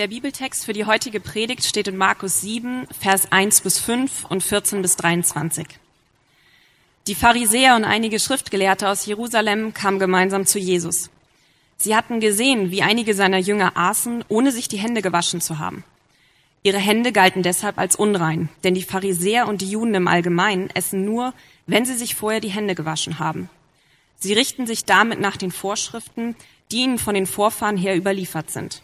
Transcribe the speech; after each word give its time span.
Der 0.00 0.08
Bibeltext 0.08 0.64
für 0.64 0.72
die 0.72 0.86
heutige 0.86 1.20
Predigt 1.20 1.62
steht 1.62 1.86
in 1.86 1.98
Markus 1.98 2.40
7, 2.40 2.86
Vers 2.98 3.30
1 3.32 3.60
bis 3.60 3.78
5 3.78 4.24
und 4.24 4.42
14 4.42 4.80
bis 4.80 4.96
23. 4.96 5.66
Die 7.06 7.14
Pharisäer 7.14 7.76
und 7.76 7.84
einige 7.84 8.18
Schriftgelehrte 8.18 8.88
aus 8.88 9.04
Jerusalem 9.04 9.74
kamen 9.74 9.98
gemeinsam 9.98 10.46
zu 10.46 10.58
Jesus. 10.58 11.10
Sie 11.76 11.94
hatten 11.94 12.18
gesehen, 12.18 12.70
wie 12.70 12.80
einige 12.80 13.12
seiner 13.12 13.36
Jünger 13.36 13.72
aßen, 13.74 14.24
ohne 14.28 14.52
sich 14.52 14.68
die 14.68 14.78
Hände 14.78 15.02
gewaschen 15.02 15.42
zu 15.42 15.58
haben. 15.58 15.84
Ihre 16.62 16.78
Hände 16.78 17.12
galten 17.12 17.42
deshalb 17.42 17.76
als 17.76 17.94
unrein, 17.94 18.48
denn 18.64 18.72
die 18.72 18.84
Pharisäer 18.84 19.48
und 19.48 19.60
die 19.60 19.70
Juden 19.70 19.94
im 19.94 20.08
Allgemeinen 20.08 20.70
essen 20.70 21.04
nur, 21.04 21.34
wenn 21.66 21.84
sie 21.84 21.94
sich 21.94 22.14
vorher 22.14 22.40
die 22.40 22.48
Hände 22.48 22.74
gewaschen 22.74 23.18
haben. 23.18 23.50
Sie 24.16 24.32
richten 24.32 24.66
sich 24.66 24.86
damit 24.86 25.20
nach 25.20 25.36
den 25.36 25.52
Vorschriften, 25.52 26.36
die 26.72 26.84
ihnen 26.84 26.96
von 26.98 27.14
den 27.14 27.26
Vorfahren 27.26 27.76
her 27.76 27.94
überliefert 27.98 28.50
sind 28.50 28.80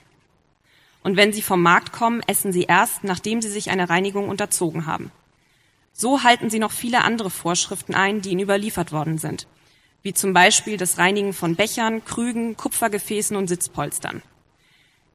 und 1.06 1.16
wenn 1.16 1.32
sie 1.32 1.40
vom 1.40 1.62
Markt 1.62 1.92
kommen, 1.92 2.20
essen 2.26 2.50
sie 2.50 2.64
erst, 2.64 3.04
nachdem 3.04 3.40
sie 3.40 3.48
sich 3.48 3.70
einer 3.70 3.88
Reinigung 3.88 4.28
unterzogen 4.28 4.86
haben. 4.86 5.12
So 5.92 6.24
halten 6.24 6.50
sie 6.50 6.58
noch 6.58 6.72
viele 6.72 7.04
andere 7.04 7.30
Vorschriften 7.30 7.94
ein, 7.94 8.22
die 8.22 8.30
ihnen 8.30 8.40
überliefert 8.40 8.90
worden 8.90 9.16
sind, 9.16 9.46
wie 10.02 10.14
zum 10.14 10.32
Beispiel 10.32 10.76
das 10.76 10.98
Reinigen 10.98 11.32
von 11.32 11.54
Bechern, 11.54 12.04
Krügen, 12.04 12.56
Kupfergefäßen 12.56 13.36
und 13.36 13.46
Sitzpolstern. 13.46 14.20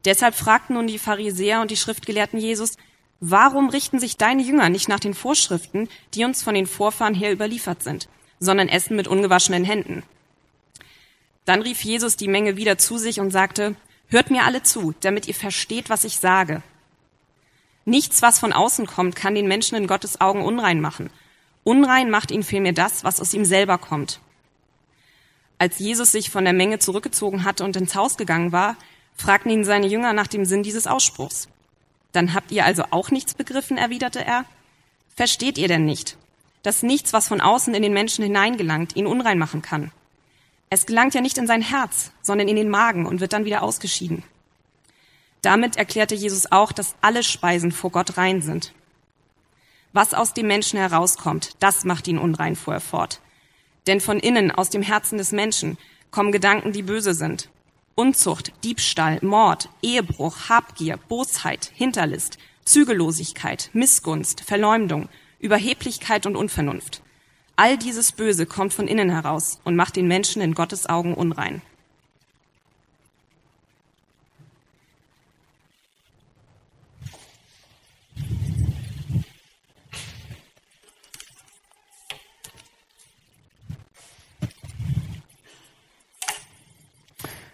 Deshalb 0.06 0.34
fragten 0.34 0.76
nun 0.76 0.88
die 0.88 0.98
Pharisäer 0.98 1.60
und 1.60 1.72
die 1.72 1.76
Schriftgelehrten 1.76 2.40
Jesus, 2.40 2.78
warum 3.20 3.68
richten 3.68 4.00
sich 4.00 4.16
deine 4.16 4.44
Jünger 4.44 4.70
nicht 4.70 4.88
nach 4.88 5.02
den 5.02 5.14
Vorschriften, 5.14 5.90
die 6.14 6.24
uns 6.24 6.42
von 6.42 6.56
den 6.56 6.68
Vorfahren 6.68 7.16
her 7.16 7.34
überliefert 7.34 7.84
sind, 7.84 8.08
sondern 8.40 8.70
essen 8.70 8.96
mit 8.96 9.10
ungewaschenen 9.10 9.66
Händen? 9.66 10.04
Dann 11.44 11.62
rief 11.62 11.84
Jesus 11.84 12.16
die 12.16 12.30
Menge 12.30 12.56
wieder 12.56 12.78
zu 12.78 12.98
sich 12.98 13.20
und 13.20 13.32
sagte, 13.32 13.76
Hört 14.12 14.30
mir 14.30 14.44
alle 14.44 14.62
zu, 14.62 14.94
damit 15.00 15.28
ihr 15.30 15.34
versteht, 15.34 15.90
was 15.90 16.04
ich 16.04 16.18
sage. 16.20 16.62
Nichts, 17.86 18.22
was 18.22 18.40
von 18.40 18.52
außen 18.52 18.86
kommt, 18.86 19.16
kann 19.16 19.36
den 19.36 19.48
Menschen 19.48 19.78
in 19.78 19.88
Gottes 19.88 20.20
Augen 20.20 20.44
unrein 20.44 20.82
machen. 20.82 21.10
Unrein 21.64 22.10
macht 22.10 22.30
ihn 22.30 22.44
vielmehr 22.44 22.74
das, 22.74 23.06
was 23.06 23.22
aus 23.22 23.34
ihm 23.34 23.46
selber 23.46 23.78
kommt. 23.78 24.20
Als 25.58 25.80
Jesus 25.80 26.12
sich 26.12 26.30
von 26.30 26.44
der 26.44 26.54
Menge 26.54 26.80
zurückgezogen 26.80 27.46
hatte 27.46 27.64
und 27.64 27.78
ins 27.78 27.96
Haus 27.96 28.18
gegangen 28.18 28.52
war, 28.52 28.76
fragten 29.16 29.52
ihn 29.52 29.64
seine 29.64 29.88
Jünger 29.88 30.12
nach 30.12 30.28
dem 30.28 30.44
Sinn 30.44 30.62
dieses 30.62 30.88
Ausspruchs. 30.88 31.48
Dann 32.12 32.34
habt 32.34 32.52
ihr 32.52 32.66
also 32.66 32.84
auch 32.92 33.12
nichts 33.12 33.34
begriffen, 33.34 33.78
erwiderte 33.78 34.26
er. 34.26 34.44
Versteht 35.16 35.58
ihr 35.58 35.70
denn 35.70 35.86
nicht, 35.86 36.18
dass 36.64 36.84
nichts, 36.84 37.14
was 37.14 37.30
von 37.30 37.40
außen 37.40 37.74
in 37.74 37.82
den 37.82 37.94
Menschen 37.94 38.24
hineingelangt, 38.24 38.96
ihn 38.98 39.08
unrein 39.08 39.38
machen 39.38 39.62
kann? 39.62 39.92
Es 40.74 40.86
gelangt 40.86 41.14
ja 41.14 41.20
nicht 41.20 41.38
in 41.38 41.48
sein 41.48 41.62
Herz, 41.62 42.14
sondern 42.22 42.48
in 42.48 42.56
den 42.56 42.70
Magen 42.70 43.06
und 43.06 43.20
wird 43.20 43.34
dann 43.34 43.44
wieder 43.44 43.62
ausgeschieden. 43.62 44.24
Damit 45.42 45.76
erklärte 45.76 46.16
Jesus 46.16 46.50
auch, 46.50 46.72
dass 46.72 46.96
alle 47.02 47.24
Speisen 47.24 47.74
vor 47.74 47.92
Gott 47.92 48.16
rein 48.16 48.42
sind. 48.42 48.74
Was 49.92 50.14
aus 50.14 50.34
dem 50.34 50.48
Menschen 50.48 50.80
herauskommt, 50.80 51.58
das 51.60 51.84
macht 51.84 52.08
ihn 52.08 52.18
unrein, 52.18 52.56
fuhr 52.56 52.76
er 52.76 52.80
fort. 52.80 53.20
Denn 53.86 54.00
von 54.00 54.18
innen, 54.18 54.50
aus 54.50 54.70
dem 54.70 54.82
Herzen 54.82 55.18
des 55.18 55.34
Menschen, 55.34 55.78
kommen 56.10 56.32
Gedanken, 56.32 56.72
die 56.72 56.84
böse 56.84 57.14
sind. 57.14 57.50
Unzucht, 57.96 58.54
Diebstahl, 58.64 59.20
Mord, 59.22 59.68
Ehebruch, 59.82 60.48
Habgier, 60.48 60.96
Bosheit, 60.96 61.70
Hinterlist, 61.76 62.38
Zügellosigkeit, 62.64 63.72
Missgunst, 63.74 64.40
Verleumdung, 64.40 65.10
Überheblichkeit 65.40 66.26
und 66.26 66.38
Unvernunft. 66.38 67.02
All 67.64 67.78
dieses 67.78 68.12
Böse 68.12 68.48
kommt 68.48 68.74
von 68.74 68.88
innen 68.88 69.12
heraus 69.12 69.60
und 69.64 69.76
macht 69.76 69.96
den 69.96 70.08
Menschen 70.08 70.42
in 70.42 70.56
Gottes 70.56 70.90
Augen 70.90 71.14
unrein. 71.14 71.62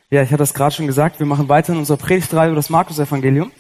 Ja, 0.10 0.24
ich 0.24 0.32
hatte 0.32 0.44
es 0.44 0.54
gerade 0.54 0.74
schon 0.74 0.88
gesagt, 0.88 1.20
wir 1.20 1.26
machen 1.26 1.50
weiter 1.50 1.74
in 1.74 1.80
unserer 1.80 1.98
Predigtreihe 1.98 2.48
über 2.48 2.56
das 2.56 2.70
Markus-Evangelium. 2.70 3.52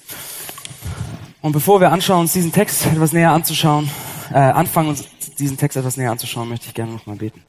Und 1.41 1.51
bevor 1.51 1.81
wir 1.81 1.91
anschauen, 1.91 2.21
uns 2.21 2.31
diesen 2.31 2.53
Text 2.53 2.85
etwas 2.85 3.11
näher 3.11 3.33
anzuschauen, 3.33 3.89
äh, 4.31 4.37
anfangen, 4.37 4.87
uns 4.87 5.16
diesen 5.39 5.57
Text 5.57 5.77
etwas 5.77 5.97
näher 5.97 6.11
anzuschauen, 6.11 6.49
möchte 6.49 6.67
ich 6.67 6.73
gerne 6.73 6.93
noch 6.93 7.05
mal 7.05 7.15
beten. 7.15 7.43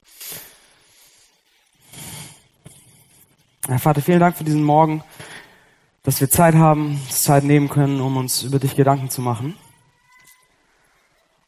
Herr 3.67 3.79
Vater, 3.79 4.01
vielen 4.01 4.21
Dank 4.21 4.37
für 4.37 4.45
diesen 4.45 4.63
Morgen, 4.63 5.03
dass 6.03 6.21
wir 6.21 6.31
Zeit 6.31 6.55
haben, 6.55 7.01
Zeit 7.11 7.45
nehmen 7.45 7.69
können, 7.69 8.01
um 8.01 8.17
uns 8.17 8.43
über 8.43 8.59
dich 8.59 8.75
Gedanken 8.77 9.11
zu 9.11 9.21
machen. 9.21 9.57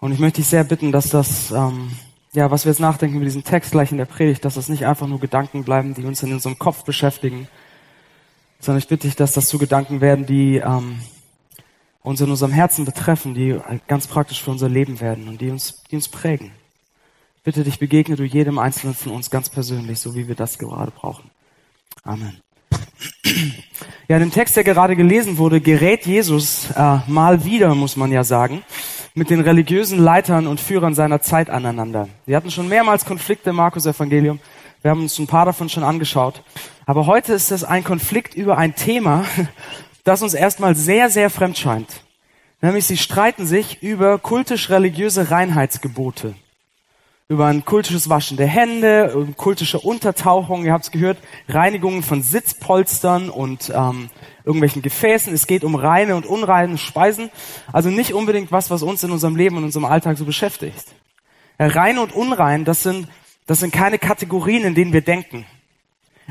Und 0.00 0.12
ich 0.12 0.18
möchte 0.18 0.40
dich 0.40 0.48
sehr 0.48 0.64
bitten, 0.64 0.92
dass 0.92 1.08
das, 1.08 1.50
ähm, 1.50 1.92
ja, 2.32 2.50
was 2.50 2.64
wir 2.64 2.72
jetzt 2.72 2.80
nachdenken 2.80 3.16
über 3.16 3.24
diesen 3.24 3.44
Text 3.44 3.70
gleich 3.70 3.90
in 3.90 3.98
der 3.98 4.06
Predigt, 4.06 4.44
dass 4.44 4.54
das 4.54 4.68
nicht 4.68 4.86
einfach 4.86 5.06
nur 5.06 5.20
Gedanken 5.20 5.64
bleiben, 5.64 5.94
die 5.94 6.04
uns 6.04 6.22
in 6.22 6.32
unserem 6.32 6.58
Kopf 6.58 6.84
beschäftigen, 6.84 7.48
sondern 8.60 8.80
ich 8.80 8.88
bitte 8.88 9.06
dich, 9.06 9.16
dass 9.16 9.32
das 9.32 9.48
zu 9.48 9.58
Gedanken 9.58 10.00
werden, 10.00 10.26
die 10.26 10.56
ähm, 10.56 11.00
uns 12.02 12.20
in 12.20 12.30
unserem 12.30 12.52
Herzen 12.52 12.84
betreffen, 12.84 13.34
die 13.34 13.58
ganz 13.86 14.06
praktisch 14.06 14.42
für 14.42 14.50
unser 14.50 14.68
Leben 14.68 15.00
werden 15.00 15.28
und 15.28 15.40
die 15.40 15.50
uns, 15.50 15.82
die 15.90 15.96
uns 15.96 16.08
prägen. 16.08 16.52
Bitte 17.42 17.64
dich 17.64 17.78
begegne 17.78 18.16
du 18.16 18.24
jedem 18.24 18.58
Einzelnen 18.58 18.94
von 18.94 19.12
uns 19.12 19.30
ganz 19.30 19.48
persönlich, 19.48 19.98
so 19.98 20.14
wie 20.14 20.28
wir 20.28 20.34
das 20.34 20.58
gerade 20.58 20.90
brauchen. 20.90 21.30
Amen. 22.02 22.40
Ja, 24.08 24.16
in 24.16 24.24
dem 24.24 24.32
Text, 24.32 24.56
der 24.56 24.64
gerade 24.64 24.96
gelesen 24.96 25.38
wurde, 25.38 25.60
gerät 25.60 26.04
Jesus 26.04 26.68
äh, 26.76 26.98
mal 27.06 27.44
wieder, 27.44 27.74
muss 27.74 27.96
man 27.96 28.10
ja 28.10 28.24
sagen, 28.24 28.62
mit 29.14 29.30
den 29.30 29.40
religiösen 29.40 29.98
Leitern 29.98 30.46
und 30.46 30.60
Führern 30.60 30.94
seiner 30.94 31.20
Zeit 31.20 31.48
aneinander. 31.48 32.08
Wir 32.26 32.36
hatten 32.36 32.50
schon 32.50 32.68
mehrmals 32.68 33.04
Konflikte 33.04 33.50
im 33.50 33.56
Markus-Evangelium. 33.56 34.40
Wir 34.82 34.90
haben 34.90 35.02
uns 35.02 35.18
ein 35.18 35.26
paar 35.26 35.44
davon 35.44 35.68
schon 35.68 35.84
angeschaut. 35.84 36.42
Aber 36.86 37.06
heute 37.06 37.32
ist 37.32 37.52
es 37.52 37.64
ein 37.64 37.84
Konflikt 37.84 38.34
über 38.34 38.58
ein 38.58 38.74
Thema, 38.74 39.24
das 40.04 40.22
uns 40.22 40.34
erstmal 40.34 40.74
sehr, 40.74 41.10
sehr 41.10 41.30
fremd 41.30 41.58
scheint. 41.58 42.02
Nämlich 42.62 42.86
sie 42.86 42.96
streiten 42.96 43.46
sich 43.46 43.82
über 43.82 44.18
kultisch-religiöse 44.18 45.30
Reinheitsgebote. 45.30 46.34
Über 47.28 47.46
ein 47.46 47.64
kultisches 47.64 48.08
Waschen 48.08 48.36
der 48.36 48.48
Hände, 48.48 49.28
kultische 49.36 49.78
Untertauchung, 49.78 50.64
ihr 50.64 50.72
habt 50.72 50.84
es 50.84 50.90
gehört, 50.90 51.16
Reinigungen 51.48 52.02
von 52.02 52.22
Sitzpolstern 52.22 53.30
und 53.30 53.72
ähm, 53.74 54.10
irgendwelchen 54.44 54.82
Gefäßen. 54.82 55.32
Es 55.32 55.46
geht 55.46 55.62
um 55.62 55.76
reine 55.76 56.16
und 56.16 56.26
unreine 56.26 56.76
Speisen. 56.76 57.30
Also 57.72 57.88
nicht 57.88 58.14
unbedingt 58.14 58.50
was, 58.50 58.68
was 58.68 58.82
uns 58.82 59.04
in 59.04 59.12
unserem 59.12 59.36
Leben 59.36 59.56
und 59.56 59.64
unserem 59.64 59.84
Alltag 59.84 60.18
so 60.18 60.24
beschäftigt. 60.24 60.86
Ja, 61.58 61.68
rein 61.68 61.98
und 61.98 62.12
unrein, 62.12 62.64
das 62.64 62.82
sind, 62.82 63.06
das 63.46 63.60
sind 63.60 63.72
keine 63.72 63.98
Kategorien, 63.98 64.64
in 64.64 64.74
denen 64.74 64.92
wir 64.92 65.02
denken. 65.02 65.46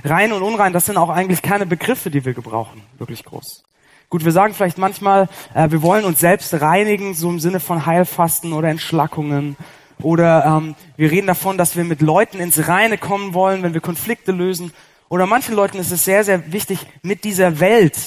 Rein 0.03 0.31
und 0.31 0.43
unrein, 0.43 0.73
das 0.73 0.85
sind 0.85 0.97
auch 0.97 1.09
eigentlich 1.09 1.41
keine 1.41 1.65
Begriffe, 1.65 2.09
die 2.09 2.23
wir 2.25 2.33
gebrauchen, 2.33 2.81
wirklich 2.97 3.25
groß. 3.25 3.63
Gut, 4.09 4.25
wir 4.25 4.31
sagen 4.31 4.55
vielleicht 4.55 4.79
manchmal, 4.79 5.29
äh, 5.53 5.69
wir 5.69 5.83
wollen 5.83 6.03
uns 6.03 6.19
selbst 6.19 6.53
reinigen, 6.59 7.13
so 7.13 7.29
im 7.29 7.39
Sinne 7.39 7.59
von 7.59 7.85
Heilfasten 7.85 8.53
oder 8.53 8.69
Entschlackungen. 8.69 9.55
Oder 10.01 10.45
ähm, 10.45 10.75
wir 10.97 11.11
reden 11.11 11.27
davon, 11.27 11.57
dass 11.57 11.75
wir 11.75 11.83
mit 11.83 12.01
Leuten 12.01 12.39
ins 12.39 12.67
Reine 12.67 12.97
kommen 12.97 13.33
wollen, 13.33 13.61
wenn 13.61 13.73
wir 13.73 13.81
Konflikte 13.81 14.31
lösen. 14.31 14.71
Oder 15.09 15.27
manchen 15.27 15.55
Leuten 15.55 15.77
ist 15.77 15.91
es 15.91 16.05
sehr, 16.05 16.23
sehr 16.23 16.51
wichtig, 16.51 16.87
mit 17.03 17.23
dieser 17.23 17.59
Welt, 17.59 17.97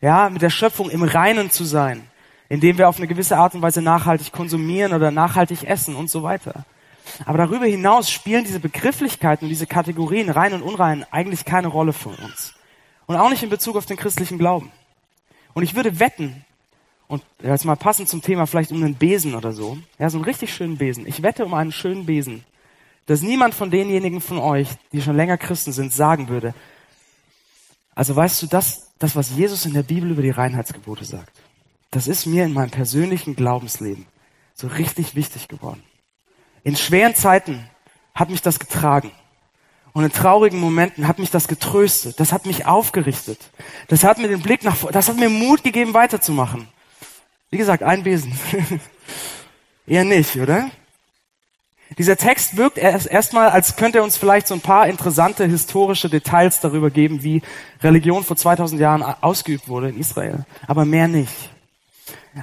ja, 0.00 0.28
mit 0.28 0.42
der 0.42 0.50
Schöpfung 0.50 0.90
im 0.90 1.02
Reinen 1.02 1.50
zu 1.50 1.64
sein, 1.64 2.02
indem 2.48 2.78
wir 2.78 2.88
auf 2.88 2.96
eine 2.96 3.06
gewisse 3.06 3.36
Art 3.36 3.54
und 3.54 3.62
Weise 3.62 3.82
nachhaltig 3.82 4.32
konsumieren 4.32 4.92
oder 4.92 5.10
nachhaltig 5.10 5.64
essen 5.64 5.94
und 5.94 6.10
so 6.10 6.22
weiter. 6.22 6.64
Aber 7.24 7.38
darüber 7.38 7.66
hinaus 7.66 8.10
spielen 8.10 8.44
diese 8.44 8.60
Begrifflichkeiten, 8.60 9.48
diese 9.48 9.66
Kategorien 9.66 10.30
rein 10.30 10.52
und 10.52 10.62
unrein 10.62 11.04
eigentlich 11.10 11.44
keine 11.44 11.68
Rolle 11.68 11.92
für 11.92 12.10
uns. 12.10 12.54
Und 13.06 13.16
auch 13.16 13.30
nicht 13.30 13.42
in 13.42 13.50
Bezug 13.50 13.76
auf 13.76 13.86
den 13.86 13.96
christlichen 13.96 14.38
Glauben. 14.38 14.72
Und 15.52 15.62
ich 15.62 15.74
würde 15.74 16.00
wetten, 16.00 16.44
und 17.06 17.22
jetzt 17.42 17.64
mal 17.64 17.76
passend 17.76 18.08
zum 18.08 18.22
Thema 18.22 18.46
vielleicht 18.46 18.72
um 18.72 18.82
einen 18.82 18.94
Besen 18.94 19.34
oder 19.34 19.52
so, 19.52 19.78
ja, 19.98 20.08
so 20.10 20.18
einen 20.18 20.24
richtig 20.24 20.54
schönen 20.54 20.78
Besen. 20.78 21.06
Ich 21.06 21.22
wette 21.22 21.44
um 21.44 21.54
einen 21.54 21.72
schönen 21.72 22.06
Besen, 22.06 22.44
dass 23.06 23.22
niemand 23.22 23.54
von 23.54 23.70
denjenigen 23.70 24.20
von 24.20 24.38
euch, 24.38 24.68
die 24.92 25.02
schon 25.02 25.16
länger 25.16 25.36
Christen 25.36 25.72
sind, 25.72 25.92
sagen 25.92 26.28
würde, 26.28 26.54
also 27.94 28.16
weißt 28.16 28.42
du, 28.42 28.46
das, 28.46 28.90
das, 28.98 29.14
was 29.14 29.30
Jesus 29.36 29.66
in 29.66 29.74
der 29.74 29.82
Bibel 29.82 30.10
über 30.10 30.22
die 30.22 30.30
Reinheitsgebote 30.30 31.04
sagt, 31.04 31.32
das 31.90 32.08
ist 32.08 32.26
mir 32.26 32.44
in 32.44 32.52
meinem 32.52 32.70
persönlichen 32.70 33.36
Glaubensleben 33.36 34.06
so 34.54 34.66
richtig 34.66 35.14
wichtig 35.14 35.46
geworden. 35.46 35.82
In 36.64 36.76
schweren 36.76 37.14
Zeiten 37.14 37.68
hat 38.14 38.30
mich 38.30 38.42
das 38.42 38.58
getragen. 38.58 39.12
Und 39.92 40.02
in 40.02 40.10
traurigen 40.10 40.58
Momenten 40.58 41.06
hat 41.06 41.20
mich 41.20 41.30
das 41.30 41.46
getröstet. 41.46 42.18
Das 42.18 42.32
hat 42.32 42.46
mich 42.46 42.66
aufgerichtet. 42.66 43.38
Das 43.86 44.02
hat 44.02 44.18
mir 44.18 44.26
den 44.26 44.42
Blick 44.42 44.64
nach, 44.64 44.90
das 44.90 45.08
hat 45.08 45.16
mir 45.16 45.30
Mut 45.30 45.62
gegeben, 45.62 45.94
weiterzumachen. 45.94 46.66
Wie 47.50 47.58
gesagt, 47.58 47.84
ein 47.84 48.02
Besen. 48.02 48.36
Eher 49.86 50.04
nicht, 50.04 50.34
oder? 50.36 50.70
Dieser 51.98 52.16
Text 52.16 52.56
wirkt 52.56 52.78
erstmal, 52.78 53.50
als 53.50 53.76
könnte 53.76 53.98
er 53.98 54.04
uns 54.04 54.16
vielleicht 54.16 54.48
so 54.48 54.54
ein 54.54 54.60
paar 54.60 54.88
interessante 54.88 55.44
historische 55.46 56.08
Details 56.08 56.58
darüber 56.58 56.90
geben, 56.90 57.22
wie 57.22 57.42
Religion 57.82 58.24
vor 58.24 58.36
2000 58.36 58.80
Jahren 58.80 59.02
ausgeübt 59.02 59.68
wurde 59.68 59.90
in 59.90 60.00
Israel. 60.00 60.44
Aber 60.66 60.84
mehr 60.84 61.06
nicht. 61.06 61.50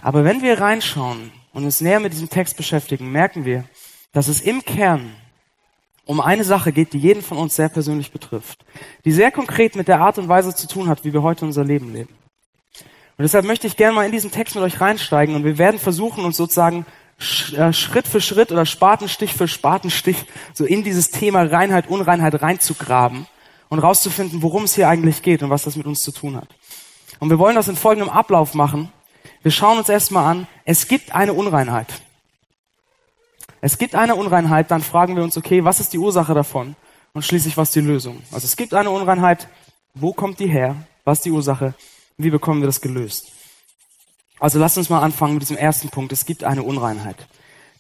Aber 0.01 0.23
wenn 0.23 0.41
wir 0.41 0.61
reinschauen 0.61 1.31
und 1.51 1.65
uns 1.65 1.81
näher 1.81 1.99
mit 1.99 2.13
diesem 2.13 2.29
Text 2.29 2.55
beschäftigen, 2.55 3.11
merken 3.11 3.43
wir, 3.43 3.65
dass 4.11 4.27
es 4.27 4.41
im 4.41 4.63
Kern 4.63 5.15
um 6.05 6.19
eine 6.19 6.43
Sache 6.43 6.71
geht, 6.71 6.93
die 6.93 6.97
jeden 6.97 7.21
von 7.21 7.37
uns 7.37 7.55
sehr 7.55 7.69
persönlich 7.69 8.11
betrifft, 8.11 8.65
die 9.05 9.11
sehr 9.11 9.31
konkret 9.31 9.75
mit 9.75 9.87
der 9.87 10.01
Art 10.01 10.17
und 10.17 10.27
Weise 10.27 10.53
zu 10.55 10.67
tun 10.67 10.87
hat, 10.89 11.05
wie 11.05 11.13
wir 11.13 11.23
heute 11.23 11.45
unser 11.45 11.63
Leben 11.63 11.93
leben. 11.93 12.13
Und 13.17 13.23
deshalb 13.23 13.45
möchte 13.45 13.67
ich 13.67 13.77
gerne 13.77 13.95
mal 13.95 14.05
in 14.05 14.11
diesen 14.11 14.31
Text 14.31 14.55
mit 14.55 14.63
euch 14.63 14.81
reinsteigen 14.81 15.35
und 15.35 15.43
wir 15.43 15.57
werden 15.57 15.79
versuchen, 15.79 16.25
uns 16.25 16.37
sozusagen 16.37 16.85
äh, 17.55 17.71
Schritt 17.71 18.07
für 18.07 18.19
Schritt 18.19 18.51
oder 18.51 18.65
Spatenstich 18.65 19.33
für 19.33 19.47
Spatenstich 19.47 20.25
so 20.53 20.65
in 20.65 20.83
dieses 20.83 21.11
Thema 21.11 21.43
Reinheit, 21.43 21.87
Unreinheit 21.87 22.41
reinzugraben 22.41 23.27
und 23.69 23.79
rauszufinden, 23.79 24.41
worum 24.41 24.63
es 24.63 24.75
hier 24.75 24.89
eigentlich 24.89 25.21
geht 25.21 25.43
und 25.43 25.49
was 25.51 25.63
das 25.63 25.75
mit 25.75 25.85
uns 25.85 26.01
zu 26.01 26.11
tun 26.11 26.35
hat. 26.35 26.49
Und 27.19 27.29
wir 27.29 27.37
wollen 27.37 27.55
das 27.55 27.67
in 27.67 27.75
folgendem 27.75 28.09
Ablauf 28.09 28.55
machen. 28.55 28.91
Wir 29.43 29.51
schauen 29.51 29.77
uns 29.77 29.87
erstmal 29.87 30.25
an, 30.25 30.47
es 30.65 30.87
gibt 30.87 31.13
eine 31.13 31.33
Unreinheit. 31.33 31.87
Es 33.61 33.77
gibt 33.77 33.93
eine 33.93 34.15
Unreinheit, 34.15 34.71
dann 34.71 34.81
fragen 34.81 35.15
wir 35.15 35.23
uns, 35.23 35.37
okay, 35.37 35.63
was 35.63 35.79
ist 35.79 35.93
die 35.93 35.99
Ursache 35.99 36.33
davon? 36.33 36.75
Und 37.13 37.23
schließlich, 37.23 37.57
was 37.57 37.69
ist 37.69 37.75
die 37.75 37.81
Lösung? 37.81 38.21
Also 38.31 38.45
es 38.45 38.55
gibt 38.55 38.73
eine 38.73 38.89
Unreinheit, 38.89 39.47
wo 39.93 40.13
kommt 40.13 40.39
die 40.39 40.47
her? 40.47 40.75
Was 41.03 41.19
ist 41.19 41.25
die 41.25 41.31
Ursache? 41.31 41.75
Wie 42.17 42.29
bekommen 42.29 42.61
wir 42.61 42.67
das 42.67 42.81
gelöst? 42.81 43.31
Also 44.39 44.57
lasst 44.57 44.77
uns 44.77 44.89
mal 44.89 45.01
anfangen 45.01 45.33
mit 45.33 45.43
diesem 45.43 45.57
ersten 45.57 45.89
Punkt. 45.89 46.11
Es 46.11 46.25
gibt 46.25 46.43
eine 46.43 46.63
Unreinheit. 46.63 47.27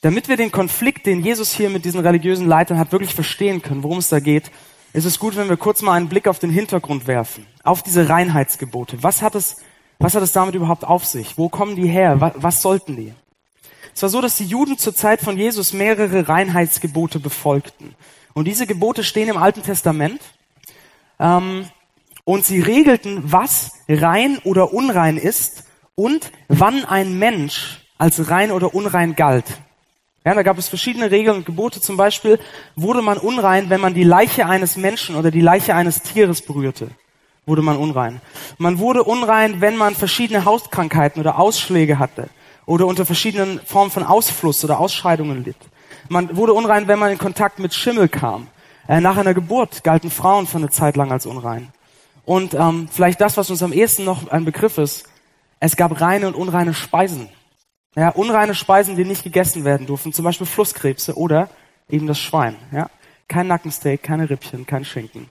Damit 0.01 0.27
wir 0.27 0.37
den 0.37 0.51
Konflikt, 0.51 1.07
den 1.07 1.23
Jesus 1.23 1.51
hier 1.51 1.69
mit 1.69 1.85
diesen 1.85 1.99
religiösen 1.99 2.47
Leitern 2.47 2.77
hat, 2.77 2.91
wirklich 2.91 3.15
verstehen 3.15 3.61
können, 3.61 3.83
worum 3.83 3.97
es 3.97 4.09
da 4.09 4.19
geht, 4.19 4.51
ist 4.93 5.05
es 5.05 5.17
gut, 5.17 5.35
wenn 5.35 5.49
wir 5.49 5.57
kurz 5.57 5.81
mal 5.81 5.93
einen 5.93 6.09
Blick 6.09 6.27
auf 6.27 6.37
den 6.37 6.49
Hintergrund 6.51 7.07
werfen, 7.07 7.47
auf 7.63 7.81
diese 7.81 8.09
Reinheitsgebote. 8.09 9.01
Was 9.01 9.21
hat 9.21 9.35
es, 9.35 9.57
was 9.99 10.13
hat 10.13 10.21
es 10.21 10.33
damit 10.33 10.53
überhaupt 10.53 10.83
auf 10.83 11.05
sich? 11.05 11.37
Wo 11.37 11.49
kommen 11.49 11.75
die 11.75 11.87
her? 11.87 12.19
Was, 12.19 12.33
was 12.35 12.61
sollten 12.61 12.95
die? 12.95 13.13
Es 13.93 14.01
war 14.01 14.09
so, 14.09 14.21
dass 14.21 14.37
die 14.37 14.45
Juden 14.45 14.77
zur 14.77 14.95
Zeit 14.95 15.21
von 15.21 15.37
Jesus 15.37 15.73
mehrere 15.73 16.27
Reinheitsgebote 16.27 17.19
befolgten. 17.19 17.95
Und 18.33 18.45
diese 18.45 18.65
Gebote 18.65 19.03
stehen 19.03 19.29
im 19.29 19.37
Alten 19.37 19.63
Testament. 19.63 20.21
Ähm, 21.19 21.65
und 22.23 22.45
sie 22.45 22.61
regelten, 22.61 23.19
was 23.23 23.71
rein 23.89 24.37
oder 24.43 24.73
unrein 24.73 25.17
ist 25.17 25.65
und 25.95 26.31
wann 26.47 26.85
ein 26.85 27.17
Mensch 27.19 27.81
als 27.97 28.29
rein 28.29 28.51
oder 28.51 28.73
unrein 28.73 29.15
galt. 29.15 29.45
Ja, 30.23 30.35
da 30.35 30.43
gab 30.43 30.57
es 30.57 30.69
verschiedene 30.69 31.09
Regeln 31.09 31.37
und 31.37 31.45
Gebote. 31.45 31.81
Zum 31.81 31.97
Beispiel 31.97 32.39
wurde 32.75 33.01
man 33.01 33.17
unrein, 33.17 33.69
wenn 33.69 33.81
man 33.81 33.95
die 33.95 34.03
Leiche 34.03 34.45
eines 34.45 34.77
Menschen 34.77 35.15
oder 35.15 35.31
die 35.31 35.41
Leiche 35.41 35.75
eines 35.75 36.03
Tieres 36.03 36.41
berührte. 36.41 36.89
Wurde 37.47 37.63
man 37.63 37.75
unrein. 37.75 38.21
Man 38.59 38.77
wurde 38.77 39.03
unrein, 39.03 39.61
wenn 39.61 39.75
man 39.75 39.95
verschiedene 39.95 40.45
Hauskrankheiten 40.45 41.19
oder 41.19 41.39
Ausschläge 41.39 41.97
hatte 41.97 42.29
oder 42.65 42.87
unter 42.87 43.05
verschiedenen 43.05 43.59
Formen 43.65 43.91
von 43.91 44.03
Ausfluss 44.03 44.63
oder 44.63 44.79
Ausscheidungen 44.79 45.43
litt. 45.43 45.57
Man 46.09 46.35
wurde 46.35 46.53
unrein, 46.53 46.87
wenn 46.87 46.99
man 46.99 47.11
in 47.11 47.17
Kontakt 47.17 47.59
mit 47.59 47.73
Schimmel 47.73 48.07
kam. 48.07 48.47
Äh, 48.87 49.01
nach 49.01 49.17
einer 49.17 49.33
Geburt 49.33 49.83
galten 49.83 50.11
Frauen 50.11 50.47
für 50.47 50.57
eine 50.57 50.69
Zeit 50.69 50.95
lang 50.95 51.11
als 51.11 51.25
unrein. 51.25 51.71
Und 52.25 52.53
ähm, 52.53 52.87
vielleicht 52.91 53.21
das, 53.21 53.37
was 53.37 53.49
uns 53.49 53.63
am 53.63 53.73
ehesten 53.73 54.03
noch 54.03 54.27
ein 54.29 54.45
Begriff 54.45 54.77
ist, 54.77 55.07
es 55.59 55.75
gab 55.75 56.01
reine 56.01 56.27
und 56.27 56.35
unreine 56.35 56.73
Speisen. 56.73 57.29
Ja, 57.95 58.09
unreine 58.09 58.55
Speisen, 58.55 58.95
die 58.95 59.03
nicht 59.03 59.23
gegessen 59.23 59.65
werden 59.65 59.85
durften, 59.85 60.13
zum 60.13 60.23
Beispiel 60.23 60.47
Flusskrebse 60.47 61.17
oder 61.17 61.49
eben 61.89 62.07
das 62.07 62.19
Schwein. 62.19 62.55
Ja, 62.71 62.89
kein 63.27 63.47
Nackensteak, 63.47 64.01
keine 64.01 64.29
Rippchen, 64.29 64.65
kein 64.65 64.85
Schinken. 64.85 65.27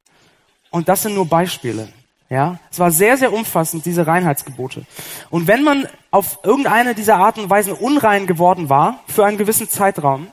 Und 0.70 0.88
das 0.88 1.02
sind 1.02 1.14
nur 1.14 1.26
Beispiele. 1.26 1.88
Ja, 2.30 2.60
es 2.70 2.78
war 2.78 2.92
sehr, 2.92 3.16
sehr 3.16 3.32
umfassend, 3.32 3.84
diese 3.84 4.06
Reinheitsgebote. 4.06 4.84
Und 5.30 5.48
wenn 5.48 5.64
man 5.64 5.88
auf 6.12 6.38
irgendeine 6.44 6.94
dieser 6.94 7.16
Arten 7.16 7.40
und 7.40 7.50
Weisen 7.50 7.72
unrein 7.72 8.28
geworden 8.28 8.68
war, 8.68 9.00
für 9.08 9.26
einen 9.26 9.36
gewissen 9.36 9.68
Zeitraum, 9.68 10.28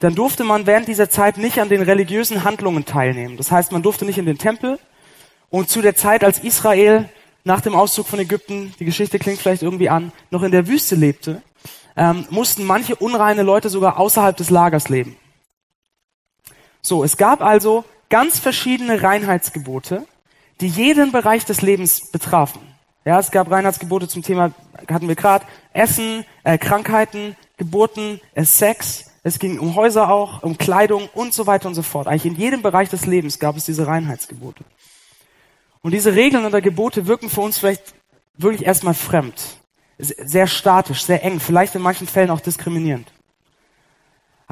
dann 0.00 0.14
durfte 0.14 0.44
man 0.44 0.66
während 0.66 0.88
dieser 0.88 1.10
Zeit 1.10 1.36
nicht 1.36 1.60
an 1.60 1.68
den 1.68 1.82
religiösen 1.82 2.44
Handlungen 2.44 2.86
teilnehmen. 2.86 3.36
Das 3.36 3.50
heißt, 3.50 3.70
man 3.70 3.82
durfte 3.82 4.06
nicht 4.06 4.16
in 4.16 4.24
den 4.24 4.38
Tempel. 4.38 4.78
Und 5.50 5.68
zu 5.68 5.82
der 5.82 5.94
Zeit, 5.94 6.24
als 6.24 6.38
Israel 6.38 7.10
nach 7.44 7.60
dem 7.60 7.74
Auszug 7.74 8.06
von 8.06 8.18
Ägypten, 8.18 8.74
die 8.80 8.86
Geschichte 8.86 9.18
klingt 9.18 9.40
vielleicht 9.40 9.62
irgendwie 9.62 9.90
an, 9.90 10.10
noch 10.30 10.42
in 10.42 10.52
der 10.52 10.66
Wüste 10.66 10.94
lebte, 10.94 11.42
ähm, 11.96 12.26
mussten 12.30 12.64
manche 12.64 12.96
unreine 12.96 13.42
Leute 13.42 13.68
sogar 13.68 13.98
außerhalb 13.98 14.34
des 14.36 14.48
Lagers 14.48 14.88
leben. 14.88 15.16
So, 16.80 17.04
es 17.04 17.18
gab 17.18 17.42
also 17.42 17.84
ganz 18.08 18.38
verschiedene 18.38 19.02
Reinheitsgebote, 19.02 20.06
die 20.62 20.68
jeden 20.68 21.10
Bereich 21.10 21.44
des 21.44 21.60
Lebens 21.60 22.10
betrafen. 22.12 22.60
Ja, 23.04 23.18
es 23.18 23.32
gab 23.32 23.50
Reinheitsgebote 23.50 24.06
zum 24.06 24.22
Thema, 24.22 24.52
hatten 24.88 25.08
wir 25.08 25.16
gerade, 25.16 25.44
Essen, 25.72 26.24
äh, 26.44 26.56
Krankheiten, 26.56 27.36
Geburten, 27.56 28.20
äh, 28.34 28.44
Sex. 28.44 29.10
Es 29.24 29.40
ging 29.40 29.58
um 29.58 29.74
Häuser 29.74 30.08
auch, 30.08 30.44
um 30.44 30.56
Kleidung 30.56 31.08
und 31.14 31.34
so 31.34 31.48
weiter 31.48 31.68
und 31.68 31.74
so 31.74 31.82
fort. 31.82 32.06
Eigentlich 32.06 32.26
in 32.26 32.36
jedem 32.36 32.62
Bereich 32.62 32.88
des 32.88 33.06
Lebens 33.06 33.40
gab 33.40 33.56
es 33.56 33.64
diese 33.64 33.88
Reinheitsgebote. 33.88 34.64
Und 35.82 35.92
diese 35.92 36.14
Regeln 36.14 36.44
oder 36.44 36.60
Gebote 36.60 37.08
wirken 37.08 37.28
für 37.28 37.40
uns 37.40 37.58
vielleicht 37.58 37.94
wirklich 38.36 38.64
erstmal 38.64 38.94
fremd. 38.94 39.42
Sehr 39.98 40.46
statisch, 40.46 41.04
sehr 41.04 41.24
eng, 41.24 41.40
vielleicht 41.40 41.74
in 41.74 41.82
manchen 41.82 42.06
Fällen 42.06 42.30
auch 42.30 42.40
diskriminierend. 42.40 43.12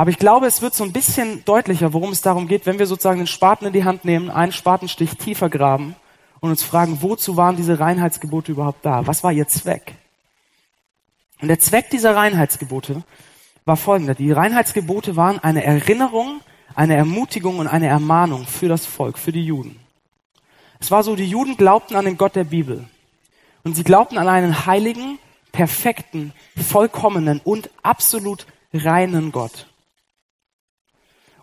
Aber 0.01 0.09
ich 0.09 0.17
glaube, 0.17 0.47
es 0.47 0.63
wird 0.63 0.73
so 0.73 0.83
ein 0.83 0.95
bisschen 0.95 1.45
deutlicher, 1.45 1.93
worum 1.93 2.13
es 2.13 2.23
darum 2.23 2.49
geht, 2.49 2.65
wenn 2.65 2.79
wir 2.79 2.87
sozusagen 2.87 3.19
den 3.19 3.27
Spaten 3.27 3.67
in 3.67 3.75
die 3.75 3.85
Hand 3.85 4.07
nehmen, 4.07 4.31
einen 4.31 4.51
Spatenstich 4.51 5.19
tiefer 5.19 5.51
graben 5.51 5.95
und 6.41 6.49
uns 6.49 6.63
fragen, 6.63 7.03
wozu 7.03 7.37
waren 7.37 7.57
diese 7.57 7.81
Reinheitsgebote 7.81 8.53
überhaupt 8.53 8.83
da? 8.83 9.07
Was 9.07 9.23
war 9.23 9.31
ihr 9.31 9.47
Zweck? 9.47 9.95
Und 11.43 11.49
der 11.49 11.61
Zweck 11.61 11.91
dieser 11.91 12.17
Reinheitsgebote 12.17 13.03
war 13.67 13.77
folgender. 13.77 14.15
Die 14.15 14.33
Reinheitsgebote 14.33 15.17
waren 15.17 15.39
eine 15.39 15.65
Erinnerung, 15.65 16.41
eine 16.75 16.95
Ermutigung 16.95 17.59
und 17.59 17.67
eine 17.67 17.89
Ermahnung 17.89 18.47
für 18.47 18.69
das 18.69 18.87
Volk, 18.87 19.19
für 19.19 19.33
die 19.33 19.45
Juden. 19.45 19.79
Es 20.79 20.91
war 20.91 21.03
so, 21.03 21.15
die 21.15 21.29
Juden 21.29 21.59
glaubten 21.59 21.95
an 21.95 22.07
den 22.07 22.17
Gott 22.17 22.37
der 22.37 22.45
Bibel. 22.45 22.89
Und 23.65 23.77
sie 23.77 23.85
glaubten 23.85 24.17
an 24.17 24.29
einen 24.29 24.65
heiligen, 24.65 25.19
perfekten, 25.53 26.33
vollkommenen 26.57 27.43
und 27.45 27.69
absolut 27.83 28.47
reinen 28.73 29.31
Gott. 29.31 29.67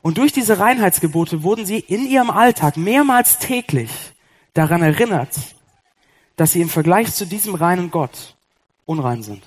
Und 0.02 0.18
durch 0.18 0.32
diese 0.32 0.60
Reinheitsgebote 0.60 1.44
wurden 1.44 1.66
sie 1.66 1.80
in 1.80 2.08
ihrem 2.08 2.30
Alltag 2.30 2.78
mehrmals 2.78 3.40
täglich 3.40 3.92
daran 4.54 4.82
erinnert, 4.82 5.30
dass 6.36 6.52
sie 6.52 6.62
im 6.62 6.70
Vergleich 6.70 7.14
zu 7.14 7.26
diesem 7.26 7.56
reinen 7.56 7.92
Gott 7.92 8.36
unrein 8.86 9.24
sind. 9.24 9.44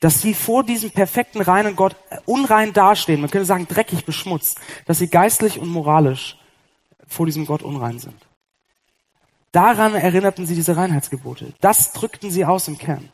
Dass 0.00 0.20
sie 0.20 0.34
vor 0.34 0.62
diesem 0.62 0.90
perfekten 0.90 1.40
reinen 1.40 1.74
Gott 1.74 1.96
unrein 2.26 2.72
dastehen, 2.72 3.20
man 3.20 3.30
könnte 3.30 3.46
sagen 3.46 3.66
dreckig 3.66 4.04
beschmutzt, 4.04 4.60
dass 4.84 4.98
sie 4.98 5.08
geistlich 5.08 5.58
und 5.58 5.68
moralisch 5.68 6.38
vor 7.06 7.26
diesem 7.26 7.46
Gott 7.46 7.62
unrein 7.62 7.98
sind. 7.98 8.26
Daran 9.52 9.94
erinnerten 9.94 10.44
sie 10.44 10.54
diese 10.54 10.76
Reinheitsgebote. 10.76 11.54
Das 11.62 11.92
drückten 11.92 12.30
sie 12.30 12.44
aus 12.44 12.68
im 12.68 12.76
Kern. 12.76 13.08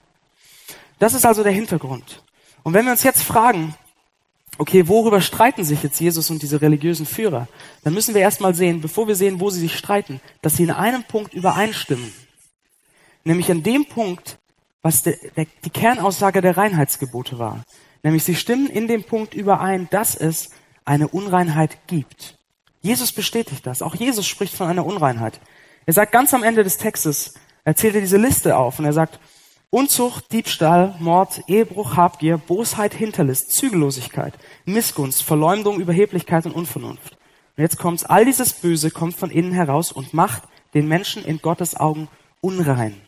Das 0.99 1.15
ist 1.15 1.25
also 1.25 1.45
der 1.45 1.53
Hintergrund. 1.53 2.23
Und 2.65 2.75
wenn 2.75 2.85
wir 2.85 2.93
uns 2.93 3.05
jetzt 3.05 3.23
fragen, 3.23 3.75
okay, 4.59 4.87
worüber 4.89 5.21
streiten 5.21 5.65
sich 5.65 5.83
jetzt 5.83 6.01
Jesus 6.01 6.31
und 6.31 6.43
diese 6.43 6.61
religiösen 6.61 7.07
Führer, 7.07 7.49
dann 7.85 7.95
müssen 7.95 8.15
wir 8.15 8.21
erstmal 8.21 8.55
sehen, 8.55 8.81
bevor 8.81 9.09
wir 9.09 9.17
sehen, 9.17 9.41
wo 9.41 9.51
sie 9.51 9.61
sich 9.61 9.77
streiten, 9.77 10.21
dass 10.41 10.57
sie 10.57 10.65
in 10.65 10.71
einem 10.71 11.05
Punkt 11.05 11.35
übereinstimmen. 11.35 12.13
Nämlich 13.25 13.51
an 13.51 13.63
dem 13.63 13.87
Punkt, 13.87 14.39
was 14.83 15.03
der, 15.03 15.17
der, 15.37 15.47
die 15.65 15.71
Kernaussage 15.71 16.41
der 16.41 16.57
Reinheitsgebote 16.57 17.39
war. 17.39 17.63
Nämlich 18.03 18.25
sie 18.25 18.35
stimmen 18.35 18.69
in 18.69 18.89
dem 18.89 19.05
Punkt 19.05 19.35
überein, 19.35 19.89
dass 19.91 20.17
es 20.17 20.51
eine 20.85 21.09
Unreinheit 21.09 21.87
gibt. 21.87 22.37
Jesus 22.81 23.13
bestätigt 23.13 23.65
das. 23.65 23.81
Auch 23.81 23.95
Jesus 23.95 24.27
spricht 24.27 24.55
von 24.55 24.67
einer 24.67 24.85
Unreinheit. 24.85 25.41
Er 25.87 25.93
sagt 25.93 26.13
ganz 26.13 26.35
am 26.35 26.43
Ende 26.43 26.65
des 26.65 26.79
Textes, 26.79 27.35
er 27.65 27.77
zählt 27.77 27.95
er 27.95 28.01
diese 28.01 28.17
Liste 28.17 28.57
auf 28.57 28.81
und 28.81 28.85
er 28.85 28.93
sagt, 28.93 29.21
Unzucht, 29.75 30.31
Diebstahl, 30.33 30.95
Mord, 30.99 31.45
Ehebruch, 31.47 31.97
Habgier, 31.97 32.37
Bosheit, 32.37 32.93
Hinterlist, 32.93 33.53
Zügellosigkeit, 33.53 34.35
Missgunst, 34.67 35.23
Verleumdung, 35.23 35.81
Überheblichkeit 35.81 36.45
und 36.45 36.53
Unvernunft. 36.53 37.17
Und 37.57 37.63
jetzt 37.63 37.79
kommt's, 37.79 38.05
all 38.05 38.27
dieses 38.27 38.53
Böse 38.53 38.91
kommt 38.91 39.17
von 39.17 39.31
innen 39.31 39.53
heraus 39.53 39.91
und 39.91 40.13
macht 40.13 40.43
den 40.75 40.89
Menschen 40.89 41.25
in 41.25 41.41
Gottes 41.41 41.75
Augen 41.75 42.09
unrein. 42.43 43.01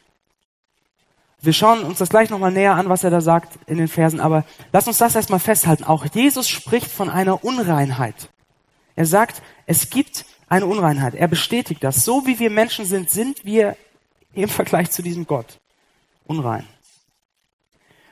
Wir 1.38 1.52
schauen 1.52 1.84
uns 1.84 1.98
das 1.98 2.08
gleich 2.08 2.30
nochmal 2.30 2.50
näher 2.50 2.76
an, 2.76 2.88
was 2.88 3.04
er 3.04 3.10
da 3.10 3.20
sagt 3.20 3.58
in 3.66 3.76
den 3.76 3.88
Versen, 3.88 4.18
aber 4.18 4.46
lass 4.72 4.88
uns 4.88 4.96
das 4.96 5.14
erstmal 5.14 5.40
festhalten. 5.40 5.84
Auch 5.84 6.06
Jesus 6.14 6.48
spricht 6.48 6.90
von 6.90 7.10
einer 7.10 7.44
Unreinheit. 7.44 8.30
Er 8.96 9.04
sagt, 9.04 9.42
es 9.66 9.90
gibt 9.90 10.24
eine 10.48 10.64
Unreinheit. 10.64 11.14
Er 11.14 11.28
bestätigt 11.28 11.84
das. 11.84 12.06
So 12.06 12.26
wie 12.26 12.38
wir 12.38 12.48
Menschen 12.48 12.86
sind, 12.86 13.10
sind 13.10 13.44
wir 13.44 13.76
im 14.32 14.48
Vergleich 14.48 14.90
zu 14.90 15.02
diesem 15.02 15.26
Gott 15.26 15.58
unrein. 16.24 16.66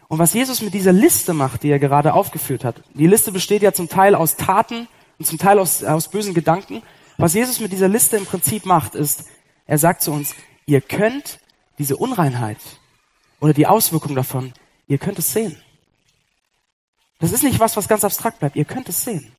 Und 0.09 0.19
was 0.19 0.35
Jesus 0.35 0.61
mit 0.61 0.75
dieser 0.75 0.93
Liste 0.93 1.33
macht, 1.33 1.63
die 1.63 1.71
er 1.71 1.79
gerade 1.79 2.15
aufgeführt 2.15 2.65
hat, 2.65 2.83
die 2.95 3.07
Liste 3.07 3.33
besteht 3.33 3.63
ja 3.63 3.73
zum 3.73 3.89
Teil 3.89 4.15
aus 4.15 4.37
Taten 4.37 4.87
und 5.19 5.25
zum 5.25 5.39
Teil 5.39 5.59
aus, 5.59 5.83
aus 5.83 6.09
bösen 6.09 6.35
Gedanken. 6.35 6.83
Was 7.17 7.35
Jesus 7.35 7.61
mit 7.61 7.73
dieser 7.73 7.89
Liste 7.89 8.19
im 8.19 8.27
Prinzip 8.27 8.67
macht, 8.67 8.95
ist, 8.95 9.25
er 9.67 9.79
sagt 9.79 10.03
zu 10.03 10.13
uns, 10.13 10.35
ihr 10.67 10.81
könnt 10.81 11.39
diese 11.79 11.97
Unreinheit 11.97 12.59
oder 13.41 13.55
die 13.55 13.67
Auswirkung 13.67 14.15
davon, 14.15 14.53
ihr 14.87 14.99
könnt 14.99 15.19
es 15.19 15.33
sehen. 15.33 15.57
Das 17.19 17.33
ist 17.33 17.45
nicht 17.45 17.61
was, 17.61 17.77
was 17.77 17.89
ganz 17.89 18.05
abstrakt 18.05 18.41
bleibt. 18.41 18.57
Ihr 18.57 18.65
könnt 18.65 18.89
es 18.89 19.05
sehen. 19.05 19.33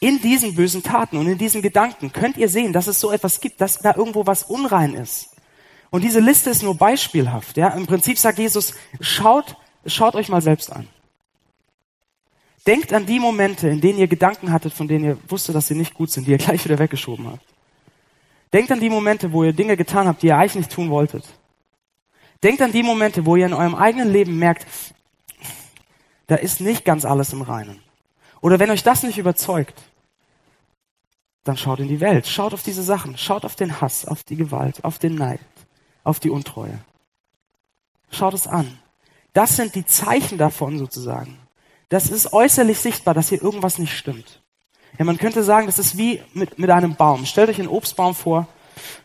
In 0.00 0.20
diesen 0.20 0.54
bösen 0.54 0.82
Taten 0.82 1.16
und 1.16 1.26
in 1.26 1.38
diesen 1.38 1.60
Gedanken 1.60 2.12
könnt 2.12 2.36
ihr 2.36 2.48
sehen, 2.48 2.72
dass 2.72 2.86
es 2.86 3.00
so 3.00 3.10
etwas 3.10 3.40
gibt, 3.40 3.60
dass 3.60 3.78
da 3.78 3.94
irgendwo 3.94 4.26
was 4.26 4.44
unrein 4.44 4.94
ist. 4.94 5.35
Und 5.90 6.02
diese 6.02 6.20
Liste 6.20 6.50
ist 6.50 6.62
nur 6.62 6.76
beispielhaft. 6.76 7.56
Ja? 7.56 7.68
Im 7.68 7.86
Prinzip 7.86 8.18
sagt 8.18 8.38
Jesus, 8.38 8.74
schaut, 9.00 9.56
schaut 9.86 10.14
euch 10.14 10.28
mal 10.28 10.42
selbst 10.42 10.72
an. 10.72 10.88
Denkt 12.66 12.92
an 12.92 13.06
die 13.06 13.20
Momente, 13.20 13.68
in 13.68 13.80
denen 13.80 13.98
ihr 13.98 14.08
Gedanken 14.08 14.50
hattet, 14.50 14.72
von 14.72 14.88
denen 14.88 15.04
ihr 15.04 15.18
wusstet, 15.28 15.54
dass 15.54 15.68
sie 15.68 15.76
nicht 15.76 15.94
gut 15.94 16.10
sind, 16.10 16.26
die 16.26 16.32
ihr 16.32 16.38
gleich 16.38 16.64
wieder 16.64 16.78
weggeschoben 16.78 17.28
habt. 17.28 17.44
Denkt 18.52 18.72
an 18.72 18.80
die 18.80 18.90
Momente, 18.90 19.32
wo 19.32 19.44
ihr 19.44 19.52
Dinge 19.52 19.76
getan 19.76 20.08
habt, 20.08 20.22
die 20.22 20.28
ihr 20.28 20.36
eigentlich 20.36 20.56
nicht 20.56 20.72
tun 20.72 20.90
wolltet. 20.90 21.24
Denkt 22.42 22.60
an 22.62 22.72
die 22.72 22.82
Momente, 22.82 23.24
wo 23.24 23.36
ihr 23.36 23.46
in 23.46 23.52
eurem 23.52 23.74
eigenen 23.74 24.10
Leben 24.10 24.38
merkt, 24.38 24.66
da 26.26 26.34
ist 26.34 26.60
nicht 26.60 26.84
ganz 26.84 27.04
alles 27.04 27.32
im 27.32 27.42
Reinen. 27.42 27.80
Oder 28.40 28.58
wenn 28.58 28.70
euch 28.70 28.82
das 28.82 29.02
nicht 29.02 29.18
überzeugt, 29.18 29.80
dann 31.44 31.56
schaut 31.56 31.78
in 31.78 31.88
die 31.88 32.00
Welt, 32.00 32.26
schaut 32.26 32.52
auf 32.52 32.62
diese 32.62 32.82
Sachen, 32.82 33.16
schaut 33.16 33.44
auf 33.44 33.54
den 33.54 33.80
Hass, 33.80 34.04
auf 34.04 34.24
die 34.24 34.36
Gewalt, 34.36 34.84
auf 34.84 34.98
den 34.98 35.14
Neid, 35.14 35.40
auf 36.06 36.20
die 36.20 36.30
Untreue. 36.30 36.78
Schaut 38.10 38.34
es 38.34 38.46
an. 38.46 38.78
Das 39.32 39.56
sind 39.56 39.74
die 39.74 39.84
Zeichen 39.84 40.38
davon 40.38 40.78
sozusagen. 40.78 41.38
Das 41.88 42.08
ist 42.08 42.32
äußerlich 42.32 42.78
sichtbar, 42.78 43.12
dass 43.12 43.28
hier 43.28 43.42
irgendwas 43.42 43.78
nicht 43.78 43.96
stimmt. 43.96 44.40
Ja, 44.98 45.04
man 45.04 45.18
könnte 45.18 45.42
sagen, 45.42 45.66
das 45.66 45.78
ist 45.78 45.98
wie 45.98 46.22
mit, 46.32 46.58
mit 46.58 46.70
einem 46.70 46.94
Baum. 46.94 47.26
Stellt 47.26 47.50
euch 47.50 47.58
einen 47.58 47.68
Obstbaum 47.68 48.14
vor, 48.14 48.46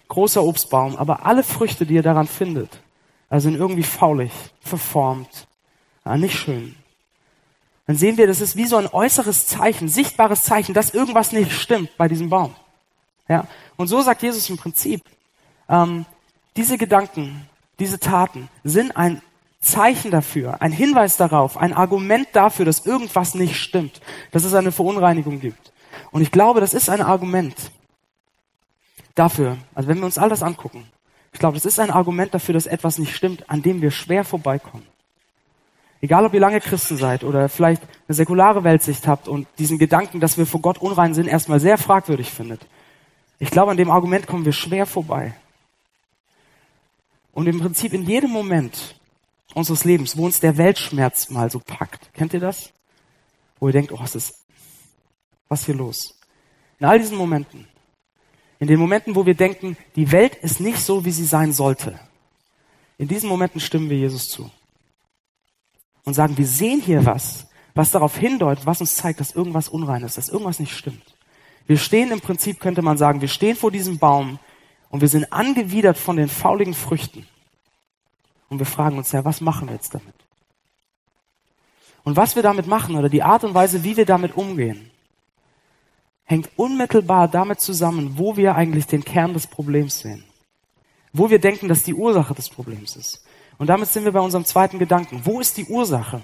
großer 0.07 0.43
Obstbaum, 0.43 0.95
aber 0.95 1.25
alle 1.25 1.43
Früchte, 1.43 1.85
die 1.85 1.95
ihr 1.95 2.03
daran 2.03 2.27
findet, 2.27 2.79
also 3.29 3.49
sind 3.49 3.59
irgendwie 3.59 3.83
faulig, 3.83 4.31
verformt, 4.61 5.47
ja, 6.05 6.17
nicht 6.17 6.37
schön. 6.37 6.75
Dann 7.87 7.95
sehen 7.95 8.17
wir, 8.17 8.27
das 8.27 8.41
ist 8.41 8.55
wie 8.55 8.65
so 8.65 8.77
ein 8.77 8.87
äußeres 8.87 9.47
Zeichen, 9.47 9.89
sichtbares 9.89 10.43
Zeichen, 10.43 10.73
dass 10.73 10.93
irgendwas 10.93 11.31
nicht 11.31 11.51
stimmt 11.51 11.89
bei 11.97 12.07
diesem 12.07 12.29
Baum. 12.29 12.55
Ja, 13.27 13.47
und 13.75 13.87
so 13.87 14.01
sagt 14.01 14.21
Jesus 14.21 14.49
im 14.49 14.57
Prinzip, 14.57 15.01
ähm, 15.67 16.05
diese 16.57 16.77
Gedanken, 16.77 17.47
diese 17.79 17.99
Taten 17.99 18.49
sind 18.63 18.95
ein 18.97 19.21
Zeichen 19.59 20.11
dafür, 20.11 20.61
ein 20.61 20.71
Hinweis 20.71 21.17
darauf, 21.17 21.57
ein 21.57 21.73
Argument 21.73 22.27
dafür, 22.33 22.65
dass 22.65 22.85
irgendwas 22.85 23.35
nicht 23.35 23.57
stimmt, 23.57 24.01
dass 24.31 24.43
es 24.43 24.53
eine 24.53 24.71
Verunreinigung 24.71 25.39
gibt. 25.39 25.71
Und 26.11 26.21
ich 26.21 26.31
glaube, 26.31 26.61
das 26.61 26.73
ist 26.73 26.89
ein 26.89 27.01
Argument 27.01 27.55
dafür, 29.15 29.57
also 29.75 29.87
wenn 29.87 29.99
wir 29.99 30.05
uns 30.05 30.17
all 30.17 30.29
das 30.29 30.43
angucken, 30.43 30.85
ich 31.33 31.39
glaube, 31.39 31.55
das 31.55 31.65
ist 31.65 31.79
ein 31.79 31.91
Argument 31.91 32.33
dafür, 32.33 32.53
dass 32.53 32.65
etwas 32.65 32.97
nicht 32.97 33.15
stimmt, 33.15 33.49
an 33.49 33.61
dem 33.61 33.81
wir 33.81 33.91
schwer 33.91 34.25
vorbeikommen. 34.25 34.85
Egal, 36.01 36.25
ob 36.25 36.33
ihr 36.33 36.39
lange 36.39 36.59
Christen 36.59 36.97
seid 36.97 37.23
oder 37.23 37.47
vielleicht 37.47 37.83
eine 38.07 38.15
säkulare 38.15 38.63
Weltsicht 38.63 39.07
habt 39.07 39.27
und 39.27 39.47
diesen 39.59 39.77
Gedanken, 39.77 40.19
dass 40.19 40.37
wir 40.37 40.47
vor 40.47 40.61
Gott 40.61 40.79
unrein 40.79 41.13
sind, 41.13 41.27
erstmal 41.27 41.59
sehr 41.59 41.77
fragwürdig 41.77 42.31
findet. 42.31 42.61
Ich 43.37 43.51
glaube, 43.51 43.71
an 43.71 43.77
dem 43.77 43.91
Argument 43.91 44.25
kommen 44.25 44.43
wir 44.43 44.51
schwer 44.51 44.87
vorbei. 44.87 45.33
Und 47.33 47.47
im 47.47 47.59
Prinzip 47.59 47.93
in 47.93 48.03
jedem 48.03 48.31
Moment 48.31 48.99
unseres 49.53 49.85
Lebens, 49.85 50.17
wo 50.17 50.25
uns 50.25 50.39
der 50.39 50.57
Weltschmerz 50.57 51.29
mal 51.29 51.49
so 51.49 51.59
packt, 51.59 52.13
kennt 52.13 52.33
ihr 52.33 52.39
das? 52.39 52.71
Wo 53.59 53.67
ihr 53.67 53.73
denkt, 53.73 53.91
oh, 53.91 53.99
was 53.99 54.15
ist, 54.15 54.45
was 55.47 55.61
ist 55.61 55.65
hier 55.65 55.75
los? 55.75 56.19
In 56.79 56.85
all 56.85 56.99
diesen 56.99 57.17
Momenten, 57.17 57.67
in 58.59 58.67
den 58.67 58.79
Momenten, 58.79 59.15
wo 59.15 59.25
wir 59.25 59.35
denken, 59.35 59.77
die 59.95 60.11
Welt 60.11 60.35
ist 60.35 60.59
nicht 60.59 60.79
so, 60.79 61.05
wie 61.05 61.11
sie 61.11 61.25
sein 61.25 61.51
sollte, 61.51 61.99
in 62.97 63.07
diesen 63.07 63.29
Momenten 63.29 63.59
stimmen 63.59 63.89
wir 63.89 63.97
Jesus 63.97 64.29
zu. 64.29 64.51
Und 66.03 66.13
sagen, 66.13 66.37
wir 66.37 66.45
sehen 66.45 66.81
hier 66.81 67.05
was, 67.05 67.47
was 67.73 67.91
darauf 67.91 68.17
hindeutet, 68.17 68.65
was 68.65 68.81
uns 68.81 68.95
zeigt, 68.95 69.19
dass 69.19 69.35
irgendwas 69.35 69.69
unrein 69.69 70.03
ist, 70.03 70.17
dass 70.17 70.29
irgendwas 70.29 70.59
nicht 70.59 70.75
stimmt. 70.75 71.15
Wir 71.65 71.77
stehen 71.77 72.11
im 72.11 72.21
Prinzip, 72.21 72.59
könnte 72.59 72.81
man 72.81 72.97
sagen, 72.97 73.21
wir 73.21 73.27
stehen 73.27 73.55
vor 73.55 73.71
diesem 73.71 73.97
Baum 73.97 74.39
und 74.91 74.99
wir 74.99 75.07
sind 75.07 75.31
angewidert 75.31 75.97
von 75.97 76.17
den 76.17 76.27
fauligen 76.27 76.73
Früchten. 76.73 77.25
Und 78.49 78.59
wir 78.59 78.65
fragen 78.65 78.97
uns 78.97 79.13
ja, 79.13 79.23
was 79.23 79.39
machen 79.39 79.69
wir 79.69 79.75
jetzt 79.75 79.95
damit? 79.95 80.13
Und 82.03 82.17
was 82.17 82.35
wir 82.35 82.43
damit 82.43 82.67
machen 82.67 82.95
oder 82.97 83.07
die 83.07 83.23
Art 83.23 83.43
und 83.45 83.53
Weise, 83.53 83.83
wie 83.83 83.95
wir 83.95 84.05
damit 84.05 84.35
umgehen, 84.35 84.91
hängt 86.23 86.49
unmittelbar 86.57 87.29
damit 87.29 87.61
zusammen, 87.61 88.17
wo 88.17 88.35
wir 88.35 88.55
eigentlich 88.55 88.85
den 88.85 89.05
Kern 89.05 89.33
des 89.33 89.47
Problems 89.47 89.99
sehen. 89.99 90.25
Wo 91.13 91.29
wir 91.29 91.39
denken, 91.39 91.69
dass 91.69 91.83
die 91.83 91.93
Ursache 91.93 92.33
des 92.33 92.49
Problems 92.49 92.95
ist. 92.95 93.23
Und 93.57 93.67
damit 93.67 93.89
sind 93.89 94.03
wir 94.03 94.11
bei 94.11 94.19
unserem 94.19 94.45
zweiten 94.45 94.79
Gedanken. 94.79 95.21
Wo 95.23 95.39
ist 95.39 95.55
die 95.55 95.65
Ursache? 95.65 96.21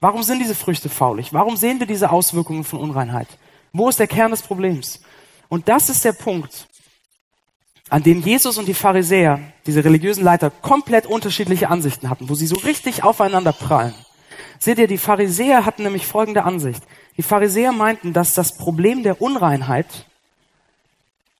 Warum 0.00 0.22
sind 0.22 0.40
diese 0.40 0.54
Früchte 0.54 0.88
faulig? 0.90 1.32
Warum 1.32 1.56
sehen 1.56 1.80
wir 1.80 1.86
diese 1.86 2.10
Auswirkungen 2.10 2.64
von 2.64 2.80
Unreinheit? 2.80 3.28
Wo 3.72 3.88
ist 3.88 3.98
der 3.98 4.08
Kern 4.08 4.32
des 4.32 4.42
Problems? 4.42 5.00
Und 5.48 5.68
das 5.68 5.88
ist 5.88 6.04
der 6.04 6.12
Punkt, 6.12 6.66
an 7.88 8.02
dem 8.02 8.20
Jesus 8.20 8.58
und 8.58 8.66
die 8.66 8.74
Pharisäer, 8.74 9.40
diese 9.66 9.84
religiösen 9.84 10.24
Leiter, 10.24 10.50
komplett 10.50 11.06
unterschiedliche 11.06 11.68
Ansichten 11.68 12.10
hatten, 12.10 12.28
wo 12.28 12.34
sie 12.34 12.46
so 12.46 12.56
richtig 12.56 13.04
aufeinander 13.04 13.52
prallen. 13.52 13.94
Seht 14.58 14.78
ihr, 14.78 14.88
die 14.88 14.98
Pharisäer 14.98 15.64
hatten 15.64 15.82
nämlich 15.82 16.06
folgende 16.06 16.44
Ansicht. 16.44 16.82
Die 17.16 17.22
Pharisäer 17.22 17.72
meinten, 17.72 18.12
dass 18.12 18.34
das 18.34 18.56
Problem 18.56 19.02
der 19.02 19.20
Unreinheit 19.20 20.06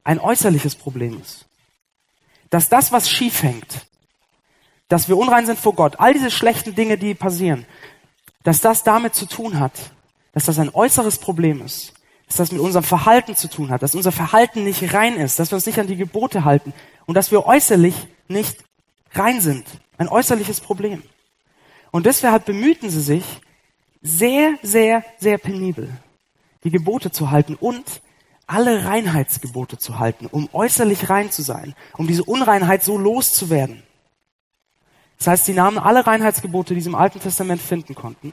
ein 0.05 0.21
äußerliches 0.21 0.77
Problem 0.77 1.21
ist. 1.21 1.47
Dass 2.51 2.69
das, 2.69 2.93
was 2.93 3.11
schief 3.11 3.43
hängt, 3.43 3.87
dass 4.89 5.09
wir 5.09 5.17
unrein 5.17 5.47
sind 5.47 5.59
vor 5.59 5.75
Gott, 5.75 5.99
all 5.99 6.13
diese 6.13 6.31
schlechten 6.31 6.77
Dinge, 6.77 6.97
die 6.97 7.15
passieren, 7.15 7.67
dass 8.45 8.61
das 8.61 8.85
damit 8.85 9.17
zu 9.17 9.27
tun 9.27 9.59
hat, 9.59 9.73
dass 10.33 10.45
das 10.45 10.61
ein 10.61 10.73
äußeres 10.73 11.19
Problem 11.19 11.63
ist 11.63 11.96
dass 12.27 12.37
das 12.37 12.53
mit 12.53 12.61
unserem 12.61 12.85
Verhalten 12.85 13.37
zu 13.37 13.49
tun 13.49 13.71
hat, 13.71 13.83
dass 13.83 13.95
unser 13.95 14.13
Verhalten 14.13 14.65
nicht 14.65 14.93
rein 14.93 15.17
ist, 15.17 15.39
dass 15.39 15.51
wir 15.51 15.57
uns 15.57 15.67
nicht 15.67 15.79
an 15.79 15.87
die 15.87 15.97
Gebote 15.97 16.45
halten 16.45 16.73
und 17.07 17.15
dass 17.15 17.31
wir 17.31 17.47
äußerlich 17.47 17.95
nicht 18.29 18.65
rein 19.13 19.41
sind. 19.41 19.65
Ein 19.97 20.09
äußerliches 20.09 20.61
Problem. 20.61 21.03
Und 21.93 22.07
deshalb 22.07 22.45
bemühten 22.45 22.91
sie 22.91 23.01
sich 23.01 23.25
sehr, 24.03 24.59
sehr, 24.63 25.05
sehr 25.19 25.39
penibel, 25.39 25.89
die 26.65 26.71
Gebote 26.71 27.11
zu 27.11 27.31
halten 27.31 27.55
und 27.55 28.03
alle 28.47 28.85
Reinheitsgebote 28.85 29.79
zu 29.79 29.99
halten, 29.99 30.27
um 30.27 30.49
äußerlich 30.53 31.09
rein 31.09 31.31
zu 31.31 31.43
sein, 31.43 31.75
um 31.97 32.07
diese 32.07 32.25
Unreinheit 32.25 32.85
so 32.85 32.99
loszuwerden. 32.99 33.83
Das 35.19 35.29
heißt, 35.29 35.45
sie 35.47 35.55
nahmen 35.55 35.79
alle 35.79 36.07
Reinheitsgebote, 36.07 36.75
die 36.75 36.81
sie 36.81 36.89
im 36.89 36.95
Alten 36.95 37.21
Testament 37.21 37.61
finden 37.61 37.95
konnten, 37.95 38.33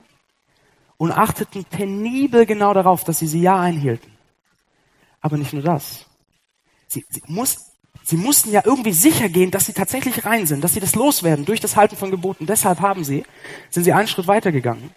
und 0.98 1.12
achteten 1.12 1.66
penibel 1.66 2.46
genau 2.46 2.74
darauf, 2.74 3.04
dass 3.04 3.20
sie 3.20 3.28
sie 3.28 3.42
ja 3.42 3.60
einhielten. 3.60 4.12
Aber 5.22 5.38
nicht 5.38 5.54
nur 5.54 5.64
das. 5.64 6.06
Sie, 6.88 7.06
sie, 7.10 7.22
muss, 7.28 7.72
sie 8.04 8.18
mussten 8.18 8.52
ja 8.52 8.62
irgendwie 8.66 8.94
sicher 8.94 9.30
gehen, 9.30 9.52
dass 9.52 9.66
sie 9.66 9.74
tatsächlich 9.74 10.26
rein 10.26 10.46
sind, 10.46 10.64
dass 10.64 10.74
sie 10.74 10.80
das 10.80 10.96
loswerden 10.96 11.46
durch 11.46 11.60
das 11.60 11.76
Halten 11.76 11.96
von 11.96 12.12
Geboten. 12.12 12.46
Deshalb 12.46 12.82
haben 12.82 13.04
sie, 13.04 13.24
sind 13.70 13.84
sie 13.84 13.94
einen 13.94 14.08
Schritt 14.08 14.28
weitergegangen 14.28 14.92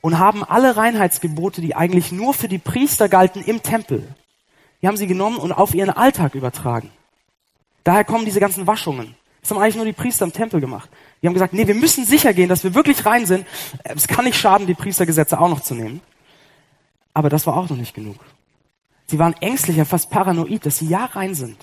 und 0.00 0.18
haben 0.18 0.44
alle 0.44 0.76
Reinheitsgebote, 0.76 1.60
die 1.60 1.74
eigentlich 1.74 2.12
nur 2.12 2.34
für 2.34 2.48
die 2.48 2.58
Priester 2.58 3.08
galten 3.08 3.42
im 3.42 3.62
Tempel, 3.62 4.14
die 4.80 4.88
haben 4.88 4.96
sie 4.96 5.06
genommen 5.06 5.36
und 5.36 5.52
auf 5.52 5.74
ihren 5.74 5.90
Alltag 5.90 6.34
übertragen. 6.34 6.90
Daher 7.84 8.04
kommen 8.04 8.24
diese 8.24 8.40
ganzen 8.40 8.66
Waschungen. 8.66 9.14
Das 9.40 9.50
haben 9.50 9.58
eigentlich 9.58 9.76
nur 9.76 9.84
die 9.84 9.92
Priester 9.92 10.24
im 10.24 10.32
Tempel 10.32 10.60
gemacht. 10.60 10.90
Die 11.22 11.26
haben 11.26 11.34
gesagt, 11.34 11.52
nee, 11.52 11.66
wir 11.66 11.74
müssen 11.74 12.04
sicher 12.04 12.32
gehen, 12.32 12.48
dass 12.48 12.64
wir 12.64 12.74
wirklich 12.74 13.04
rein 13.04 13.26
sind. 13.26 13.46
Es 13.84 14.08
kann 14.08 14.24
nicht 14.24 14.38
schaden, 14.38 14.66
die 14.66 14.74
Priestergesetze 14.74 15.38
auch 15.38 15.48
noch 15.48 15.60
zu 15.60 15.74
nehmen. 15.74 16.00
Aber 17.12 17.28
das 17.28 17.46
war 17.46 17.56
auch 17.56 17.68
noch 17.68 17.76
nicht 17.76 17.94
genug. 17.94 18.16
Sie 19.06 19.18
waren 19.18 19.34
ängstlicher, 19.40 19.84
fast 19.84 20.10
paranoid, 20.10 20.64
dass 20.64 20.78
sie 20.78 20.86
ja 20.86 21.04
rein 21.04 21.34
sind. 21.34 21.58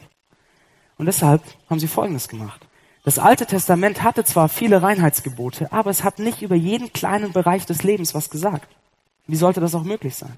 Und 0.98 1.06
deshalb 1.06 1.42
haben 1.70 1.80
sie 1.80 1.88
Folgendes 1.88 2.28
gemacht. 2.28 2.68
Das 3.04 3.20
Alte 3.20 3.46
Testament 3.46 4.04
hatte 4.04 4.26
zwar 4.26 4.50
viele 4.50 4.82
Reinheitsgebote, 4.82 5.72
aber 5.72 5.90
es 5.90 6.04
hat 6.04 6.20
nicht 6.20 6.42
über 6.42 6.56
jeden 6.56 6.92
kleinen 6.92 7.32
Bereich 7.32 7.66
des 7.66 7.84
Lebens 7.84 8.14
was 8.14 8.30
gesagt. 8.30 8.68
Wie 9.28 9.38
sollte 9.38 9.62
das 9.62 9.76
auch 9.76 9.84
möglich 9.84 10.16
sein? 10.16 10.36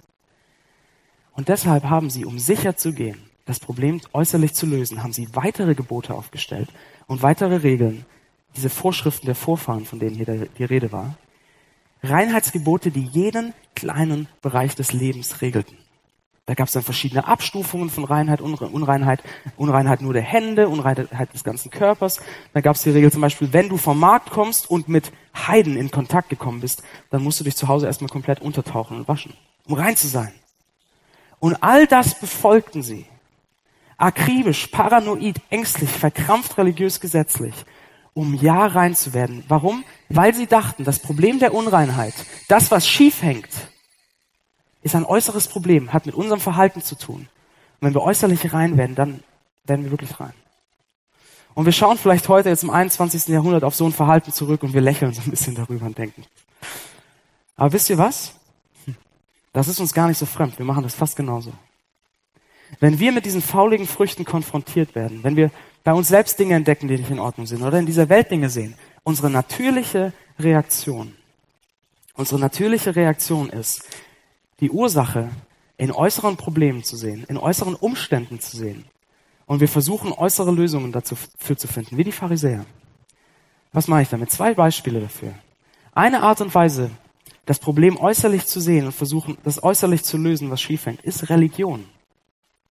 Und 1.33 1.49
deshalb 1.49 1.85
haben 1.85 2.09
sie, 2.09 2.25
um 2.25 2.37
sicher 2.37 2.77
zu 2.77 2.93
gehen, 2.93 3.17
das 3.45 3.59
Problem 3.59 4.01
äußerlich 4.13 4.53
zu 4.53 4.67
lösen, 4.67 5.01
haben 5.01 5.13
sie 5.13 5.33
weitere 5.33 5.73
Gebote 5.73 6.13
aufgestellt 6.13 6.69
und 7.07 7.23
weitere 7.23 7.63
Regeln, 7.63 8.05
diese 8.55 8.69
Vorschriften 8.69 9.25
der 9.25 9.35
Vorfahren, 9.35 9.85
von 9.85 9.99
denen 9.99 10.15
hier 10.15 10.47
die 10.57 10.63
Rede 10.63 10.91
war, 10.91 11.15
Reinheitsgebote, 12.03 12.91
die 12.91 13.03
jeden 13.03 13.53
kleinen 13.75 14.27
Bereich 14.41 14.75
des 14.75 14.93
Lebens 14.93 15.41
regelten. 15.41 15.77
Da 16.49 16.55
gab 16.55 16.65
es 16.65 16.73
dann 16.73 16.81
verschiedene 16.81 17.27
Abstufungen 17.27 17.91
von 17.91 18.05
Reinheit, 18.05 18.41
Unreinheit, 18.41 19.21
Unreinheit 19.55 20.01
nur 20.01 20.13
der 20.13 20.23
Hände, 20.23 20.67
Unreinheit 20.67 21.31
des 21.31 21.43
ganzen 21.43 21.69
Körpers. 21.69 22.19
Da 22.53 22.61
gab 22.61 22.75
es 22.75 22.81
die 22.81 22.89
Regel 22.89 23.11
zum 23.11 23.21
Beispiel, 23.21 23.53
wenn 23.53 23.69
du 23.69 23.77
vom 23.77 23.99
Markt 23.99 24.31
kommst 24.31 24.67
und 24.67 24.89
mit 24.89 25.11
Heiden 25.35 25.77
in 25.77 25.91
Kontakt 25.91 26.29
gekommen 26.29 26.61
bist, 26.61 26.81
dann 27.11 27.23
musst 27.23 27.39
du 27.39 27.43
dich 27.43 27.55
zu 27.55 27.67
Hause 27.67 27.85
erstmal 27.85 28.09
komplett 28.09 28.41
untertauchen 28.41 28.97
und 28.97 29.07
waschen, 29.07 29.35
um 29.67 29.75
rein 29.75 29.95
zu 29.95 30.07
sein. 30.07 30.31
Und 31.37 31.61
all 31.61 31.85
das 31.85 32.19
befolgten 32.19 32.81
sie. 32.81 33.05
Akribisch, 33.97 34.65
paranoid, 34.67 35.39
ängstlich, 35.51 35.91
verkrampft 35.91 36.57
religiös 36.57 36.99
gesetzlich, 36.99 37.53
um 38.13 38.33
ja 38.33 38.65
rein 38.65 38.95
zu 38.95 39.13
werden. 39.13 39.43
Warum? 39.47 39.83
Weil 40.09 40.33
sie 40.33 40.47
dachten, 40.47 40.83
das 40.83 40.99
Problem 40.99 41.39
der 41.39 41.53
Unreinheit, 41.53 42.13
das, 42.47 42.71
was 42.71 42.87
schief 42.87 43.21
hängt, 43.21 43.49
ist 44.81 44.95
ein 44.95 45.05
äußeres 45.05 45.47
Problem, 45.47 45.93
hat 45.93 46.05
mit 46.05 46.15
unserem 46.15 46.39
Verhalten 46.39 46.81
zu 46.81 46.95
tun. 46.95 47.27
Und 47.79 47.87
wenn 47.87 47.93
wir 47.93 48.01
äußerlich 48.01 48.53
rein 48.53 48.77
werden, 48.77 48.95
dann 48.95 49.23
werden 49.65 49.85
wir 49.85 49.91
wirklich 49.91 50.19
rein. 50.19 50.33
Und 51.53 51.65
wir 51.65 51.73
schauen 51.73 51.97
vielleicht 51.97 52.29
heute 52.29 52.49
jetzt 52.49 52.63
im 52.63 52.69
21. 52.69 53.27
Jahrhundert 53.27 53.63
auf 53.63 53.75
so 53.75 53.85
ein 53.85 53.91
Verhalten 53.91 54.31
zurück 54.31 54.63
und 54.63 54.73
wir 54.73 54.81
lächeln 54.81 55.13
so 55.13 55.21
ein 55.21 55.29
bisschen 55.29 55.55
darüber 55.55 55.85
und 55.85 55.97
denken. 55.97 56.23
Aber 57.55 57.73
wisst 57.73 57.89
ihr 57.89 57.97
was? 57.97 58.35
Das 59.51 59.67
ist 59.67 59.79
uns 59.79 59.93
gar 59.93 60.07
nicht 60.07 60.17
so 60.17 60.25
fremd. 60.25 60.57
Wir 60.57 60.65
machen 60.65 60.83
das 60.83 60.95
fast 60.95 61.15
genauso. 61.15 61.51
Wenn 62.79 62.99
wir 62.99 63.11
mit 63.11 63.25
diesen 63.25 63.41
fauligen 63.41 63.87
Früchten 63.87 64.23
konfrontiert 64.23 64.95
werden, 64.95 65.23
wenn 65.23 65.35
wir 65.35 65.51
bei 65.83 65.93
uns 65.93 66.07
selbst 66.07 66.37
Dinge 66.39 66.55
entdecken, 66.55 66.87
die 66.87 66.97
nicht 66.97 67.11
in 67.11 67.19
Ordnung 67.19 67.47
sind 67.47 67.61
oder 67.61 67.79
in 67.79 67.85
dieser 67.85 68.09
Welt 68.09 68.31
Dinge 68.31 68.49
sehen, 68.49 68.75
unsere 69.03 69.29
natürliche 69.29 70.13
Reaktion, 70.37 71.15
unsere 72.15 72.39
natürliche 72.39 72.95
Reaktion 72.95 73.49
ist, 73.49 73.83
die 74.59 74.69
Ursache 74.69 75.29
in 75.77 75.91
äußeren 75.91 76.35
Problemen 76.37 76.83
zu 76.83 76.97
sehen, 76.97 77.25
in 77.29 77.37
äußeren 77.37 77.75
Umständen 77.75 78.39
zu 78.39 78.57
sehen. 78.57 78.85
Und 79.45 79.61
wir 79.61 79.69
versuchen, 79.69 80.11
äußere 80.11 80.51
Lösungen 80.51 80.91
dafür 80.91 81.57
zu 81.57 81.67
finden, 81.67 81.97
wie 81.97 82.03
die 82.03 82.11
Pharisäer. 82.11 82.65
Was 83.71 83.87
mache 83.87 84.03
ich 84.03 84.09
damit? 84.09 84.29
Zwei 84.29 84.53
Beispiele 84.53 84.99
dafür. 84.99 85.33
Eine 85.93 86.21
Art 86.21 86.41
und 86.41 86.53
Weise, 86.53 86.91
das 87.45 87.59
Problem 87.59 87.97
äußerlich 87.97 88.45
zu 88.45 88.59
sehen 88.59 88.85
und 88.85 88.91
versuchen, 88.91 89.37
das 89.43 89.63
äußerlich 89.63 90.03
zu 90.03 90.17
lösen, 90.17 90.51
was 90.51 90.61
schief 90.61 90.85
hängt, 90.85 91.01
ist 91.01 91.29
Religion. 91.29 91.85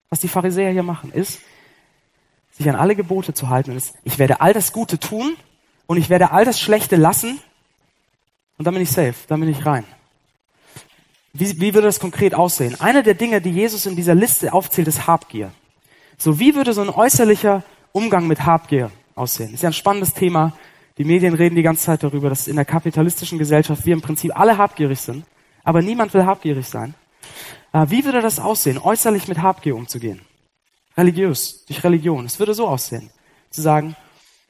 Was 0.09 0.21
die 0.21 0.29
Pharisäer 0.29 0.71
hier 0.71 0.83
machen, 0.83 1.11
ist, 1.11 1.41
sich 2.59 2.69
an 2.69 2.77
alle 2.77 2.95
Gebote 2.95 3.33
zu 3.33 3.49
halten. 3.49 3.77
Ist, 3.77 3.95
ich 4.05 4.19
werde 4.19 4.41
all 4.41 4.53
das 4.53 4.73
Gute 4.73 4.99
tun 4.99 5.37
und 5.87 5.97
ich 5.97 6.11
werde 6.11 6.33
all 6.33 6.45
das 6.45 6.61
Schlechte 6.61 6.97
lassen 6.97 7.41
und 8.59 8.67
dann 8.67 8.75
bin 8.75 8.83
ich 8.83 8.91
safe, 8.91 9.15
dann 9.29 9.41
bin 9.41 9.49
ich 9.49 9.65
rein. 9.65 9.85
Wie, 11.33 11.61
wie 11.61 11.75
würde 11.75 11.87
das 11.87 12.01
konkret 12.01 12.35
aussehen? 12.35 12.81
Eine 12.81 13.03
der 13.03 13.15
Dinge, 13.15 13.41
die 13.41 13.51
Jesus 13.51 13.87
in 13.87 13.95
dieser 13.95 14.15
Liste 14.15 14.53
aufzählt, 14.53 14.89
ist 14.89 15.07
Habgier. 15.07 15.53
So, 16.17 16.41
wie 16.41 16.57
würde 16.57 16.73
so 16.73 16.81
ein 16.81 16.91
äußerlicher 16.91 17.63
Umgang 17.93 18.27
mit 18.27 18.45
Habgier 18.45 18.91
aussehen? 19.15 19.55
Ist 19.55 19.63
ja 19.63 19.69
ein 19.69 19.75
spannendes 19.75 20.15
Thema. 20.15 20.53
Die 20.97 21.05
Medien 21.05 21.35
reden 21.35 21.55
die 21.55 21.63
ganze 21.63 21.85
Zeit 21.85 22.03
darüber, 22.03 22.29
dass 22.29 22.49
in 22.49 22.57
der 22.57 22.65
kapitalistischen 22.65 23.39
Gesellschaft 23.39 23.87
wir 23.87 23.93
im 23.93 24.01
Prinzip 24.01 24.37
alle 24.39 24.59
habgierig 24.59 25.01
sind, 25.01 25.25
aber 25.63 25.81
niemand 25.81 26.13
will 26.13 26.27
habgierig 26.27 26.67
sein. 26.67 26.95
Äh, 27.73 27.87
wie 27.89 28.05
würde 28.05 28.21
das 28.21 28.41
aussehen, 28.41 28.79
äußerlich 28.79 29.29
mit 29.29 29.39
Habgier 29.41 29.77
umzugehen? 29.77 30.21
Religiös, 30.99 31.65
durch 31.67 31.83
Religion. 31.85 32.27
Es 32.27 32.39
würde 32.39 32.53
so 32.53 32.67
aussehen. 32.67 33.09
Zu 33.51 33.63
sagen, 33.63 33.97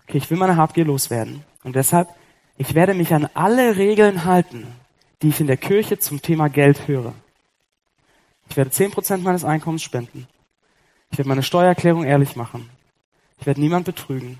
okay, 0.08 0.18
ich 0.18 0.30
will 0.30 0.38
meine 0.38 0.56
Habgier 0.56 0.86
loswerden 0.86 1.44
und 1.62 1.76
deshalb, 1.76 2.08
ich 2.56 2.74
werde 2.74 2.94
mich 2.94 3.12
an 3.14 3.28
alle 3.34 3.76
Regeln 3.76 4.24
halten, 4.24 4.66
die 5.22 5.28
ich 5.28 5.40
in 5.40 5.46
der 5.46 5.58
Kirche 5.58 5.98
zum 5.98 6.22
Thema 6.22 6.48
Geld 6.48 6.88
höre. 6.88 7.14
Ich 8.48 8.56
werde 8.56 8.70
zehn 8.70 8.90
Prozent 8.90 9.22
meines 9.22 9.44
Einkommens 9.44 9.82
spenden. 9.82 10.26
Ich 11.10 11.18
werde 11.18 11.28
meine 11.28 11.42
Steuererklärung 11.42 12.04
ehrlich 12.04 12.34
machen. 12.34 12.70
Ich 13.38 13.46
werde 13.46 13.60
niemand 13.60 13.84
betrügen. 13.84 14.38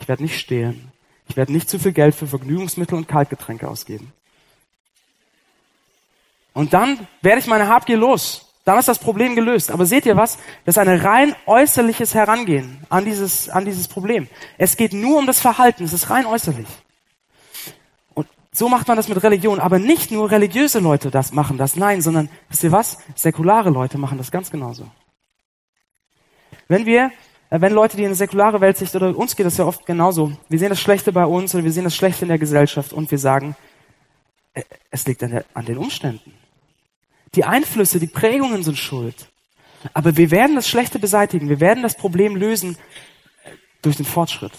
Ich 0.00 0.08
werde 0.08 0.22
nicht 0.22 0.38
stehlen. 0.38 0.90
Ich 1.28 1.36
werde 1.36 1.52
nicht 1.52 1.68
zu 1.68 1.78
viel 1.78 1.92
Geld 1.92 2.14
für 2.14 2.26
Vergnügungsmittel 2.26 2.96
und 2.96 3.08
Kaltgetränke 3.08 3.68
ausgeben. 3.68 4.12
Und 6.54 6.72
dann 6.72 7.06
werde 7.20 7.40
ich 7.40 7.46
meine 7.46 7.68
Habgier 7.68 7.96
los. 7.96 8.51
Dann 8.64 8.78
ist 8.78 8.88
das 8.88 8.98
Problem 8.98 9.34
gelöst. 9.34 9.70
Aber 9.70 9.86
seht 9.86 10.06
ihr 10.06 10.16
was? 10.16 10.38
Das 10.64 10.76
ist 10.76 10.78
ein 10.78 10.88
rein 10.88 11.34
äußerliches 11.46 12.14
Herangehen 12.14 12.78
an 12.88 13.04
dieses, 13.04 13.48
an 13.48 13.64
dieses 13.64 13.88
Problem. 13.88 14.28
Es 14.56 14.76
geht 14.76 14.92
nur 14.92 15.18
um 15.18 15.26
das 15.26 15.40
Verhalten. 15.40 15.84
Es 15.84 15.92
ist 15.92 16.10
rein 16.10 16.26
äußerlich. 16.26 16.68
So 18.54 18.68
macht 18.68 18.86
man 18.86 18.98
das 18.98 19.08
mit 19.08 19.22
Religion. 19.22 19.58
Aber 19.58 19.78
nicht 19.78 20.10
nur 20.10 20.30
religiöse 20.30 20.78
Leute 20.78 21.10
das 21.10 21.32
machen 21.32 21.56
das, 21.56 21.74
nein, 21.74 22.02
sondern, 22.02 22.28
wisst 22.50 22.62
ihr 22.62 22.72
was? 22.72 22.98
Säkulare 23.14 23.70
Leute 23.70 23.98
machen 23.98 24.18
das 24.18 24.30
ganz 24.30 24.50
genauso. 24.50 24.86
Wenn 26.68 26.86
wir, 26.86 27.10
äh, 27.50 27.60
wenn 27.60 27.72
Leute, 27.72 27.96
die 27.96 28.02
in 28.02 28.08
eine 28.08 28.14
säkulare 28.14 28.60
Welt 28.60 28.76
sich, 28.76 28.94
oder 28.94 29.16
uns 29.16 29.36
geht 29.36 29.46
das 29.46 29.56
ja 29.56 29.64
oft 29.64 29.86
genauso, 29.86 30.32
wir 30.48 30.58
sehen 30.58 30.68
das 30.68 30.80
Schlechte 30.80 31.12
bei 31.12 31.24
uns 31.24 31.54
oder 31.54 31.64
wir 31.64 31.72
sehen 31.72 31.84
das 31.84 31.96
Schlechte 31.96 32.26
in 32.26 32.28
der 32.28 32.38
Gesellschaft 32.38 32.92
und 32.92 33.10
wir 33.10 33.18
sagen, 33.18 33.56
äh, 34.52 34.62
es 34.90 35.06
liegt 35.06 35.22
an, 35.22 35.42
an 35.54 35.64
den 35.64 35.78
Umständen. 35.78 36.32
Die 37.34 37.44
Einflüsse, 37.44 37.98
die 37.98 38.06
Prägungen 38.06 38.62
sind 38.62 38.78
schuld. 38.78 39.28
Aber 39.94 40.16
wir 40.16 40.30
werden 40.30 40.56
das 40.56 40.68
Schlechte 40.68 40.98
beseitigen. 40.98 41.48
Wir 41.48 41.60
werden 41.60 41.82
das 41.82 41.96
Problem 41.96 42.36
lösen 42.36 42.76
äh, 43.44 43.50
durch 43.80 43.96
den 43.96 44.06
Fortschritt. 44.06 44.52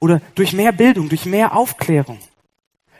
Oder 0.00 0.20
durch 0.34 0.52
mehr 0.52 0.72
Bildung, 0.72 1.08
durch 1.08 1.26
mehr 1.26 1.56
Aufklärung. 1.56 2.18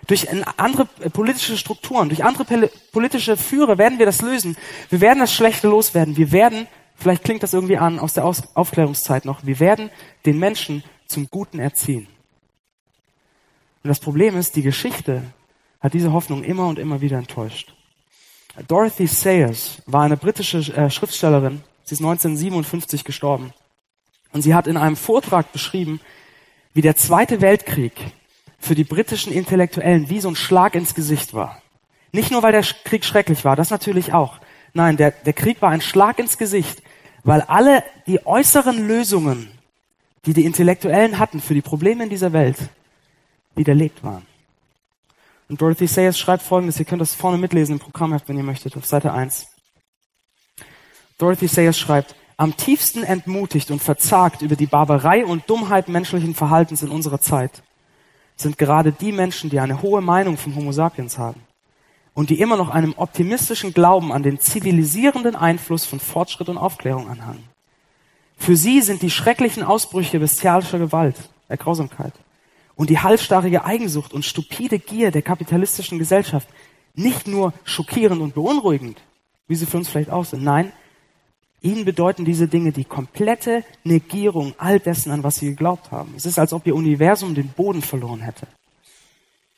Durch 0.07 0.29
andere 0.59 0.87
politische 0.87 1.57
Strukturen, 1.57 2.09
durch 2.09 2.25
andere 2.25 2.71
politische 2.91 3.37
Führer 3.37 3.79
werden 3.79 3.99
wir 3.99 4.07
das 4.07 4.21
lösen. 4.21 4.57
Wir 4.91 5.01
werden 5.01 5.21
das 5.21 5.33
Schlechte 5.33 5.69
loswerden. 5.69 6.17
Wir 6.17 6.33
werden, 6.33 6.67
vielleicht 6.97 7.23
klingt 7.23 7.43
das 7.43 7.55
irgendwie 7.55 7.79
an 7.79 8.01
aus 8.01 8.15
der 8.15 8.25
Aufklärungszeit 8.25 9.25
noch, 9.25 9.47
wir 9.47 9.61
werden 9.61 9.91
den 10.27 10.39
Menschen 10.39 10.83
zum 11.07 11.29
Guten 11.31 11.61
erziehen. 11.61 12.09
Und 13.85 13.89
das 13.89 14.01
Problem 14.01 14.37
ist, 14.37 14.57
die 14.57 14.63
Geschichte 14.63 15.23
hat 15.81 15.95
diese 15.95 16.13
Hoffnung 16.13 16.43
immer 16.43 16.67
und 16.67 16.79
immer 16.79 17.01
wieder 17.01 17.19
enttäuscht. 17.19 17.75
Dorothy 18.69 19.07
Sayers 19.07 19.83
war 19.87 20.03
eine 20.03 20.17
britische 20.17 20.59
äh, 20.75 20.91
Schriftstellerin. 20.91 21.63
Sie 21.85 21.95
ist 21.95 22.01
1957 22.01 23.05
gestorben. 23.05 23.53
Und 24.33 24.43
sie 24.43 24.55
hat 24.55 24.67
in 24.67 24.77
einem 24.77 24.97
Vortrag 24.97 25.53
beschrieben, 25.53 26.01
wie 26.75 26.83
der 26.83 26.97
Zweite 26.97 27.41
Weltkrieg 27.41 27.93
für 28.59 28.75
die 28.75 28.85
britischen 28.85 29.33
Intellektuellen 29.33 30.09
wie 30.09 30.21
so 30.21 30.29
ein 30.29 30.37
Schlag 30.37 30.75
ins 30.75 30.95
Gesicht 30.95 31.35
war. 31.35 31.61
Nicht 32.13 32.31
nur, 32.31 32.43
weil 32.43 32.53
der 32.53 32.63
Krieg 32.63 33.05
schrecklich 33.05 33.45
war, 33.45 33.57
das 33.57 33.71
natürlich 33.71 34.13
auch. 34.13 34.39
Nein, 34.75 34.97
der, 34.97 35.11
der 35.11 35.33
Krieg 35.33 35.61
war 35.61 35.71
ein 35.71 35.81
Schlag 35.81 36.19
ins 36.19 36.39
Gesicht, 36.39 36.83
weil 37.25 37.41
alle 37.43 37.83
die 38.07 38.25
äußeren 38.27 38.87
Lösungen, 38.87 39.51
die 40.25 40.35
die 40.35 40.45
Intellektuellen 40.45 41.19
hatten 41.19 41.41
für 41.41 41.55
die 41.55 41.63
Probleme 41.63 42.05
in 42.05 42.11
dieser 42.11 42.33
Welt, 42.33 42.57
widerlegt 43.55 44.03
waren. 44.05 44.27
Und 45.53 45.61
Dorothy 45.61 45.87
Sayers 45.87 46.19
schreibt 46.19 46.43
folgendes, 46.43 46.79
ihr 46.79 46.87
könnt 46.87 47.03
das 47.03 47.15
vorne 47.15 47.37
mitlesen 47.37 47.75
im 47.75 47.79
Programmheft, 47.79 48.27
wenn 48.27 48.39
ihr 48.39 48.43
möchtet, 48.43 48.75
auf 48.75 48.87
Seite 48.87 49.13
1. 49.13 49.49
Dorothy 51.19 51.47
Sayers 51.47 51.79
schreibt, 51.79 52.15
am 52.39 52.57
tiefsten 52.57 53.03
entmutigt 53.03 53.71
und 53.71 53.83
verzagt 53.83 54.41
über 54.41 54.57
die 54.57 54.65
Barbarei 54.65 55.27
und 55.27 55.51
Dummheit 55.51 55.89
menschlichen 55.89 56.35
Verhaltens 56.35 56.83
in 56.83 56.89
unserer 56.89 57.21
Zeit 57.21 57.63
sind 58.35 58.57
gerade 58.57 58.93
die 58.93 59.13
Menschen, 59.13 59.51
die 59.51 59.61
eine 59.61 59.83
hohe 59.83 60.01
Meinung 60.01 60.39
vom 60.39 60.57
Homo 60.57 60.73
sapiens 60.73 61.19
haben 61.19 61.43
und 62.15 62.31
die 62.31 62.41
immer 62.41 62.57
noch 62.57 62.71
einem 62.71 62.95
optimistischen 62.97 63.75
Glauben 63.75 64.11
an 64.11 64.23
den 64.23 64.41
zivilisierenden 64.41 65.37
Einfluss 65.37 65.85
von 65.85 66.01
Fortschritt 66.01 66.49
und 66.49 66.57
Aufklärung 66.57 67.11
anhangen. 67.11 67.45
Für 68.39 68.57
sie 68.57 68.81
sind 68.81 69.03
die 69.03 69.11
schrecklichen 69.11 69.65
Ausbrüche 69.65 70.19
bestialischer 70.19 70.79
Gewalt, 70.79 71.17
der 71.51 71.59
Grausamkeit 71.59 72.15
und 72.83 72.91
die 72.91 72.99
halsstarrige 72.99 73.65
Eigensucht 73.65 74.13
und 74.13 74.25
stupide 74.25 74.81
Gier 74.81 75.13
der 75.13 75.23
kapitalistischen 75.23 76.01
Gesellschaft 76.01 76.49
nicht 76.95 77.29
nur 77.29 77.55
schockierend 77.63 78.21
und 78.21 78.35
beunruhigend, 78.35 79.01
wie 79.47 79.55
sie 79.55 79.67
für 79.67 79.77
uns 79.77 79.89
vielleicht 79.89 80.11
auch 80.11 80.25
sind. 80.25 80.43
Nein, 80.43 80.73
Ihnen 81.61 81.85
bedeuten 81.85 82.25
diese 82.25 82.49
Dinge 82.49 82.73
die 82.73 82.85
komplette 82.85 83.63
Negierung 83.85 84.55
all 84.59 84.81
dessen, 84.81 85.13
an 85.13 85.23
was 85.23 85.37
Sie 85.37 85.47
geglaubt 85.47 85.93
haben. 85.93 86.13
Es 86.17 86.27
ist, 86.27 86.41
als 86.41 86.53
ob 86.53 86.67
Ihr 86.67 86.75
Universum 86.75 87.37
den 87.37 87.51
Boden 87.51 87.83
verloren 87.83 88.19
hätte. 88.19 88.49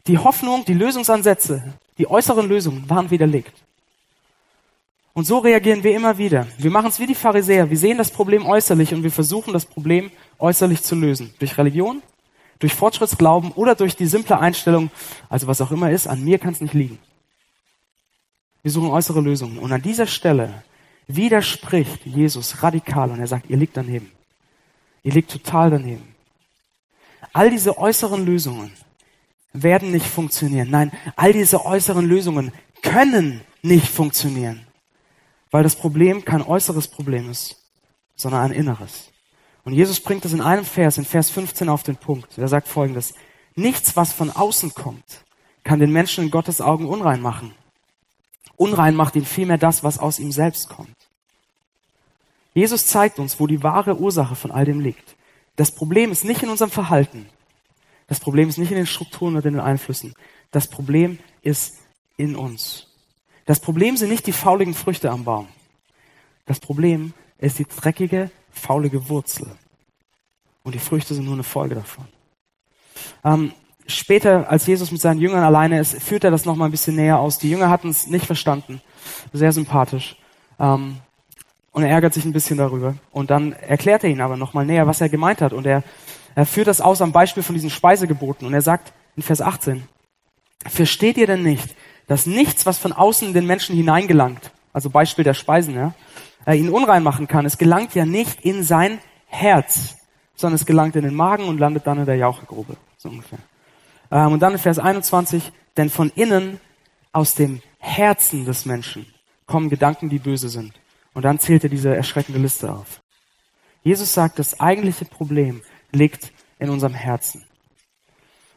Die 0.07 0.19
Hoffnung, 0.19 0.67
die 0.67 0.75
Lösungsansätze, 0.75 1.73
die 1.97 2.07
äußeren 2.07 2.47
Lösungen 2.47 2.91
waren 2.91 3.11
widerlegt. 3.11 3.55
Und 5.15 5.25
so 5.25 5.39
reagieren 5.39 5.83
wir 5.83 5.97
immer 5.97 6.19
wieder. 6.19 6.47
Wir 6.59 6.71
machen 6.71 6.89
es 6.89 7.01
wie 7.01 7.07
die 7.07 7.15
Pharisäer. 7.15 7.71
Wir 7.71 7.79
sehen 7.79 7.97
das 7.97 8.11
Problem 8.11 8.45
äußerlich 8.45 8.93
und 8.93 9.03
wir 9.03 9.11
versuchen 9.11 9.55
das 9.55 9.65
Problem 9.65 10.11
äußerlich 10.39 10.83
zu 10.83 10.95
lösen. 10.95 11.33
Durch 11.39 11.57
Religion, 11.57 12.03
durch 12.59 12.75
Fortschrittsglauben 12.75 13.53
oder 13.53 13.75
durch 13.75 13.97
die 13.97 14.07
simple 14.07 14.39
Einstellung, 14.39 14.91
also 15.29 15.47
was 15.47 15.61
auch 15.61 15.71
immer 15.71 15.91
ist, 15.91 16.07
an 16.07 16.25
mir 16.25 16.39
kann 16.39 16.53
es 16.53 16.61
nicht 16.61 16.75
liegen. 16.75 16.99
Wir 18.63 18.71
suchen 18.71 18.91
äußere 18.91 19.21
Lösungen. 19.21 19.59
Und 19.59 19.73
an 19.73 19.83
dieser 19.83 20.07
Stelle 20.07 20.63
widerspricht 21.07 22.07
Jesus 22.07 22.63
radikal 22.63 23.11
und 23.11 23.21
er 23.21 23.27
sagt, 23.27 23.51
ihr 23.51 23.57
liegt 23.57 23.77
daneben. 23.77 24.11
Ihr 25.03 25.13
liegt 25.13 25.31
total 25.31 25.71
daneben. 25.71 26.15
All 27.33 27.51
diese 27.51 27.77
äußeren 27.77 28.25
Lösungen 28.25 28.73
werden 29.53 29.91
nicht 29.91 30.07
funktionieren. 30.07 30.71
Nein, 30.71 30.93
all 31.17 31.33
diese 31.33 31.65
äußeren 31.65 32.07
Lösungen 32.07 32.53
können 32.83 33.43
nicht 33.63 33.89
funktionieren. 33.89 34.67
weil 35.55 35.63
das 35.63 35.77
Problem 35.77 36.25
kein 36.25 36.43
äußeres 36.43 36.89
Problem 36.89 37.31
ist, 37.31 37.55
sondern 38.17 38.41
ein 38.41 38.51
inneres. 38.51 39.13
Und 39.65 39.73
Jesus 39.73 40.01
bringt 40.01 40.25
das 40.25 40.33
in 40.33 40.41
einem 40.41 40.65
Vers, 40.65 40.99
in 40.99 41.05
Vers 41.05 41.31
15 41.31 41.69
auf 41.69 41.83
den 41.83 41.97
Punkt. 41.97 42.37
Er 42.39 42.49
sagt 42.49 42.69
folgendes. 42.69 43.15
Nichts, 43.55 43.97
was 43.97 44.13
von 44.13 44.31
außen 44.31 44.75
kommt, 44.75 45.25
kann 45.63 45.81
den 45.81 45.93
Menschen 45.93 46.25
in 46.25 46.31
Gottes 46.31 46.61
Augen 46.61 46.87
unrein 46.87 47.23
machen. 47.23 47.55
Unrein 48.57 48.95
macht 48.95 49.17
ihn 49.17 49.25
vielmehr 49.25 49.59
das, 49.59 49.83
was 49.83 49.99
aus 49.99 50.19
ihm 50.19 50.33
selbst 50.33 50.69
kommt. 50.69 50.95
Jesus 52.53 52.87
zeigt 52.87 53.19
uns, 53.19 53.41
wo 53.41 53.47
die 53.47 53.63
wahre 53.63 53.99
Ursache 53.99 54.37
von 54.37 54.51
all 54.53 54.65
dem 54.65 54.81
liegt. 54.81 55.17
Das 55.57 55.73
Problem 55.73 56.13
ist 56.13 56.25
nicht 56.25 56.43
in 56.43 56.51
unserem 56.51 56.71
Verhalten. 56.71 57.27
Das 58.07 58.21
Problem 58.21 58.49
ist 58.49 58.59
nicht 58.59 58.71
in 58.71 58.77
den 58.77 58.87
Strukturen 58.87 59.37
oder 59.37 59.47
in 59.47 59.55
den 59.55 59.63
Einflüssen. 59.63 60.15
Das 60.51 60.69
Problem 60.69 61.19
ist 61.43 61.79
in 62.17 62.37
uns. 62.37 62.89
Das 63.47 63.61
Problem 63.61 63.97
sind 63.97 64.11
nicht 64.11 64.27
die 64.27 64.33
fauligen 64.33 64.75
Früchte 64.75 65.11
am 65.11 65.25
Baum. 65.25 65.49
Das 66.47 66.61
Problem 66.61 67.15
ist 67.39 67.59
die 67.59 67.67
dreckige, 67.67 68.31
faulige 68.55 69.09
Wurzel. 69.09 69.47
Und 70.63 70.75
die 70.75 70.79
Früchte 70.79 71.15
sind 71.15 71.25
nur 71.25 71.35
eine 71.35 71.43
Folge 71.43 71.75
davon. 71.75 72.07
Ähm, 73.25 73.53
später, 73.87 74.49
als 74.51 74.67
Jesus 74.67 74.91
mit 74.91 75.01
seinen 75.01 75.21
Jüngern 75.21 75.45
alleine 75.45 75.79
ist, 75.79 76.01
führt 76.03 76.25
er 76.25 76.31
das 76.31 76.45
noch 76.45 76.57
mal 76.57 76.67
ein 76.67 76.71
bisschen 76.71 76.97
näher 76.97 77.19
aus. 77.19 77.39
Die 77.39 77.51
Jünger 77.51 77.69
hatten 77.69 77.91
es 77.91 78.07
nicht 78.07 78.27
verstanden. 78.27 78.81
Sehr 79.33 79.53
sympathisch. 79.53 80.17
Ähm, 80.59 80.99
und 81.73 81.83
er 81.83 81.91
ärgert 81.91 82.15
sich 82.15 82.25
ein 82.25 82.33
bisschen 82.33 82.57
darüber. 82.57 82.95
Und 83.11 83.31
dann 83.31 83.53
erklärt 83.53 84.05
er 84.05 84.11
ihnen 84.11 84.21
aber 84.21 84.37
noch 84.37 84.55
mal 84.55 84.65
näher, 84.65 84.87
was 84.87 85.01
er 85.01 85.09
gemeint 85.09 85.41
hat. 85.41 85.53
Und 85.53 85.67
er, 85.67 85.83
er 86.35 86.47
führt 86.47 86.69
das 86.69 86.81
aus 86.81 87.03
am 87.03 87.13
Beispiel 87.13 87.43
von 87.43 87.55
diesen 87.55 87.71
Speisegeboten. 87.71 88.47
Und 88.47 88.55
er 88.55 88.63
sagt 88.63 88.93
in 89.17 89.23
Vers 89.23 89.41
18, 89.41 89.83
versteht 90.67 91.17
ihr 91.17 91.27
denn 91.27 91.43
nicht, 91.43 91.75
dass 92.07 92.27
nichts, 92.27 92.65
was 92.65 92.79
von 92.79 92.93
außen 92.93 93.29
in 93.29 93.35
den 93.35 93.47
Menschen 93.47 93.75
hineingelangt, 93.75 94.51
also 94.73 94.91
Beispiel 94.91 95.25
der 95.25 95.35
Speisen, 95.35 95.75
ja, 95.75 95.95
äh, 96.47 96.57
ihn 96.57 96.71
unrein 96.71 97.03
machen 97.03 97.27
kann, 97.27 97.47
es 97.47 97.59
gelangt 97.59 97.95
ja 97.95 98.05
nicht 98.05 98.41
in 98.43 98.63
sein 98.63 98.99
Herz, 99.27 99.97
sondern 100.35 100.57
es 100.57 100.67
gelangt 100.67 100.97
in 100.97 101.03
den 101.03 101.15
Magen 101.15 101.45
und 101.45 101.59
landet 101.59 101.87
dann 101.87 101.99
in 101.99 102.07
der 102.07 102.17
Jauchegrube, 102.17 102.77
so 102.97 103.09
ungefähr. 103.09 103.39
Ähm, 104.11 104.33
und 104.33 104.41
dann 104.41 104.53
in 104.53 104.59
Vers 104.59 104.79
21, 104.79 105.53
denn 105.77 105.91
von 105.91 106.11
innen, 106.15 106.61
aus 107.13 107.35
dem 107.35 107.63
Herzen 107.79 108.45
des 108.45 108.67
Menschen, 108.67 109.07
kommen 109.47 109.71
Gedanken, 109.71 110.09
die 110.09 110.19
böse 110.19 110.49
sind. 110.49 110.73
Und 111.13 111.25
dann 111.25 111.39
zählt 111.39 111.63
er 111.63 111.71
diese 111.71 111.95
erschreckende 111.95 112.41
Liste 112.41 112.73
auf. 112.73 113.01
Jesus 113.83 114.13
sagt, 114.13 114.39
das 114.39 114.59
eigentliche 114.59 115.05
Problem 115.05 115.63
liegt 115.93 116.33
in 116.59 116.71
unserem 116.71 116.95
Herzen. 116.95 117.45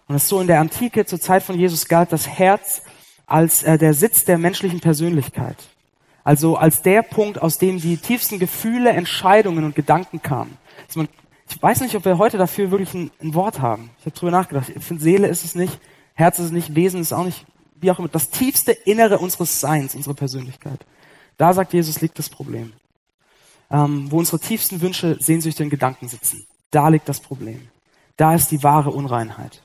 Und 0.07 0.15
es 0.15 0.23
ist 0.23 0.29
so 0.29 0.41
in 0.41 0.47
der 0.47 0.61
Antike, 0.61 1.05
zur 1.05 1.19
Zeit 1.19 1.43
von 1.43 1.59
Jesus, 1.59 1.87
galt 1.87 2.11
das 2.11 2.27
Herz 2.27 2.81
als 3.25 3.61
äh, 3.63 3.77
der 3.77 3.93
Sitz 3.93 4.23
der 4.23 4.37
menschlichen 4.37 4.79
Persönlichkeit. 4.79 5.57
Also 6.27 6.57
als 6.57 6.81
der 6.81 7.03
Punkt, 7.03 7.41
aus 7.41 7.57
dem 7.57 7.79
die 7.79 7.95
tiefsten 7.95 8.37
Gefühle, 8.37 8.89
Entscheidungen 8.89 9.63
und 9.63 9.75
Gedanken 9.75 10.21
kamen. 10.21 10.57
Also 10.85 10.99
man, 10.99 11.07
ich 11.49 11.63
weiß 11.63 11.79
nicht, 11.79 11.95
ob 11.95 12.03
wir 12.03 12.17
heute 12.17 12.37
dafür 12.37 12.69
wirklich 12.69 12.93
ein, 12.93 13.11
ein 13.21 13.33
Wort 13.33 13.61
haben. 13.61 13.91
Ich 13.99 14.05
habe 14.07 14.13
drüber 14.13 14.31
nachgedacht. 14.31 14.67
Ich 14.75 14.83
finde, 14.83 15.01
Seele 15.01 15.27
ist 15.29 15.45
es 15.45 15.55
nicht, 15.55 15.79
Herz 16.15 16.37
ist 16.39 16.47
es 16.47 16.51
nicht, 16.51 16.75
Wesen 16.75 16.99
ist 16.99 17.13
auch 17.13 17.23
nicht, 17.23 17.45
wie 17.79 17.89
auch 17.91 17.99
immer. 17.99 18.09
Das 18.09 18.29
tiefste 18.29 18.73
Innere 18.73 19.19
unseres 19.19 19.61
Seins, 19.61 19.95
unsere 19.95 20.15
Persönlichkeit. 20.15 20.85
Da 21.37 21.53
sagt 21.53 21.71
Jesus, 21.71 22.01
liegt 22.01 22.19
das 22.19 22.27
Problem. 22.27 22.73
Ähm, 23.71 24.11
wo 24.11 24.17
unsere 24.17 24.39
tiefsten 24.39 24.81
Wünsche, 24.81 25.15
Sehnsüchte 25.21 25.63
und 25.63 25.69
Gedanken 25.69 26.09
sitzen. 26.09 26.45
Da 26.71 26.89
liegt 26.89 27.07
das 27.07 27.21
Problem. 27.21 27.69
Da 28.17 28.35
ist 28.35 28.51
die 28.51 28.63
wahre 28.63 28.89
Unreinheit. 28.91 29.63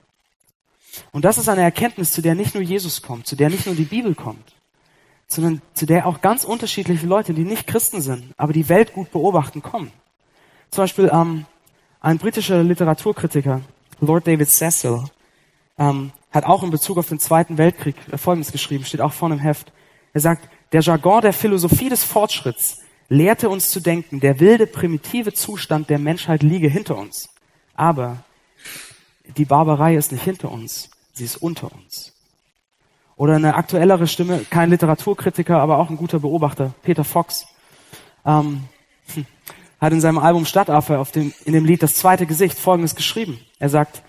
Und 1.10 1.24
das 1.24 1.38
ist 1.38 1.48
eine 1.48 1.62
Erkenntnis, 1.62 2.12
zu 2.12 2.22
der 2.22 2.36
nicht 2.36 2.54
nur 2.54 2.62
Jesus 2.62 3.02
kommt, 3.02 3.26
zu 3.26 3.34
der 3.34 3.50
nicht 3.50 3.66
nur 3.66 3.74
die 3.74 3.82
Bibel 3.82 4.14
kommt, 4.14 4.54
sondern 5.32 5.62
zu 5.74 5.86
der 5.86 6.06
auch 6.06 6.20
ganz 6.20 6.44
unterschiedliche 6.44 7.06
Leute, 7.06 7.34
die 7.34 7.44
nicht 7.44 7.66
Christen 7.66 8.00
sind, 8.00 8.32
aber 8.36 8.52
die 8.52 8.68
Welt 8.68 8.92
gut 8.92 9.10
beobachten, 9.10 9.62
kommen. 9.62 9.90
Zum 10.70 10.84
Beispiel 10.84 11.10
ähm, 11.12 11.46
ein 12.00 12.18
britischer 12.18 12.62
Literaturkritiker, 12.62 13.62
Lord 14.00 14.26
David 14.26 14.48
Cecil, 14.48 15.04
ähm, 15.78 16.12
hat 16.30 16.44
auch 16.44 16.62
in 16.62 16.70
Bezug 16.70 16.98
auf 16.98 17.08
den 17.08 17.18
Zweiten 17.18 17.58
Weltkrieg 17.58 17.96
Folgendes 18.16 18.52
geschrieben, 18.52 18.84
steht 18.84 19.00
auch 19.00 19.12
vorne 19.12 19.36
im 19.36 19.40
Heft. 19.40 19.72
Er 20.12 20.20
sagt, 20.20 20.48
der 20.72 20.80
Jargon 20.80 21.22
der 21.22 21.32
Philosophie 21.32 21.88
des 21.88 22.04
Fortschritts 22.04 22.80
lehrte 23.08 23.48
uns 23.48 23.70
zu 23.70 23.80
denken, 23.80 24.20
der 24.20 24.40
wilde, 24.40 24.66
primitive 24.66 25.32
Zustand 25.32 25.90
der 25.90 25.98
Menschheit 25.98 26.42
liege 26.42 26.68
hinter 26.68 26.96
uns. 26.96 27.28
Aber 27.74 28.24
die 29.36 29.44
Barbarei 29.44 29.96
ist 29.96 30.12
nicht 30.12 30.24
hinter 30.24 30.50
uns, 30.50 30.90
sie 31.12 31.24
ist 31.24 31.36
unter 31.36 31.70
uns. 31.72 32.11
Oder 33.22 33.36
eine 33.36 33.54
aktuellere 33.54 34.08
Stimme, 34.08 34.44
kein 34.50 34.70
Literaturkritiker, 34.70 35.60
aber 35.60 35.78
auch 35.78 35.90
ein 35.90 35.96
guter 35.96 36.18
Beobachter, 36.18 36.74
Peter 36.82 37.04
Fox, 37.04 37.46
ähm, 38.26 38.64
hat 39.80 39.92
in 39.92 40.00
seinem 40.00 40.18
Album 40.18 40.44
Stadtaffe 40.44 40.98
auf 40.98 41.12
dem, 41.12 41.32
in 41.44 41.52
dem 41.52 41.64
Lied 41.64 41.84
Das 41.84 41.94
zweite 41.94 42.26
Gesicht 42.26 42.58
Folgendes 42.58 42.96
geschrieben. 42.96 43.38
Er 43.60 43.68
sagt, 43.68 44.02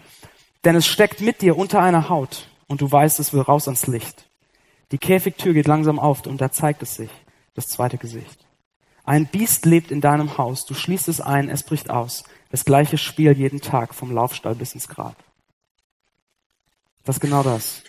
denn 0.65 0.75
es 0.75 0.87
steckt 0.87 1.21
mit 1.21 1.43
dir 1.43 1.59
unter 1.59 1.79
einer 1.79 2.09
Haut 2.09 2.47
und 2.65 2.81
du 2.81 2.91
weißt, 2.91 3.19
es 3.19 3.33
will 3.33 3.41
raus 3.41 3.67
ans 3.67 3.85
Licht. 3.85 4.27
Die 4.91 4.97
Käfigtür 4.97 5.53
geht 5.53 5.67
langsam 5.67 5.99
auf 5.99 6.25
und 6.25 6.41
da 6.41 6.51
zeigt 6.51 6.81
es 6.81 6.95
sich, 6.95 7.11
das 7.53 7.67
zweite 7.67 7.99
Gesicht. 7.99 8.47
Ein 9.03 9.27
Biest 9.27 9.67
lebt 9.67 9.91
in 9.91 10.01
deinem 10.01 10.39
Haus, 10.39 10.65
du 10.65 10.73
schließt 10.73 11.07
es 11.07 11.21
ein, 11.21 11.49
es 11.49 11.61
bricht 11.61 11.91
aus. 11.91 12.23
Das 12.49 12.65
gleiche 12.65 12.97
Spiel 12.97 13.37
jeden 13.37 13.61
Tag, 13.61 13.93
vom 13.93 14.11
Laufstall 14.11 14.55
bis 14.55 14.73
ins 14.73 14.87
Grab. 14.87 15.17
Das 17.03 17.17
ist 17.17 17.21
genau 17.21 17.43
das. 17.43 17.83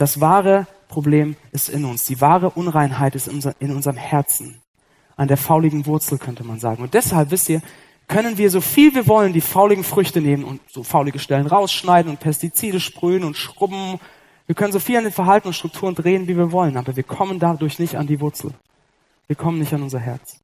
Das 0.00 0.18
wahre 0.18 0.66
Problem 0.88 1.36
ist 1.52 1.68
in 1.68 1.84
uns. 1.84 2.04
Die 2.04 2.22
wahre 2.22 2.48
Unreinheit 2.48 3.14
ist 3.14 3.28
in 3.28 3.70
unserem 3.70 3.96
Herzen. 3.98 4.62
An 5.14 5.28
der 5.28 5.36
fauligen 5.36 5.84
Wurzel 5.84 6.16
könnte 6.16 6.42
man 6.42 6.58
sagen. 6.58 6.82
Und 6.82 6.94
deshalb, 6.94 7.30
wisst 7.30 7.50
ihr, 7.50 7.60
können 8.08 8.38
wir 8.38 8.50
so 8.50 8.62
viel 8.62 8.94
wir 8.94 9.06
wollen 9.06 9.34
die 9.34 9.42
fauligen 9.42 9.84
Früchte 9.84 10.22
nehmen 10.22 10.44
und 10.44 10.62
so 10.70 10.84
faulige 10.84 11.18
Stellen 11.18 11.46
rausschneiden 11.46 12.10
und 12.10 12.18
Pestizide 12.18 12.80
sprühen 12.80 13.24
und 13.24 13.36
schrubben 13.36 14.00
wir 14.46 14.54
können 14.54 14.72
so 14.72 14.80
viel 14.80 14.96
an 14.96 15.04
den 15.04 15.12
Verhalten 15.12 15.48
und 15.48 15.54
Strukturen 15.54 15.94
drehen, 15.94 16.26
wie 16.26 16.36
wir 16.36 16.50
wollen, 16.50 16.78
aber 16.78 16.96
wir 16.96 17.04
kommen 17.04 17.38
dadurch 17.38 17.78
nicht 17.78 17.96
an 17.96 18.06
die 18.06 18.20
Wurzel. 18.20 18.54
Wir 19.26 19.36
kommen 19.36 19.58
nicht 19.58 19.74
an 19.74 19.82
unser 19.82 20.00
Herz. 20.00 20.40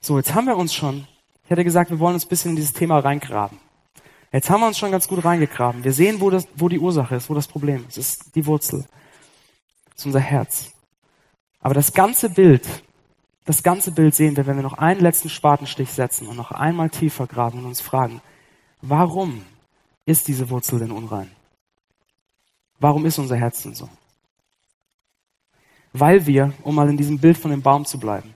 So, 0.00 0.18
jetzt 0.18 0.34
haben 0.34 0.48
wir 0.48 0.56
uns 0.56 0.74
schon, 0.74 1.06
ich 1.44 1.50
hätte 1.50 1.62
gesagt, 1.62 1.90
wir 1.90 2.00
wollen 2.00 2.14
uns 2.14 2.26
ein 2.26 2.28
bisschen 2.28 2.50
in 2.50 2.56
dieses 2.56 2.72
Thema 2.72 2.98
reingraben. 2.98 3.58
Jetzt 4.32 4.48
haben 4.48 4.60
wir 4.60 4.66
uns 4.66 4.78
schon 4.78 4.90
ganz 4.90 5.06
gut 5.06 5.22
reingegraben. 5.24 5.84
Wir 5.84 5.92
sehen, 5.92 6.20
wo, 6.20 6.30
das, 6.30 6.48
wo 6.56 6.70
die 6.70 6.78
Ursache 6.78 7.16
ist, 7.16 7.28
wo 7.28 7.34
das 7.34 7.46
Problem 7.46 7.84
ist. 7.86 7.98
Es 7.98 8.08
ist 8.14 8.34
die 8.34 8.46
Wurzel. 8.46 8.86
Es 9.90 10.00
ist 10.00 10.06
unser 10.06 10.20
Herz. 10.20 10.72
Aber 11.60 11.74
das 11.74 11.92
ganze 11.92 12.30
Bild, 12.30 12.66
das 13.44 13.62
ganze 13.62 13.92
Bild 13.92 14.14
sehen 14.14 14.36
wir, 14.36 14.46
wenn 14.46 14.56
wir 14.56 14.62
noch 14.62 14.78
einen 14.78 15.00
letzten 15.00 15.28
Spatenstich 15.28 15.90
setzen 15.90 16.26
und 16.26 16.36
noch 16.36 16.50
einmal 16.50 16.88
tiefer 16.88 17.26
graben 17.26 17.58
und 17.58 17.66
uns 17.66 17.82
fragen, 17.82 18.22
warum 18.80 19.44
ist 20.06 20.28
diese 20.28 20.48
Wurzel 20.48 20.78
denn 20.78 20.92
unrein? 20.92 21.30
Warum 22.80 23.04
ist 23.04 23.18
unser 23.18 23.36
Herz 23.36 23.62
denn 23.62 23.74
so? 23.74 23.88
Weil 25.92 26.26
wir, 26.26 26.54
um 26.62 26.74
mal 26.74 26.88
in 26.88 26.96
diesem 26.96 27.18
Bild 27.18 27.36
von 27.36 27.50
dem 27.50 27.60
Baum 27.60 27.84
zu 27.84 28.00
bleiben, 28.00 28.34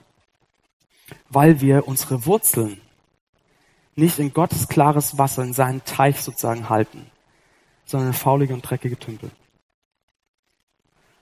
weil 1.30 1.60
wir 1.62 1.88
unsere 1.88 2.26
Wurzeln 2.26 2.80
nicht 3.96 4.18
in 4.18 4.32
Gottes 4.32 4.68
klares 4.68 5.18
Wasser, 5.18 5.42
in 5.42 5.52
seinen 5.52 5.84
Teich 5.84 6.20
sozusagen 6.20 6.68
halten, 6.68 7.06
sondern 7.84 8.08
in 8.08 8.14
faulige 8.14 8.54
und 8.54 8.62
dreckige 8.62 8.98
Tümpel. 8.98 9.30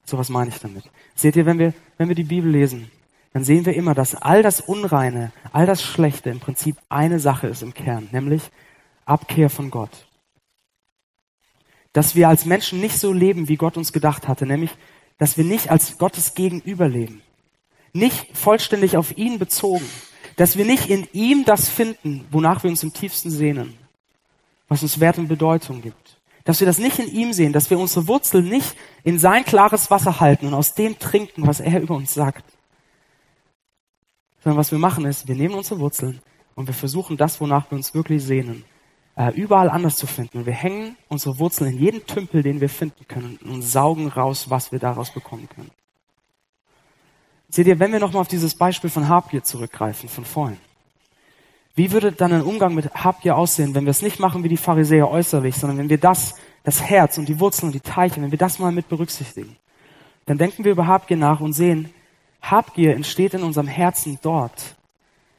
So 0.04 0.18
was 0.18 0.28
meine 0.28 0.50
ich 0.50 0.58
damit. 0.58 0.84
Seht 1.14 1.36
ihr, 1.36 1.46
wenn 1.46 1.58
wir, 1.58 1.72
wenn 1.96 2.08
wir 2.08 2.16
die 2.16 2.24
Bibel 2.24 2.50
lesen, 2.50 2.90
dann 3.32 3.44
sehen 3.44 3.64
wir 3.64 3.74
immer, 3.74 3.94
dass 3.94 4.14
all 4.14 4.42
das 4.42 4.60
Unreine, 4.60 5.32
all 5.52 5.66
das 5.66 5.82
Schlechte 5.82 6.30
im 6.30 6.40
Prinzip 6.40 6.76
eine 6.88 7.18
Sache 7.18 7.46
ist 7.46 7.62
im 7.62 7.72
Kern, 7.72 8.08
nämlich 8.12 8.50
Abkehr 9.06 9.48
von 9.48 9.70
Gott 9.70 10.06
dass 11.94 12.16
wir 12.16 12.28
als 12.28 12.44
Menschen 12.44 12.80
nicht 12.80 12.98
so 12.98 13.12
leben, 13.12 13.48
wie 13.48 13.56
Gott 13.56 13.78
uns 13.78 13.92
gedacht 13.92 14.28
hatte, 14.28 14.44
nämlich, 14.44 14.72
dass 15.16 15.38
wir 15.38 15.44
nicht 15.44 15.70
als 15.70 15.96
Gottes 15.96 16.34
Gegenüber 16.34 16.88
leben, 16.88 17.22
nicht 17.92 18.36
vollständig 18.36 18.96
auf 18.96 19.16
ihn 19.16 19.38
bezogen, 19.38 19.88
dass 20.36 20.56
wir 20.56 20.64
nicht 20.64 20.90
in 20.90 21.06
ihm 21.12 21.44
das 21.44 21.68
finden, 21.68 22.26
wonach 22.30 22.62
wir 22.62 22.70
uns 22.70 22.82
im 22.82 22.92
tiefsten 22.92 23.30
sehnen, 23.30 23.78
was 24.68 24.82
uns 24.82 25.00
Wert 25.00 25.18
und 25.18 25.28
Bedeutung 25.28 25.82
gibt. 25.82 26.20
Dass 26.44 26.60
wir 26.60 26.66
das 26.66 26.78
nicht 26.78 26.98
in 26.98 27.10
ihm 27.10 27.32
sehen, 27.32 27.52
dass 27.52 27.70
wir 27.70 27.78
unsere 27.78 28.06
Wurzeln 28.06 28.48
nicht 28.48 28.76
in 29.02 29.18
sein 29.18 29.44
klares 29.44 29.90
Wasser 29.90 30.20
halten 30.20 30.46
und 30.46 30.54
aus 30.54 30.74
dem 30.74 30.98
trinken, 30.98 31.46
was 31.46 31.60
er 31.60 31.80
über 31.80 31.94
uns 31.94 32.12
sagt. 32.12 32.44
Sondern 34.42 34.58
was 34.58 34.70
wir 34.70 34.78
machen 34.78 35.06
ist, 35.06 35.26
wir 35.26 35.36
nehmen 35.36 35.54
unsere 35.54 35.80
Wurzeln 35.80 36.20
und 36.54 36.66
wir 36.66 36.74
versuchen 36.74 37.16
das, 37.16 37.40
wonach 37.40 37.70
wir 37.70 37.76
uns 37.76 37.94
wirklich 37.94 38.22
sehnen, 38.22 38.64
äh, 39.16 39.30
überall 39.34 39.70
anders 39.70 39.96
zu 39.96 40.06
finden. 40.06 40.38
Und 40.38 40.46
wir 40.46 40.52
hängen 40.52 40.96
unsere 41.08 41.38
Wurzeln 41.38 41.72
in 41.72 41.78
jeden 41.78 42.06
Tümpel, 42.06 42.42
den 42.42 42.60
wir 42.60 42.68
finden 42.68 43.06
können 43.08 43.38
und 43.44 43.62
saugen 43.62 44.08
raus, 44.08 44.50
was 44.50 44.70
wir 44.70 44.78
daraus 44.78 45.10
bekommen 45.12 45.48
können. 45.48 45.70
Seht 47.54 47.68
ihr, 47.68 47.78
wenn 47.78 47.92
wir 47.92 48.00
nochmal 48.00 48.22
auf 48.22 48.26
dieses 48.26 48.56
Beispiel 48.56 48.90
von 48.90 49.08
Habgier 49.08 49.44
zurückgreifen, 49.44 50.08
von 50.08 50.24
vorhin. 50.24 50.58
Wie 51.76 51.92
würde 51.92 52.10
dann 52.10 52.32
ein 52.32 52.42
Umgang 52.42 52.74
mit 52.74 52.92
Habgier 52.92 53.36
aussehen, 53.36 53.76
wenn 53.76 53.84
wir 53.84 53.92
es 53.92 54.02
nicht 54.02 54.18
machen 54.18 54.42
wie 54.42 54.48
die 54.48 54.56
Pharisäer 54.56 55.08
äußerlich, 55.08 55.54
sondern 55.54 55.78
wenn 55.78 55.88
wir 55.88 55.98
das, 55.98 56.34
das 56.64 56.82
Herz 56.82 57.16
und 57.16 57.28
die 57.28 57.38
Wurzeln 57.38 57.68
und 57.68 57.72
die 57.72 57.78
Teiche, 57.78 58.20
wenn 58.20 58.32
wir 58.32 58.38
das 58.38 58.58
mal 58.58 58.72
mit 58.72 58.88
berücksichtigen? 58.88 59.54
Dann 60.26 60.36
denken 60.36 60.64
wir 60.64 60.72
über 60.72 60.88
Habgier 60.88 61.16
nach 61.16 61.38
und 61.38 61.52
sehen, 61.52 61.90
Habgier 62.42 62.96
entsteht 62.96 63.34
in 63.34 63.44
unserem 63.44 63.68
Herzen 63.68 64.18
dort, 64.20 64.74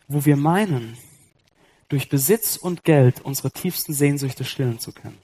wo 0.07 0.23
wir 0.23 0.37
meinen, 0.37 0.97
durch 1.89 2.07
Besitz 2.07 2.55
und 2.55 2.85
Geld 2.85 3.19
unsere 3.25 3.51
tiefsten 3.51 3.93
Sehnsüchte 3.93 4.45
stillen 4.45 4.79
zu 4.79 4.93
können. 4.93 5.17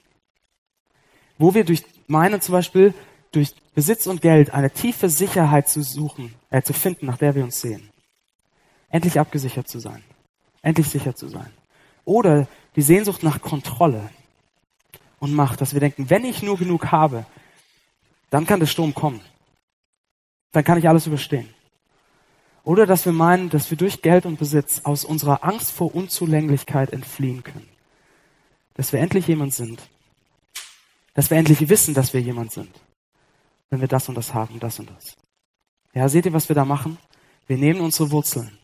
Wo 1.38 1.54
wir 1.54 1.64
durch 1.64 1.84
meinen 2.06 2.42
zum 2.42 2.52
Beispiel, 2.52 2.92
durch 3.32 3.54
Besitz 3.74 4.06
und 4.06 4.20
Geld 4.20 4.52
eine 4.52 4.70
tiefe 4.70 5.08
Sicherheit 5.08 5.68
zu 5.68 5.82
suchen, 5.82 6.34
äh, 6.50 6.62
zu 6.62 6.72
finden, 6.72 7.06
nach 7.06 7.16
der 7.16 7.34
wir 7.34 7.44
uns 7.44 7.60
sehen. 7.60 7.90
Endlich 8.90 9.18
abgesichert 9.18 9.68
zu 9.68 9.78
sein. 9.78 10.04
Endlich 10.60 10.88
sicher 10.88 11.14
zu 11.14 11.28
sein. 11.28 11.50
Oder 12.04 12.46
die 12.76 12.82
Sehnsucht 12.82 13.22
nach 13.22 13.40
Kontrolle 13.40 14.10
und 15.18 15.32
Macht, 15.32 15.60
dass 15.60 15.72
wir 15.72 15.80
denken, 15.80 16.10
wenn 16.10 16.24
ich 16.24 16.42
nur 16.42 16.58
genug 16.58 16.92
habe, 16.92 17.26
dann 18.30 18.46
kann 18.46 18.60
der 18.60 18.66
Sturm 18.66 18.94
kommen. 18.94 19.20
Dann 20.52 20.64
kann 20.64 20.78
ich 20.78 20.88
alles 20.88 21.06
überstehen. 21.06 21.48
Oder 22.64 22.86
dass 22.86 23.06
wir 23.06 23.12
meinen, 23.12 23.48
dass 23.48 23.70
wir 23.70 23.78
durch 23.78 24.02
Geld 24.02 24.26
und 24.26 24.38
Besitz 24.38 24.82
aus 24.84 25.04
unserer 25.04 25.42
Angst 25.42 25.72
vor 25.72 25.94
Unzulänglichkeit 25.94 26.92
entfliehen 26.92 27.42
können. 27.42 27.68
Dass 28.74 28.92
wir 28.92 29.00
endlich 29.00 29.26
jemand 29.26 29.54
sind. 29.54 29.82
Dass 31.14 31.30
wir 31.30 31.38
endlich 31.38 31.68
wissen, 31.68 31.94
dass 31.94 32.14
wir 32.14 32.20
jemand 32.20 32.52
sind. 32.52 32.70
Wenn 33.72 33.80
wir 33.80 33.88
das 33.88 34.06
und 34.10 34.16
das 34.16 34.34
haben, 34.34 34.60
das 34.60 34.78
und 34.80 34.90
das. 34.90 35.16
Ja, 35.94 36.06
seht 36.06 36.26
ihr, 36.26 36.34
was 36.34 36.50
wir 36.50 36.54
da 36.54 36.66
machen? 36.66 36.98
Wir 37.46 37.56
nehmen 37.56 37.80
unsere 37.80 38.10
Wurzeln, 38.10 38.58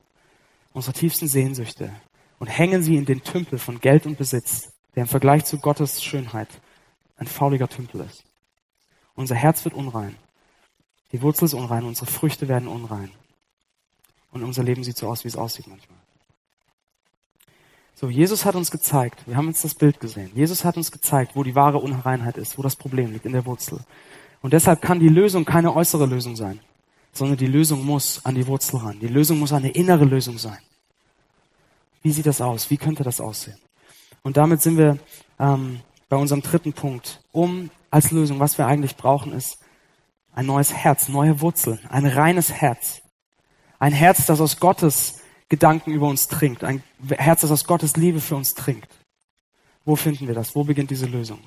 unsere 0.74 0.92
tiefsten 0.92 1.28
Sehnsüchte 1.28 1.90
und 2.38 2.48
hängen 2.48 2.82
sie 2.82 2.94
in 2.94 3.06
den 3.06 3.22
Tümpel 3.22 3.58
von 3.58 3.80
Geld 3.80 4.04
und 4.04 4.18
Besitz, 4.18 4.70
der 4.94 5.04
im 5.04 5.08
Vergleich 5.08 5.46
zu 5.46 5.60
Gottes 5.60 6.04
Schönheit 6.04 6.48
ein 7.16 7.26
fauliger 7.26 7.68
Tümpel 7.68 8.02
ist. 8.02 8.22
Unser 9.14 9.34
Herz 9.34 9.64
wird 9.64 9.74
unrein. 9.74 10.14
Die 11.12 11.22
Wurzel 11.22 11.46
ist 11.46 11.54
unrein, 11.54 11.84
unsere 11.84 12.04
Früchte 12.04 12.46
werden 12.46 12.68
unrein. 12.68 13.10
Und 14.30 14.42
unser 14.42 14.62
Leben 14.62 14.84
sieht 14.84 14.98
so 14.98 15.08
aus, 15.08 15.24
wie 15.24 15.28
es 15.28 15.36
aussieht 15.36 15.68
manchmal. 15.68 15.96
So, 17.94 18.10
Jesus 18.10 18.44
hat 18.44 18.56
uns 18.56 18.70
gezeigt, 18.70 19.26
wir 19.26 19.36
haben 19.36 19.48
uns 19.48 19.62
das 19.62 19.74
Bild 19.74 20.00
gesehen. 20.00 20.30
Jesus 20.34 20.66
hat 20.66 20.76
uns 20.76 20.92
gezeigt, 20.92 21.34
wo 21.34 21.44
die 21.44 21.54
wahre 21.54 21.78
Unreinheit 21.78 22.36
ist, 22.36 22.58
wo 22.58 22.62
das 22.62 22.76
Problem 22.76 23.10
liegt, 23.10 23.24
in 23.24 23.32
der 23.32 23.46
Wurzel. 23.46 23.80
Und 24.40 24.52
deshalb 24.52 24.80
kann 24.80 25.00
die 25.00 25.08
Lösung 25.08 25.44
keine 25.44 25.74
äußere 25.74 26.06
Lösung 26.06 26.36
sein, 26.36 26.60
sondern 27.12 27.36
die 27.36 27.46
Lösung 27.46 27.84
muss 27.84 28.24
an 28.24 28.34
die 28.34 28.46
Wurzel 28.46 28.78
ran. 28.78 28.98
Die 29.00 29.08
Lösung 29.08 29.38
muss 29.38 29.52
eine 29.52 29.70
innere 29.70 30.04
Lösung 30.04 30.38
sein. 30.38 30.58
Wie 32.02 32.12
sieht 32.12 32.26
das 32.26 32.40
aus? 32.40 32.70
Wie 32.70 32.76
könnte 32.76 33.02
das 33.02 33.20
aussehen? 33.20 33.58
Und 34.22 34.36
damit 34.36 34.62
sind 34.62 34.76
wir 34.78 34.98
ähm, 35.38 35.80
bei 36.08 36.16
unserem 36.16 36.42
dritten 36.42 36.72
Punkt. 36.72 37.20
Um 37.32 37.70
als 37.90 38.10
Lösung, 38.10 38.38
was 38.38 38.58
wir 38.58 38.66
eigentlich 38.66 38.96
brauchen, 38.96 39.32
ist 39.32 39.58
ein 40.32 40.46
neues 40.46 40.72
Herz, 40.72 41.08
neue 41.08 41.40
Wurzeln, 41.40 41.80
ein 41.88 42.06
reines 42.06 42.52
Herz. 42.52 43.02
Ein 43.78 43.92
Herz, 43.92 44.26
das 44.26 44.40
aus 44.40 44.60
Gottes 44.60 45.20
Gedanken 45.48 45.92
über 45.92 46.06
uns 46.06 46.28
trinkt. 46.28 46.64
Ein 46.64 46.82
Herz, 47.08 47.40
das 47.40 47.50
aus 47.50 47.64
Gottes 47.64 47.96
Liebe 47.96 48.20
für 48.20 48.36
uns 48.36 48.54
trinkt. 48.54 48.88
Wo 49.84 49.96
finden 49.96 50.28
wir 50.28 50.34
das? 50.34 50.54
Wo 50.54 50.64
beginnt 50.64 50.90
diese 50.90 51.06
Lösung? 51.06 51.40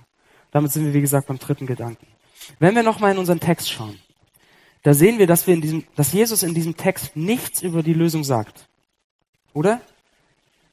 Damit 0.51 0.71
sind 0.71 0.86
wir, 0.86 0.93
wie 0.93 1.01
gesagt, 1.01 1.27
beim 1.27 1.39
dritten 1.39 1.67
Gedanken. 1.67 2.08
Wenn 2.60 2.75
wir 2.75 2.84
nochmal 2.84 3.12
in 3.12 3.17
unseren 3.17 3.39
Text 3.39 3.71
schauen, 3.71 3.99
da 4.84 4.93
sehen 4.93 5.19
wir, 5.19 5.27
dass 5.27 5.47
wir 5.47 5.54
in 5.54 5.62
diesem, 5.62 5.84
dass 5.95 6.12
Jesus 6.12 6.43
in 6.43 6.54
diesem 6.54 6.75
Text 6.75 7.15
nichts 7.15 7.62
über 7.62 7.84
die 7.84 7.93
Lösung 7.93 8.23
sagt. 8.23 8.67
Oder? 9.54 9.82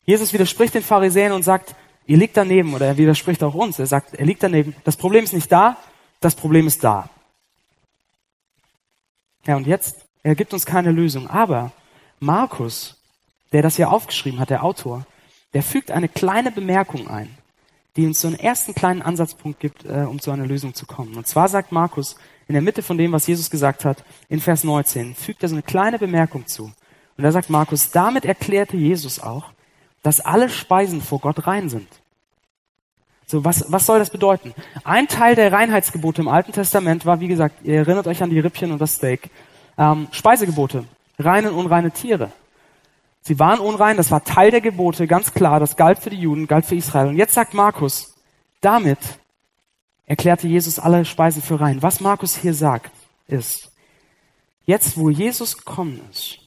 Jesus 0.07 0.33
widerspricht 0.33 0.75
den 0.75 0.83
Pharisäern 0.83 1.33
und 1.33 1.43
sagt, 1.43 1.75
Ihr 2.09 2.17
liegt 2.17 2.39
daneben 2.39 2.73
oder 2.73 2.87
er 2.87 2.97
widerspricht 2.97 3.43
auch 3.45 3.55
uns. 3.55 3.79
Er 3.79 3.87
sagt, 3.87 4.15
er 4.15 4.25
liegt 4.25 4.43
daneben. 4.43 4.75
Das 4.83 4.97
Problem 4.97 5.25
ist 5.25 5.35
nicht 5.35 5.53
da, 5.53 5.77
das 6.21 6.35
Problem 6.35 6.67
ist 6.67 6.83
da. 6.83 7.11
Ja, 9.45 9.57
und 9.57 9.67
jetzt, 9.67 10.07
er 10.23 10.35
gibt 10.35 10.55
uns 10.55 10.65
keine 10.65 10.91
Lösung. 10.91 11.29
Aber 11.29 11.71
Markus, 12.19 12.97
der 13.53 13.61
das 13.61 13.77
hier 13.77 13.93
aufgeschrieben 13.93 14.41
hat, 14.41 14.49
der 14.49 14.65
Autor, 14.65 15.05
der 15.53 15.63
fügt 15.63 15.91
eine 15.91 16.09
kleine 16.09 16.51
Bemerkung 16.51 17.09
ein, 17.09 17.37
die 17.99 18.07
uns 18.07 18.21
so 18.21 18.29
einen 18.29 18.39
ersten 18.39 18.77
kleinen 18.77 19.03
Ansatzpunkt 19.03 19.59
gibt, 19.59 19.85
äh, 19.85 20.07
um 20.09 20.21
zu 20.21 20.31
einer 20.31 20.47
Lösung 20.47 20.73
zu 20.73 20.87
kommen. 20.87 21.17
Und 21.17 21.27
zwar 21.27 21.49
sagt 21.49 21.73
Markus 21.73 22.15
in 22.47 22.53
der 22.53 22.63
Mitte 22.63 22.81
von 22.81 22.97
dem, 22.97 23.11
was 23.11 23.27
Jesus 23.27 23.51
gesagt 23.51 23.85
hat, 23.85 24.05
in 24.29 24.41
Vers 24.41 24.63
19, 24.63 25.17
fügt 25.17 25.43
er 25.43 25.49
so 25.49 25.57
eine 25.57 25.65
kleine 25.65 25.99
Bemerkung 25.99 26.47
zu. 26.47 26.71
Und 27.17 27.25
da 27.25 27.33
sagt 27.33 27.51
Markus, 27.51 27.91
damit 27.91 28.25
erklärte 28.25 28.77
Jesus 28.77 29.19
auch, 29.19 29.47
dass 30.05 30.21
alle 30.21 30.49
Speisen 30.49 31.03
vor 31.03 31.19
Gott 31.19 31.49
rein 31.49 31.69
sind. 31.69 31.89
So, 33.27 33.45
was, 33.45 33.65
was 33.67 33.85
soll 33.85 33.99
das 33.99 34.11
bedeuten? 34.11 34.55
Ein 34.85 35.09
Teil 35.09 35.35
der 35.35 35.53
Reinheitsgebote 35.53 36.23
im 36.23 36.29
Alten 36.29 36.53
Testament 36.53 37.05
war, 37.05 37.19
wie 37.19 37.27
gesagt, 37.27 37.65
ihr 37.65 37.79
erinnert 37.79 38.07
euch 38.07 38.23
an 38.23 38.31
die 38.31 38.39
Rippchen 38.39 38.71
und 38.71 38.81
das 38.81 38.95
Steak, 38.95 39.29
ähm, 39.77 40.07
Speisegebote, 40.13 40.85
reine 41.19 41.51
und 41.51 41.59
unreine 41.59 41.91
Tiere. 41.91 42.31
Sie 43.29 43.39
waren 43.39 43.61
unrein, 43.61 43.99
das 43.99 44.11
war 44.11 44.25
Teil 44.25 44.51
der 44.51 44.63
Gebote, 44.63 45.07
ganz 45.07 45.35
klar, 45.35 45.61
das 45.61 45.77
galt 45.77 45.99
für 45.99 46.09
die 46.09 46.17
Juden, 46.17 46.47
galt 46.47 46.65
für 46.65 46.77
Israel. 46.77 47.09
Und 47.09 47.19
jetzt 47.19 47.35
sagt 47.35 47.53
Markus, 47.53 48.15
damit 48.63 48.99
erklärte 50.07 50.49
Jesus 50.49 50.79
alle 50.79 51.05
Speisen 51.05 51.43
für 51.43 51.61
rein. 51.61 51.83
Was 51.83 52.01
Markus 52.01 52.35
hier 52.37 52.55
sagt, 52.55 52.91
ist, 53.27 53.71
jetzt 54.65 54.97
wo 54.97 55.11
Jesus 55.11 55.59
gekommen 55.59 56.01
ist, 56.11 56.39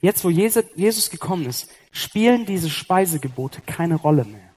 jetzt 0.00 0.22
wo 0.24 0.28
Jesus 0.28 1.08
gekommen 1.08 1.46
ist, 1.46 1.70
spielen 1.90 2.44
diese 2.44 2.68
Speisegebote 2.68 3.62
keine 3.62 3.94
Rolle 3.94 4.26
mehr. 4.26 4.50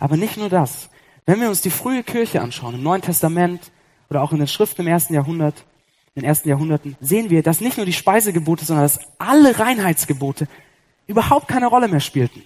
Aber 0.00 0.16
nicht 0.16 0.36
nur 0.36 0.48
das. 0.48 0.90
Wenn 1.24 1.40
wir 1.40 1.48
uns 1.48 1.60
die 1.60 1.70
frühe 1.70 2.02
Kirche 2.02 2.40
anschauen, 2.40 2.74
im 2.74 2.82
Neuen 2.82 3.02
Testament 3.02 3.70
oder 4.08 4.22
auch 4.22 4.32
in 4.32 4.38
den 4.38 4.48
Schriften 4.48 4.82
im 4.82 4.88
ersten 4.88 5.14
Jahrhundert, 5.14 5.64
in 6.20 6.24
den 6.24 6.28
ersten 6.28 6.48
Jahrhunderten, 6.48 6.96
sehen 7.00 7.30
wir, 7.30 7.42
dass 7.42 7.60
nicht 7.60 7.76
nur 7.76 7.86
die 7.86 7.92
Speisegebote, 7.92 8.64
sondern 8.64 8.84
dass 8.84 9.00
alle 9.18 9.58
Reinheitsgebote 9.58 10.46
überhaupt 11.06 11.48
keine 11.48 11.66
Rolle 11.66 11.88
mehr 11.88 12.00
spielten. 12.00 12.42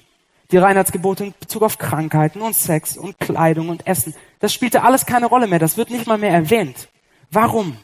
Die 0.51 0.59
Reinheitsgebote 0.59 1.25
in 1.25 1.35
Bezug 1.39 1.63
auf 1.63 1.79
Krankheiten 1.79 2.41
und 2.41 2.55
Sex 2.55 2.97
und 2.97 3.19
Kleidung 3.19 3.69
und 3.69 3.87
Essen, 3.87 4.15
das 4.41 4.53
spielte 4.53 4.83
alles 4.83 5.07
keine 5.07 5.27
Rolle 5.27 5.47
mehr. 5.47 5.59
Das 5.59 5.77
wird 5.77 5.91
nicht 5.91 6.07
mal 6.07 6.19
mehr 6.19 6.33
erwähnt. 6.33 6.89
Warum? 7.31 7.77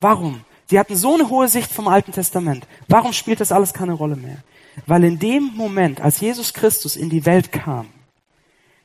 Warum? 0.00 0.44
Sie 0.66 0.78
hatten 0.78 0.96
so 0.96 1.14
eine 1.14 1.28
hohe 1.28 1.48
Sicht 1.48 1.72
vom 1.72 1.88
Alten 1.88 2.12
Testament. 2.12 2.66
Warum 2.88 3.12
spielt 3.12 3.40
das 3.40 3.52
alles 3.52 3.72
keine 3.72 3.92
Rolle 3.92 4.16
mehr? 4.16 4.38
Weil 4.86 5.04
in 5.04 5.18
dem 5.18 5.52
Moment, 5.54 6.00
als 6.00 6.20
Jesus 6.20 6.52
Christus 6.52 6.96
in 6.96 7.08
die 7.08 7.24
Welt 7.24 7.52
kam, 7.52 7.86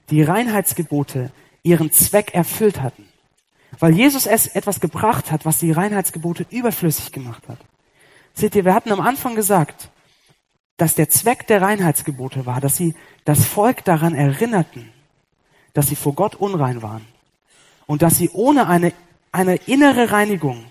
die 0.09 0.21
Reinheitsgebote 0.21 1.31
ihren 1.63 1.91
Zweck 1.91 2.33
erfüllt 2.33 2.81
hatten. 2.81 3.10
Weil 3.81 3.95
Jesus 3.95 4.27
es 4.27 4.45
etwas 4.45 4.79
gebracht 4.79 5.31
hat, 5.31 5.43
was 5.43 5.57
die 5.57 5.71
Reinheitsgebote 5.71 6.45
überflüssig 6.51 7.11
gemacht 7.11 7.41
hat. 7.49 7.57
Seht 8.35 8.53
ihr, 8.55 8.63
wir 8.63 8.75
hatten 8.75 8.91
am 8.91 9.01
Anfang 9.01 9.33
gesagt, 9.33 9.89
dass 10.77 10.93
der 10.93 11.09
Zweck 11.09 11.47
der 11.47 11.63
Reinheitsgebote 11.63 12.45
war, 12.45 12.61
dass 12.61 12.77
sie 12.77 12.93
das 13.25 13.43
Volk 13.43 13.83
daran 13.83 14.13
erinnerten, 14.13 14.93
dass 15.73 15.87
sie 15.87 15.95
vor 15.95 16.13
Gott 16.13 16.35
unrein 16.35 16.83
waren 16.83 17.07
und 17.87 18.03
dass 18.03 18.19
sie 18.19 18.29
ohne 18.29 18.67
eine, 18.67 18.93
eine 19.31 19.55
innere 19.55 20.11
Reinigung 20.11 20.63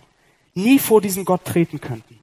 nie 0.54 0.78
vor 0.78 1.00
diesen 1.00 1.24
Gott 1.24 1.44
treten 1.44 1.80
könnten. 1.80 2.20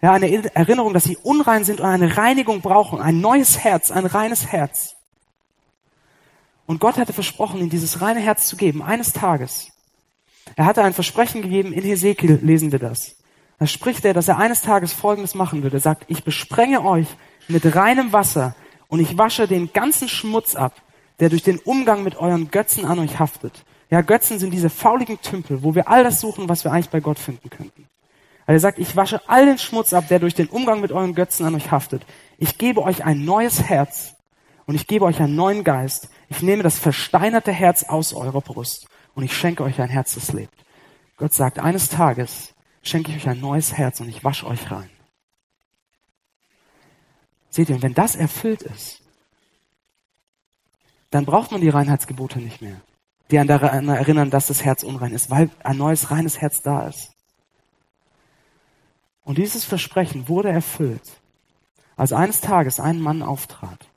Ja, 0.00 0.14
eine 0.14 0.52
Erinnerung, 0.52 0.94
dass 0.94 1.04
sie 1.04 1.16
unrein 1.16 1.62
sind 1.62 1.78
und 1.78 1.86
eine 1.86 2.16
Reinigung 2.16 2.60
brauchen, 2.60 3.00
ein 3.00 3.20
neues 3.20 3.60
Herz, 3.60 3.92
ein 3.92 4.06
reines 4.06 4.48
Herz. 4.48 4.96
Und 6.66 6.80
Gott 6.80 6.96
hatte 6.96 7.12
versprochen, 7.12 7.60
ihnen 7.60 7.70
dieses 7.70 8.00
reine 8.00 8.20
Herz 8.20 8.46
zu 8.46 8.56
geben, 8.56 8.82
eines 8.82 9.12
Tages. 9.12 9.68
Er 10.56 10.64
hatte 10.64 10.82
ein 10.82 10.92
Versprechen 10.92 11.42
gegeben, 11.42 11.72
in 11.72 11.82
Hesekiel 11.82 12.38
lesen 12.42 12.72
wir 12.72 12.78
das. 12.78 13.16
Da 13.58 13.66
spricht 13.66 14.04
er, 14.04 14.14
dass 14.14 14.28
er 14.28 14.38
eines 14.38 14.60
Tages 14.60 14.92
Folgendes 14.92 15.34
machen 15.34 15.62
würde. 15.62 15.76
Er 15.76 15.80
sagt, 15.80 16.04
ich 16.08 16.24
besprenge 16.24 16.84
euch 16.84 17.06
mit 17.48 17.76
reinem 17.76 18.12
Wasser 18.12 18.54
und 18.88 19.00
ich 19.00 19.16
wasche 19.16 19.46
den 19.46 19.72
ganzen 19.72 20.08
Schmutz 20.08 20.54
ab, 20.54 20.74
der 21.20 21.28
durch 21.28 21.42
den 21.42 21.58
Umgang 21.58 22.02
mit 22.02 22.16
euren 22.16 22.50
Götzen 22.50 22.84
an 22.84 22.98
euch 22.98 23.18
haftet. 23.18 23.64
Ja, 23.90 24.00
Götzen 24.00 24.38
sind 24.38 24.52
diese 24.52 24.70
fauligen 24.70 25.20
Tümpel, 25.20 25.62
wo 25.62 25.74
wir 25.74 25.88
all 25.88 26.02
das 26.02 26.20
suchen, 26.20 26.48
was 26.48 26.64
wir 26.64 26.72
eigentlich 26.72 26.88
bei 26.88 27.00
Gott 27.00 27.18
finden 27.18 27.50
könnten. 27.50 27.86
Also 28.46 28.56
er 28.56 28.60
sagt, 28.60 28.78
ich 28.78 28.96
wasche 28.96 29.20
all 29.28 29.46
den 29.46 29.58
Schmutz 29.58 29.92
ab, 29.92 30.08
der 30.08 30.18
durch 30.18 30.34
den 30.34 30.48
Umgang 30.48 30.80
mit 30.80 30.90
euren 30.90 31.14
Götzen 31.14 31.46
an 31.46 31.54
euch 31.54 31.70
haftet. 31.70 32.02
Ich 32.38 32.58
gebe 32.58 32.82
euch 32.82 33.04
ein 33.04 33.24
neues 33.24 33.62
Herz 33.62 34.14
und 34.66 34.74
ich 34.74 34.86
gebe 34.86 35.04
euch 35.04 35.20
einen 35.20 35.36
neuen 35.36 35.62
Geist. 35.62 36.08
Ich 36.32 36.40
nehme 36.40 36.62
das 36.62 36.78
versteinerte 36.78 37.52
Herz 37.52 37.84
aus 37.84 38.14
eurer 38.14 38.40
Brust 38.40 38.88
und 39.14 39.22
ich 39.22 39.36
schenke 39.36 39.62
euch 39.64 39.78
ein 39.82 39.90
Herz, 39.90 40.14
das 40.14 40.32
lebt. 40.32 40.64
Gott 41.18 41.34
sagt, 41.34 41.58
eines 41.58 41.90
Tages 41.90 42.54
schenke 42.82 43.10
ich 43.10 43.18
euch 43.18 43.28
ein 43.28 43.40
neues 43.40 43.74
Herz 43.74 44.00
und 44.00 44.08
ich 44.08 44.24
wasche 44.24 44.46
euch 44.46 44.70
rein. 44.70 44.88
Seht 47.50 47.68
ihr, 47.68 47.74
und 47.74 47.82
wenn 47.82 47.92
das 47.92 48.16
erfüllt 48.16 48.62
ist, 48.62 49.02
dann 51.10 51.26
braucht 51.26 51.52
man 51.52 51.60
die 51.60 51.68
Reinheitsgebote 51.68 52.38
nicht 52.38 52.62
mehr, 52.62 52.80
die 53.30 53.38
an 53.38 53.46
daran 53.46 53.90
erinnern, 53.90 54.30
dass 54.30 54.46
das 54.46 54.64
Herz 54.64 54.84
unrein 54.84 55.12
ist, 55.12 55.28
weil 55.28 55.50
ein 55.62 55.76
neues 55.76 56.10
reines 56.10 56.40
Herz 56.40 56.62
da 56.62 56.86
ist. 56.86 57.12
Und 59.22 59.36
dieses 59.36 59.66
Versprechen 59.66 60.28
wurde 60.28 60.48
erfüllt, 60.48 61.20
als 61.94 62.14
eines 62.14 62.40
Tages 62.40 62.80
ein 62.80 63.00
Mann 63.00 63.22
auftrat 63.22 63.91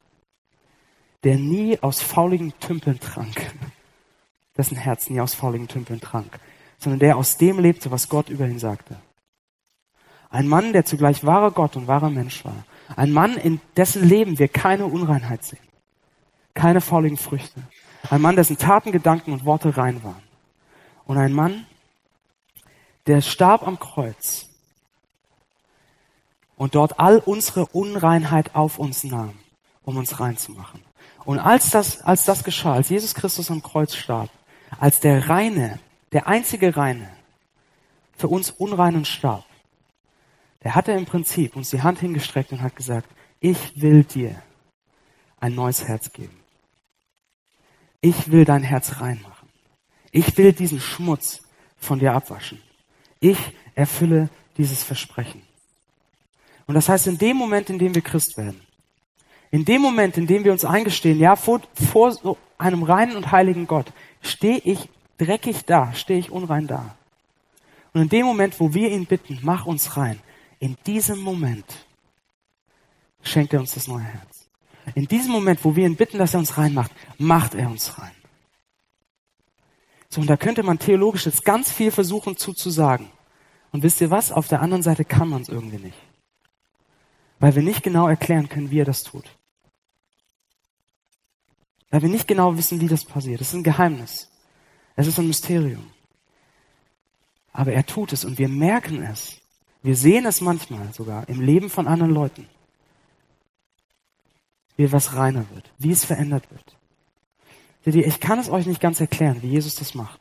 der 1.25 1.37
nie 1.37 1.79
aus 1.81 2.01
fauligen 2.01 2.53
Tümpeln 2.59 2.99
trank, 2.99 3.51
dessen 4.55 4.77
Herz 4.77 5.09
nie 5.09 5.19
aus 5.19 5.33
fauligen 5.33 5.67
Tümpeln 5.67 5.99
trank, 5.99 6.39
sondern 6.77 6.99
der 6.99 7.17
aus 7.17 7.37
dem 7.37 7.59
lebte, 7.59 7.89
was 7.89 8.09
Gott 8.09 8.29
über 8.29 8.47
ihn 8.47 8.59
sagte. 8.59 8.95
Ein 10.29 10.47
Mann, 10.47 10.71
der 10.71 10.85
zugleich 10.85 11.25
wahrer 11.25 11.49
Gott 11.49 11.75
und 11.75 11.87
wahrer 11.87 12.11
Mensch 12.11 12.45
war. 12.45 12.63
Ein 12.95 13.11
Mann, 13.11 13.37
in 13.37 13.59
dessen 13.75 14.07
Leben 14.07 14.37
wir 14.37 14.47
keine 14.47 14.85
Unreinheit 14.85 15.43
sehen. 15.43 15.65
Keine 16.53 16.79
fauligen 16.79 17.17
Früchte. 17.17 17.59
Ein 18.09 18.21
Mann, 18.21 18.35
dessen 18.35 18.57
Taten, 18.57 18.91
Gedanken 18.91 19.33
und 19.33 19.45
Worte 19.45 19.75
rein 19.77 20.03
waren. 20.03 20.21
Und 21.05 21.17
ein 21.17 21.33
Mann, 21.33 21.65
der 23.07 23.21
starb 23.21 23.67
am 23.67 23.79
Kreuz 23.79 24.47
und 26.55 26.75
dort 26.75 26.99
all 26.99 27.17
unsere 27.17 27.65
Unreinheit 27.65 28.53
auf 28.53 28.77
uns 28.77 29.03
nahm, 29.03 29.39
um 29.83 29.97
uns 29.97 30.19
reinzumachen. 30.19 30.84
Und 31.25 31.39
als 31.39 31.71
das, 31.71 32.01
als 32.01 32.25
das 32.25 32.43
geschah, 32.43 32.73
als 32.73 32.89
Jesus 32.89 33.15
Christus 33.15 33.49
am 33.49 33.63
Kreuz 33.63 33.95
starb, 33.95 34.29
als 34.79 34.99
der 34.99 35.27
Reine, 35.27 35.79
der 36.11 36.27
einzige 36.27 36.77
Reine, 36.77 37.09
für 38.15 38.27
uns 38.27 38.51
Unreinen 38.51 39.05
starb, 39.05 39.45
der 40.63 40.75
hatte 40.75 40.91
im 40.93 41.05
Prinzip 41.05 41.55
uns 41.55 41.71
die 41.71 41.81
Hand 41.81 41.99
hingestreckt 41.99 42.51
und 42.51 42.61
hat 42.61 42.75
gesagt, 42.75 43.09
ich 43.39 43.81
will 43.81 44.03
dir 44.03 44.41
ein 45.39 45.53
neues 45.53 45.83
Herz 45.87 46.11
geben. 46.11 46.39
Ich 48.01 48.31
will 48.31 48.45
dein 48.45 48.63
Herz 48.63 49.01
reinmachen. 49.01 49.49
Ich 50.11 50.37
will 50.37 50.53
diesen 50.53 50.79
Schmutz 50.79 51.41
von 51.77 51.99
dir 51.99 52.13
abwaschen. 52.13 52.61
Ich 53.19 53.37
erfülle 53.73 54.29
dieses 54.57 54.83
Versprechen. 54.83 55.41
Und 56.67 56.75
das 56.75 56.89
heißt, 56.89 57.07
in 57.07 57.17
dem 57.17 57.37
Moment, 57.37 57.69
in 57.69 57.79
dem 57.79 57.93
wir 57.93 58.01
Christ 58.01 58.37
werden, 58.37 58.64
in 59.55 59.63
dem 59.63 59.81
Moment, 59.81 60.17
in 60.17 60.27
dem 60.27 60.43
wir 60.43 60.51
uns 60.51 60.65
eingestehen, 60.65 61.17
ja, 61.17 61.37
vor, 61.37 61.61
vor 61.75 62.11
so 62.11 62.37
einem 62.57 62.83
reinen 62.83 63.15
und 63.15 63.31
heiligen 63.31 63.67
Gott, 63.67 63.93
stehe 64.21 64.57
ich 64.57 64.89
dreckig 65.17 65.63
da, 65.63 65.93
stehe 65.93 66.19
ich 66.19 66.29
unrein 66.29 66.67
da. 66.67 66.97
Und 67.93 68.01
in 68.01 68.09
dem 68.09 68.25
Moment, 68.25 68.59
wo 68.59 68.73
wir 68.73 68.91
ihn 68.91 69.05
bitten, 69.05 69.39
mach 69.43 69.65
uns 69.65 69.95
rein, 69.95 70.19
in 70.59 70.75
diesem 70.85 71.21
Moment 71.21 71.85
schenkt 73.21 73.53
er 73.53 73.61
uns 73.61 73.73
das 73.73 73.87
neue 73.87 74.03
Herz. 74.03 74.49
In 74.93 75.07
diesem 75.07 75.31
Moment, 75.31 75.63
wo 75.63 75.73
wir 75.73 75.85
ihn 75.85 75.95
bitten, 75.95 76.17
dass 76.17 76.33
er 76.33 76.41
uns 76.41 76.57
reinmacht, 76.57 76.91
macht 77.17 77.55
er 77.55 77.69
uns 77.69 77.97
rein. 77.97 78.11
So, 80.09 80.19
und 80.19 80.29
da 80.29 80.35
könnte 80.35 80.63
man 80.63 80.79
theologisch 80.79 81.27
jetzt 81.27 81.45
ganz 81.45 81.71
viel 81.71 81.91
versuchen 81.91 82.35
zuzusagen. 82.35 83.07
Und 83.71 83.83
wisst 83.83 84.01
ihr 84.01 84.11
was? 84.11 84.33
Auf 84.33 84.49
der 84.49 84.61
anderen 84.61 84.83
Seite 84.83 85.05
kann 85.05 85.29
man 85.29 85.43
es 85.43 85.47
irgendwie 85.47 85.77
nicht. 85.77 85.97
Weil 87.39 87.55
wir 87.55 87.63
nicht 87.63 87.83
genau 87.83 88.09
erklären 88.09 88.49
können, 88.49 88.69
wie 88.69 88.81
er 88.81 88.85
das 88.85 89.03
tut. 89.03 89.23
Weil 91.95 92.01
wir 92.01 92.09
nicht 92.09 92.27
genau 92.27 92.57
wissen, 92.57 92.81
wie 92.81 92.89
das 92.89 93.05
passiert. 93.05 93.39
Das 93.39 93.47
ist 93.47 93.53
ein 93.53 93.63
Geheimnis. 93.63 94.29
Es 94.97 95.07
ist 95.07 95.17
ein 95.17 95.27
Mysterium. 95.27 95.93
Aber 97.53 97.71
er 97.71 97.85
tut 97.85 98.11
es 98.11 98.25
und 98.25 98.37
wir 98.37 98.49
merken 98.49 99.01
es. 99.01 99.37
Wir 99.81 99.95
sehen 99.95 100.25
es 100.25 100.41
manchmal 100.41 100.91
sogar 100.91 101.29
im 101.29 101.39
Leben 101.39 101.69
von 101.69 101.87
anderen 101.87 102.11
Leuten. 102.11 102.49
Wie 104.75 104.91
was 104.91 105.15
reiner 105.15 105.45
wird, 105.53 105.71
wie 105.77 105.91
es 105.91 106.03
verändert 106.03 106.43
wird. 106.51 107.95
Ich 107.95 108.19
kann 108.19 108.39
es 108.39 108.49
euch 108.49 108.65
nicht 108.65 108.81
ganz 108.81 108.99
erklären, 108.99 109.41
wie 109.41 109.51
Jesus 109.51 109.75
das 109.75 109.95
macht. 109.95 110.19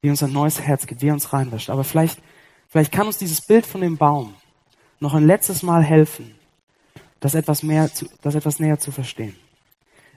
Wie 0.00 0.10
uns 0.10 0.24
ein 0.24 0.32
neues 0.32 0.60
Herz 0.60 0.88
gibt, 0.88 1.02
wie 1.02 1.10
er 1.10 1.14
uns 1.14 1.32
reinwäscht. 1.32 1.70
Aber 1.70 1.84
vielleicht, 1.84 2.20
vielleicht 2.66 2.90
kann 2.90 3.06
uns 3.06 3.18
dieses 3.18 3.42
Bild 3.42 3.64
von 3.64 3.80
dem 3.80 3.96
Baum 3.96 4.34
noch 4.98 5.14
ein 5.14 5.24
letztes 5.24 5.62
Mal 5.62 5.84
helfen, 5.84 6.34
das 7.20 7.36
etwas 7.36 7.62
mehr, 7.62 7.94
zu, 7.94 8.08
das 8.22 8.34
etwas 8.34 8.58
näher 8.58 8.80
zu 8.80 8.90
verstehen. 8.90 9.36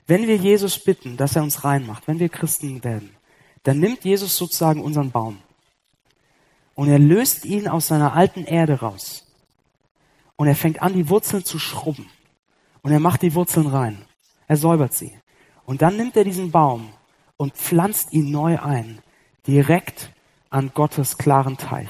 Wenn 0.09 0.27
wir 0.27 0.37
Jesus 0.37 0.79
bitten, 0.79 1.17
dass 1.17 1.35
er 1.35 1.43
uns 1.43 1.63
reinmacht, 1.63 2.07
wenn 2.07 2.17
wir 2.17 2.29
Christen 2.29 2.83
werden, 2.83 3.15
dann 3.61 3.79
nimmt 3.79 4.03
Jesus 4.03 4.35
sozusagen 4.35 4.81
unseren 4.81 5.11
Baum 5.11 5.39
und 6.73 6.89
er 6.89 6.97
löst 6.97 7.45
ihn 7.45 7.67
aus 7.67 7.89
seiner 7.89 8.13
alten 8.13 8.43
Erde 8.43 8.79
raus. 8.79 9.27
Und 10.35 10.47
er 10.47 10.55
fängt 10.55 10.81
an, 10.81 10.93
die 10.93 11.09
Wurzeln 11.09 11.45
zu 11.45 11.59
schrubben. 11.59 12.09
Und 12.81 12.91
er 12.91 12.99
macht 12.99 13.21
die 13.21 13.35
Wurzeln 13.35 13.67
rein. 13.67 14.03
Er 14.47 14.57
säubert 14.57 14.95
sie. 14.95 15.15
Und 15.67 15.83
dann 15.83 15.95
nimmt 15.95 16.17
er 16.17 16.23
diesen 16.23 16.49
Baum 16.49 16.91
und 17.37 17.53
pflanzt 17.53 18.11
ihn 18.11 18.31
neu 18.31 18.59
ein, 18.59 19.03
direkt 19.45 20.11
an 20.49 20.71
Gottes 20.73 21.19
klaren 21.19 21.57
Teich. 21.57 21.89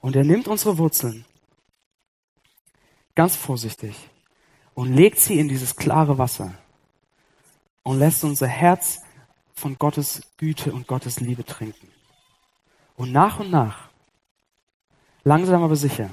Und 0.00 0.16
er 0.16 0.24
nimmt 0.24 0.48
unsere 0.48 0.78
Wurzeln 0.78 1.26
ganz 3.14 3.36
vorsichtig 3.36 4.08
und 4.76 4.92
legt 4.92 5.18
sie 5.18 5.38
in 5.38 5.48
dieses 5.48 5.74
klare 5.74 6.18
Wasser 6.18 6.52
und 7.82 7.98
lässt 7.98 8.22
unser 8.24 8.46
Herz 8.46 9.00
von 9.54 9.78
Gottes 9.78 10.20
Güte 10.36 10.70
und 10.70 10.86
Gottes 10.86 11.18
Liebe 11.18 11.46
trinken. 11.46 11.88
Und 12.94 13.10
nach 13.10 13.40
und 13.40 13.50
nach, 13.50 13.88
langsam 15.24 15.62
aber 15.62 15.76
sicher, 15.76 16.10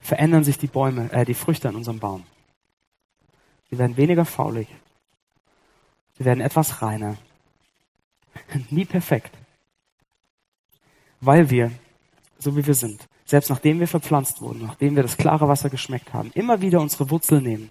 verändern 0.00 0.42
sich 0.42 0.58
die 0.58 0.66
Bäume, 0.66 1.12
äh, 1.12 1.24
die 1.24 1.34
Früchte 1.34 1.68
an 1.68 1.76
unserem 1.76 2.00
Baum. 2.00 2.26
Sie 3.70 3.78
werden 3.78 3.96
weniger 3.96 4.24
faulig. 4.24 4.66
Sie 6.18 6.24
werden 6.24 6.40
etwas 6.40 6.82
reiner. 6.82 7.16
Nie 8.70 8.84
perfekt. 8.84 9.38
Weil 11.20 11.50
wir, 11.50 11.70
so 12.40 12.56
wie 12.56 12.66
wir 12.66 12.74
sind, 12.74 13.08
selbst 13.32 13.48
nachdem 13.48 13.80
wir 13.80 13.88
verpflanzt 13.88 14.42
wurden, 14.42 14.60
nachdem 14.60 14.94
wir 14.94 15.02
das 15.02 15.16
klare 15.16 15.48
Wasser 15.48 15.70
geschmeckt 15.70 16.12
haben, 16.12 16.30
immer 16.34 16.60
wieder 16.60 16.82
unsere 16.82 17.08
Wurzel 17.08 17.40
nehmen 17.40 17.70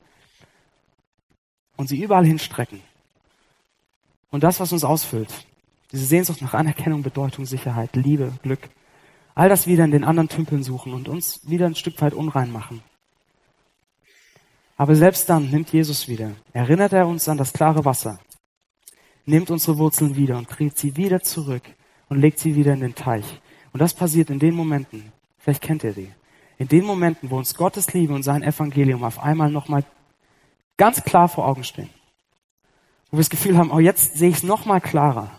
und 1.78 1.88
sie 1.88 2.02
überall 2.02 2.26
hinstrecken. 2.26 2.82
Und 4.32 4.42
das, 4.42 4.60
was 4.60 4.74
uns 4.74 4.84
ausfüllt, 4.84 5.32
diese 5.92 6.06
Sehnsucht 6.06 6.42
nach 6.42 6.56
Anerkennung, 6.56 7.04
Bedeutung, 7.04 7.46
Sicherheit, 7.46 7.96
Liebe, 7.96 8.34
Glück. 8.42 8.70
All 9.36 9.50
das 9.50 9.68
wieder 9.68 9.86
in 9.86 9.92
den 9.92 10.04
anderen 10.04 10.30
Tümpeln 10.30 10.64
suchen 10.64 10.96
und 10.96 11.08
uns 11.08 11.48
wieder 11.48 11.68
ein 11.68 11.76
Stück 11.76 12.02
weit 12.02 12.16
unrein 12.16 12.52
machen. 12.52 12.82
Aber 14.78 14.96
selbst 14.96 15.30
dann 15.30 15.52
nimmt 15.52 15.72
Jesus 15.72 16.08
wieder, 16.08 16.32
erinnert 16.54 16.94
er 16.94 17.06
uns 17.06 17.30
an 17.30 17.38
das 17.38 17.54
klare 17.54 17.86
Wasser, 17.86 18.20
nimmt 19.26 19.52
unsere 19.52 19.78
Wurzeln 19.78 20.16
wieder 20.16 20.40
und 20.40 20.48
kriegt 20.48 20.80
sie 20.80 20.98
wieder 20.98 21.22
zurück 21.22 21.64
und 22.10 22.20
legt 22.20 22.40
sie 22.40 22.56
wieder 22.56 22.74
in 22.74 22.80
den 22.80 22.96
Teich. 22.96 23.40
Und 23.74 23.80
das 23.80 23.94
passiert 23.94 24.32
in 24.32 24.40
den 24.40 24.56
Momenten, 24.56 25.14
vielleicht 25.42 25.62
kennt 25.62 25.84
ihr 25.84 25.94
die, 25.94 26.12
in 26.58 26.68
den 26.68 26.86
Momenten, 26.86 27.30
wo 27.30 27.38
uns 27.38 27.56
Gottes 27.56 27.94
Liebe 27.94 28.14
und 28.14 28.24
sein 28.24 28.44
Evangelium 28.44 29.04
auf 29.04 29.20
einmal 29.20 29.52
nochmal 29.52 29.84
ganz 30.78 31.04
klar 31.04 31.28
vor 31.28 31.48
Augen 31.48 31.64
stehen. 31.64 31.90
Wo 33.10 33.18
wir 33.18 33.22
das 33.22 33.30
Gefühl 33.30 33.58
haben, 33.58 33.72
oh, 33.72 33.80
jetzt 33.80 34.18
sehe 34.18 34.30
ich 34.30 34.38
es 34.38 34.44
nochmal 34.44 34.80
klarer. 34.80 35.32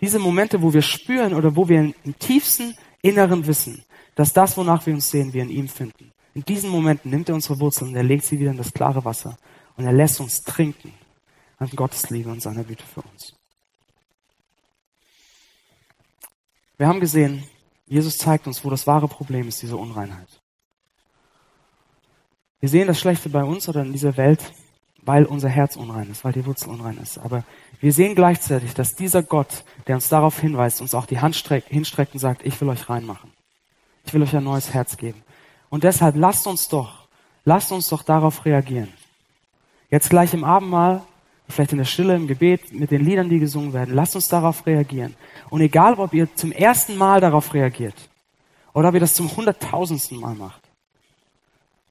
Diese 0.00 0.18
Momente, 0.18 0.62
wo 0.62 0.72
wir 0.72 0.82
spüren 0.82 1.34
oder 1.34 1.56
wo 1.56 1.68
wir 1.68 1.80
im 1.80 2.18
tiefsten 2.18 2.76
Inneren 3.02 3.46
wissen, 3.46 3.84
dass 4.14 4.32
das, 4.32 4.56
wonach 4.56 4.86
wir 4.86 4.94
uns 4.94 5.10
sehen, 5.10 5.32
wir 5.32 5.42
in 5.42 5.50
ihm 5.50 5.68
finden. 5.68 6.12
In 6.34 6.44
diesen 6.44 6.70
Momenten 6.70 7.10
nimmt 7.10 7.28
er 7.28 7.34
unsere 7.34 7.58
Wurzeln 7.60 7.90
und 7.90 7.96
er 7.96 8.02
legt 8.02 8.24
sie 8.24 8.38
wieder 8.38 8.50
in 8.50 8.56
das 8.56 8.72
klare 8.72 9.04
Wasser 9.04 9.38
und 9.76 9.84
er 9.84 9.92
lässt 9.92 10.20
uns 10.20 10.42
trinken 10.42 10.92
an 11.58 11.70
Gottes 11.70 12.10
Liebe 12.10 12.30
und 12.30 12.42
seiner 12.42 12.64
Güte 12.64 12.84
für 12.84 13.02
uns. 13.02 13.34
Wir 16.76 16.88
haben 16.88 17.00
gesehen, 17.00 17.44
Jesus 17.86 18.18
zeigt 18.18 18.46
uns, 18.46 18.64
wo 18.64 18.70
das 18.70 18.86
wahre 18.86 19.08
Problem 19.08 19.48
ist, 19.48 19.62
diese 19.62 19.76
Unreinheit. 19.76 20.28
Wir 22.60 22.68
sehen 22.68 22.86
das 22.86 22.98
Schlechte 22.98 23.28
bei 23.28 23.44
uns 23.44 23.68
oder 23.68 23.82
in 23.82 23.92
dieser 23.92 24.16
Welt, 24.16 24.52
weil 25.02 25.26
unser 25.26 25.50
Herz 25.50 25.76
unrein 25.76 26.10
ist, 26.10 26.24
weil 26.24 26.32
die 26.32 26.46
Wurzel 26.46 26.70
unrein 26.70 26.96
ist. 26.96 27.18
Aber 27.18 27.44
wir 27.80 27.92
sehen 27.92 28.14
gleichzeitig, 28.14 28.72
dass 28.72 28.94
dieser 28.94 29.22
Gott, 29.22 29.64
der 29.86 29.96
uns 29.96 30.08
darauf 30.08 30.40
hinweist, 30.40 30.80
uns 30.80 30.94
auch 30.94 31.04
die 31.04 31.20
Hand 31.20 31.36
streckt, 31.36 31.68
hinstreckt 31.68 32.14
und 32.14 32.20
sagt, 32.20 32.44
ich 32.46 32.58
will 32.60 32.70
euch 32.70 32.88
reinmachen. 32.88 33.30
Ich 34.06 34.14
will 34.14 34.22
euch 34.22 34.34
ein 34.34 34.44
neues 34.44 34.72
Herz 34.72 34.96
geben. 34.96 35.22
Und 35.68 35.84
deshalb 35.84 36.16
lasst 36.16 36.46
uns 36.46 36.68
doch, 36.68 37.08
lasst 37.44 37.70
uns 37.70 37.88
doch 37.88 38.02
darauf 38.02 38.46
reagieren. 38.46 38.92
Jetzt 39.90 40.08
gleich 40.08 40.32
im 40.32 40.44
Abendmahl, 40.44 41.02
vielleicht 41.48 41.72
in 41.72 41.78
der 41.78 41.84
Stille, 41.84 42.16
im 42.16 42.26
Gebet, 42.26 42.72
mit 42.72 42.90
den 42.90 43.04
Liedern, 43.04 43.28
die 43.28 43.38
gesungen 43.38 43.72
werden, 43.72 43.94
lasst 43.94 44.14
uns 44.16 44.28
darauf 44.28 44.66
reagieren. 44.66 45.14
Und 45.50 45.60
egal, 45.60 45.94
ob 45.94 46.14
ihr 46.14 46.34
zum 46.34 46.52
ersten 46.52 46.96
Mal 46.96 47.20
darauf 47.20 47.52
reagiert 47.54 47.94
oder 48.72 48.88
ob 48.88 48.94
ihr 48.94 49.00
das 49.00 49.14
zum 49.14 49.34
hunderttausendsten 49.34 50.18
Mal 50.18 50.34
macht, 50.34 50.62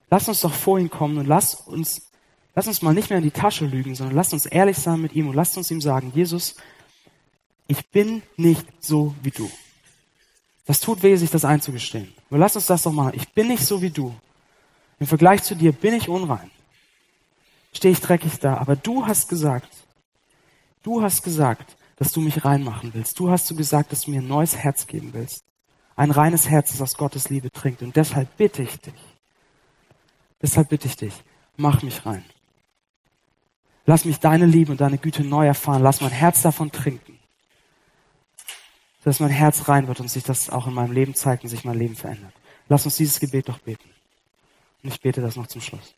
lasst 0.10 0.28
uns 0.28 0.42
doch 0.42 0.54
vor 0.54 0.80
ihn 0.80 0.90
kommen 0.90 1.18
und 1.18 1.28
lasst 1.28 1.68
uns 1.68 2.10
Lass 2.56 2.68
uns 2.68 2.82
mal 2.82 2.94
nicht 2.94 3.10
mehr 3.10 3.18
in 3.18 3.24
die 3.24 3.32
Tasche 3.32 3.66
lügen, 3.66 3.96
sondern 3.96 4.16
lass 4.16 4.32
uns 4.32 4.46
ehrlich 4.46 4.78
sein 4.78 5.02
mit 5.02 5.14
ihm 5.14 5.28
und 5.28 5.36
lass 5.36 5.58
uns 5.58 5.72
ihm 5.72 5.82
sagen, 5.82 6.12
Jesus, 6.14 6.56
ich 7.68 7.90
bin 7.90 8.22
nicht 8.38 8.66
so 8.80 9.16
wie 9.24 9.32
du. 9.32 9.50
Das 10.66 10.80
tut 10.80 11.02
weh, 11.02 11.16
sich 11.16 11.32
das 11.32 11.46
einzugestehen. 11.46 12.14
Aber 12.30 12.38
lass 12.38 12.56
uns 12.56 12.68
das 12.68 12.84
doch 12.84 12.92
machen. 12.92 13.14
Ich 13.16 13.30
bin 13.34 13.48
nicht 13.48 13.66
so 13.66 13.82
wie 13.82 13.90
du. 13.90 14.14
Im 15.00 15.08
Vergleich 15.08 15.44
zu 15.44 15.56
dir 15.56 15.72
bin 15.72 15.94
ich 15.94 16.08
unrein. 16.08 16.52
Stehe 17.76 17.92
ich 17.92 18.02
dreckig 18.02 18.40
da. 18.40 18.58
Aber 18.58 18.76
du 18.76 19.06
hast 19.06 19.30
gesagt, 19.30 19.70
du 20.84 21.02
hast 21.02 21.24
gesagt, 21.24 21.76
dass 21.98 22.12
du 22.12 22.22
mich 22.22 22.44
reinmachen 22.46 22.94
willst. 22.94 23.20
Du 23.20 23.30
hast 23.30 23.56
gesagt, 23.56 23.92
dass 23.92 24.02
du 24.02 24.12
mir 24.12 24.22
ein 24.22 24.28
neues 24.28 24.58
Herz 24.58 24.88
geben 24.88 25.14
willst. 25.14 25.44
Ein 25.96 26.12
reines 26.12 26.50
Herz, 26.50 26.72
das 26.72 26.82
aus 26.82 26.98
Gottes 26.98 27.30
Liebe 27.30 27.52
trinkt. 27.52 27.82
Und 27.82 27.96
deshalb 27.96 28.36
bitte 28.38 28.64
ich 28.64 28.80
dich. 28.80 28.94
Deshalb 30.42 30.70
bitte 30.70 30.88
ich 30.88 30.98
dich, 30.98 31.14
mach 31.56 31.84
mich 31.84 32.06
rein. 32.06 32.26
Lass 33.86 34.06
mich 34.06 34.20
deine 34.20 34.46
Liebe 34.46 34.72
und 34.72 34.82
deine 34.82 34.98
Güte 34.98 35.24
neu 35.24 35.46
erfahren. 35.46 35.84
Lass 35.84 36.02
mein 36.02 36.12
Herz 36.12 36.42
davon 36.42 36.72
trinken. 36.72 37.20
dass 39.04 39.20
mein 39.20 39.30
Herz 39.30 39.68
rein 39.68 39.88
wird 39.88 40.00
und 40.00 40.08
sich 40.08 40.24
das 40.24 40.50
auch 40.50 40.66
in 40.66 40.74
meinem 40.74 40.94
Leben 40.94 41.14
zeigt 41.14 41.44
und 41.44 41.50
sich 41.50 41.66
mein 41.66 41.78
Leben 41.78 41.96
verändert. 41.96 42.34
Lass 42.70 42.86
uns 42.86 42.96
dieses 42.96 43.20
Gebet 43.20 43.50
doch 43.50 43.60
beten. 43.60 43.90
Und 44.82 44.94
ich 44.94 45.02
bete 45.02 45.22
das 45.22 45.36
noch 45.36 45.48
zum 45.48 45.60
Schluss. 45.62 45.94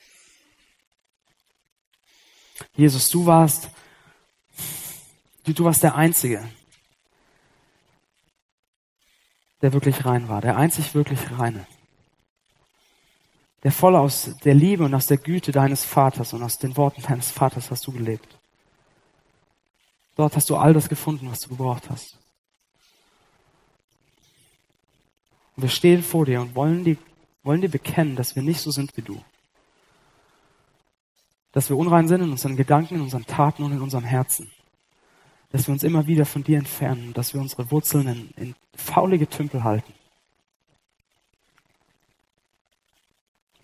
Jesus, 2.78 3.10
du 3.10 3.26
warst, 3.26 3.70
du, 5.46 5.64
warst 5.64 5.84
der 5.84 5.96
Einzige, 5.96 6.48
der 9.62 9.72
wirklich 9.72 10.06
rein 10.06 10.28
war, 10.28 10.42
der 10.42 10.58
einzig 10.58 10.94
wirklich 10.94 11.20
reine, 11.32 11.66
der 13.64 13.72
voll 13.72 13.96
aus 13.96 14.36
der 14.44 14.54
Liebe 14.54 14.84
und 14.84 14.94
aus 14.94 15.08
der 15.08 15.18
Güte 15.18 15.52
deines 15.52 15.86
Vaters 15.86 16.34
und 16.34 16.44
aus 16.44 16.58
den 16.58 16.76
Worten 16.76 17.02
deines 17.02 17.32
Vaters 17.32 17.72
hast 17.72 17.88
du 17.88 17.92
gelebt. 17.94 18.38
Dort 20.16 20.36
hast 20.36 20.50
du 20.50 20.58
all 20.58 20.74
das 20.74 20.90
gefunden, 20.90 21.30
was 21.32 21.42
du 21.42 21.50
gebraucht 21.50 21.90
hast. 21.90 22.18
Und 25.56 25.64
wir 25.64 25.70
stehen 25.70 26.04
vor 26.04 26.26
dir 26.26 26.42
und 26.42 26.56
wollen 26.56 26.84
dir, 26.84 26.98
wollen 27.44 27.62
dir 27.62 27.70
bekennen, 27.70 28.16
dass 28.16 28.36
wir 28.36 28.44
nicht 28.44 28.60
so 28.60 28.72
sind 28.72 28.96
wie 28.98 29.02
du. 29.02 29.24
Dass 31.56 31.70
wir 31.70 31.78
unrein 31.78 32.10
sind 32.10 32.22
in 32.22 32.32
unseren 32.32 32.58
Gedanken, 32.58 32.96
in 32.96 33.02
unseren 33.02 33.26
Taten 33.26 33.64
und 33.64 33.72
in 33.72 33.82
unserem 33.82 34.04
Herzen. 34.04 34.52
Dass 35.52 35.68
wir 35.68 35.72
uns 35.72 35.84
immer 35.84 36.06
wieder 36.06 36.26
von 36.26 36.44
dir 36.44 36.58
entfernen, 36.58 37.14
dass 37.14 37.34
wir 37.34 37.40
unsere 37.40 37.72
Wurzeln 37.72 38.08
in, 38.08 38.30
in 38.36 38.56
faulige 38.76 39.30
Tümpel 39.30 39.64
halten. 39.64 39.94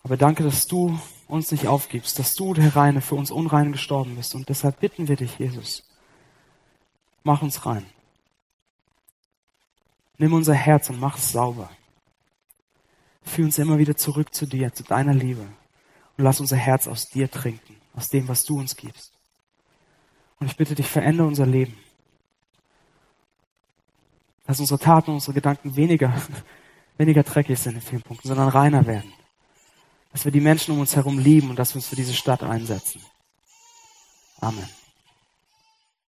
Aber 0.04 0.16
danke, 0.16 0.42
dass 0.44 0.68
du 0.68 0.98
uns 1.28 1.52
nicht 1.52 1.68
aufgibst, 1.68 2.18
dass 2.18 2.34
du, 2.34 2.54
der 2.54 2.78
Reine, 2.78 3.02
für 3.02 3.16
uns 3.16 3.30
Unrein 3.30 3.74
gestorben 3.74 4.16
bist. 4.16 4.36
Und 4.36 4.48
deshalb 4.48 4.80
bitten 4.80 5.10
wir 5.10 5.18
dich, 5.18 5.38
Jesus, 5.38 5.84
mach 7.24 7.42
uns 7.42 7.66
rein. 7.66 7.86
Nimm 10.18 10.32
unser 10.32 10.54
Herz 10.54 10.90
und 10.90 10.98
mach 10.98 11.18
es 11.18 11.34
sauber. 11.34 11.70
Führ 13.24 13.44
uns 13.44 13.58
immer 13.58 13.80
wieder 13.80 13.98
zurück 13.98 14.34
zu 14.34 14.46
dir, 14.46 14.74
zu 14.74 14.84
deiner 14.84 15.14
Liebe. 15.14 15.42
Und 16.18 16.24
lass 16.24 16.40
unser 16.40 16.56
Herz 16.56 16.88
aus 16.88 17.10
dir 17.10 17.30
trinken, 17.30 17.81
aus 17.96 18.10
dem, 18.10 18.28
was 18.28 18.44
du 18.44 18.60
uns 18.60 18.76
gibst. 18.76 19.14
Und 20.40 20.48
ich 20.48 20.58
bitte 20.58 20.76
dich, 20.76 20.88
verändere 20.88 21.28
unser 21.28 21.46
Leben. 21.46 21.78
Lass 24.48 24.60
unsere 24.60 24.80
Taten 24.80 25.12
und 25.12 25.16
unsere 25.16 25.34
Gedanken 25.34 25.76
weniger, 25.76 26.14
weniger 26.98 27.24
dreckig 27.24 27.60
sind 27.60 27.76
in 27.76 27.82
vielen 27.82 28.02
Punkten, 28.02 28.28
sondern 28.28 28.50
reiner 28.50 28.86
werden. 28.86 29.14
Dass 30.12 30.26
wir 30.26 30.32
die 30.32 30.42
Menschen 30.42 30.74
um 30.74 30.80
uns 30.80 30.96
herum 30.96 31.20
lieben 31.20 31.50
und 31.50 31.58
dass 31.58 31.74
wir 31.74 31.78
uns 31.78 31.88
für 31.88 31.96
diese 31.96 32.14
Stadt 32.14 32.44
einsetzen. 32.44 33.02
Amen. 34.40 34.68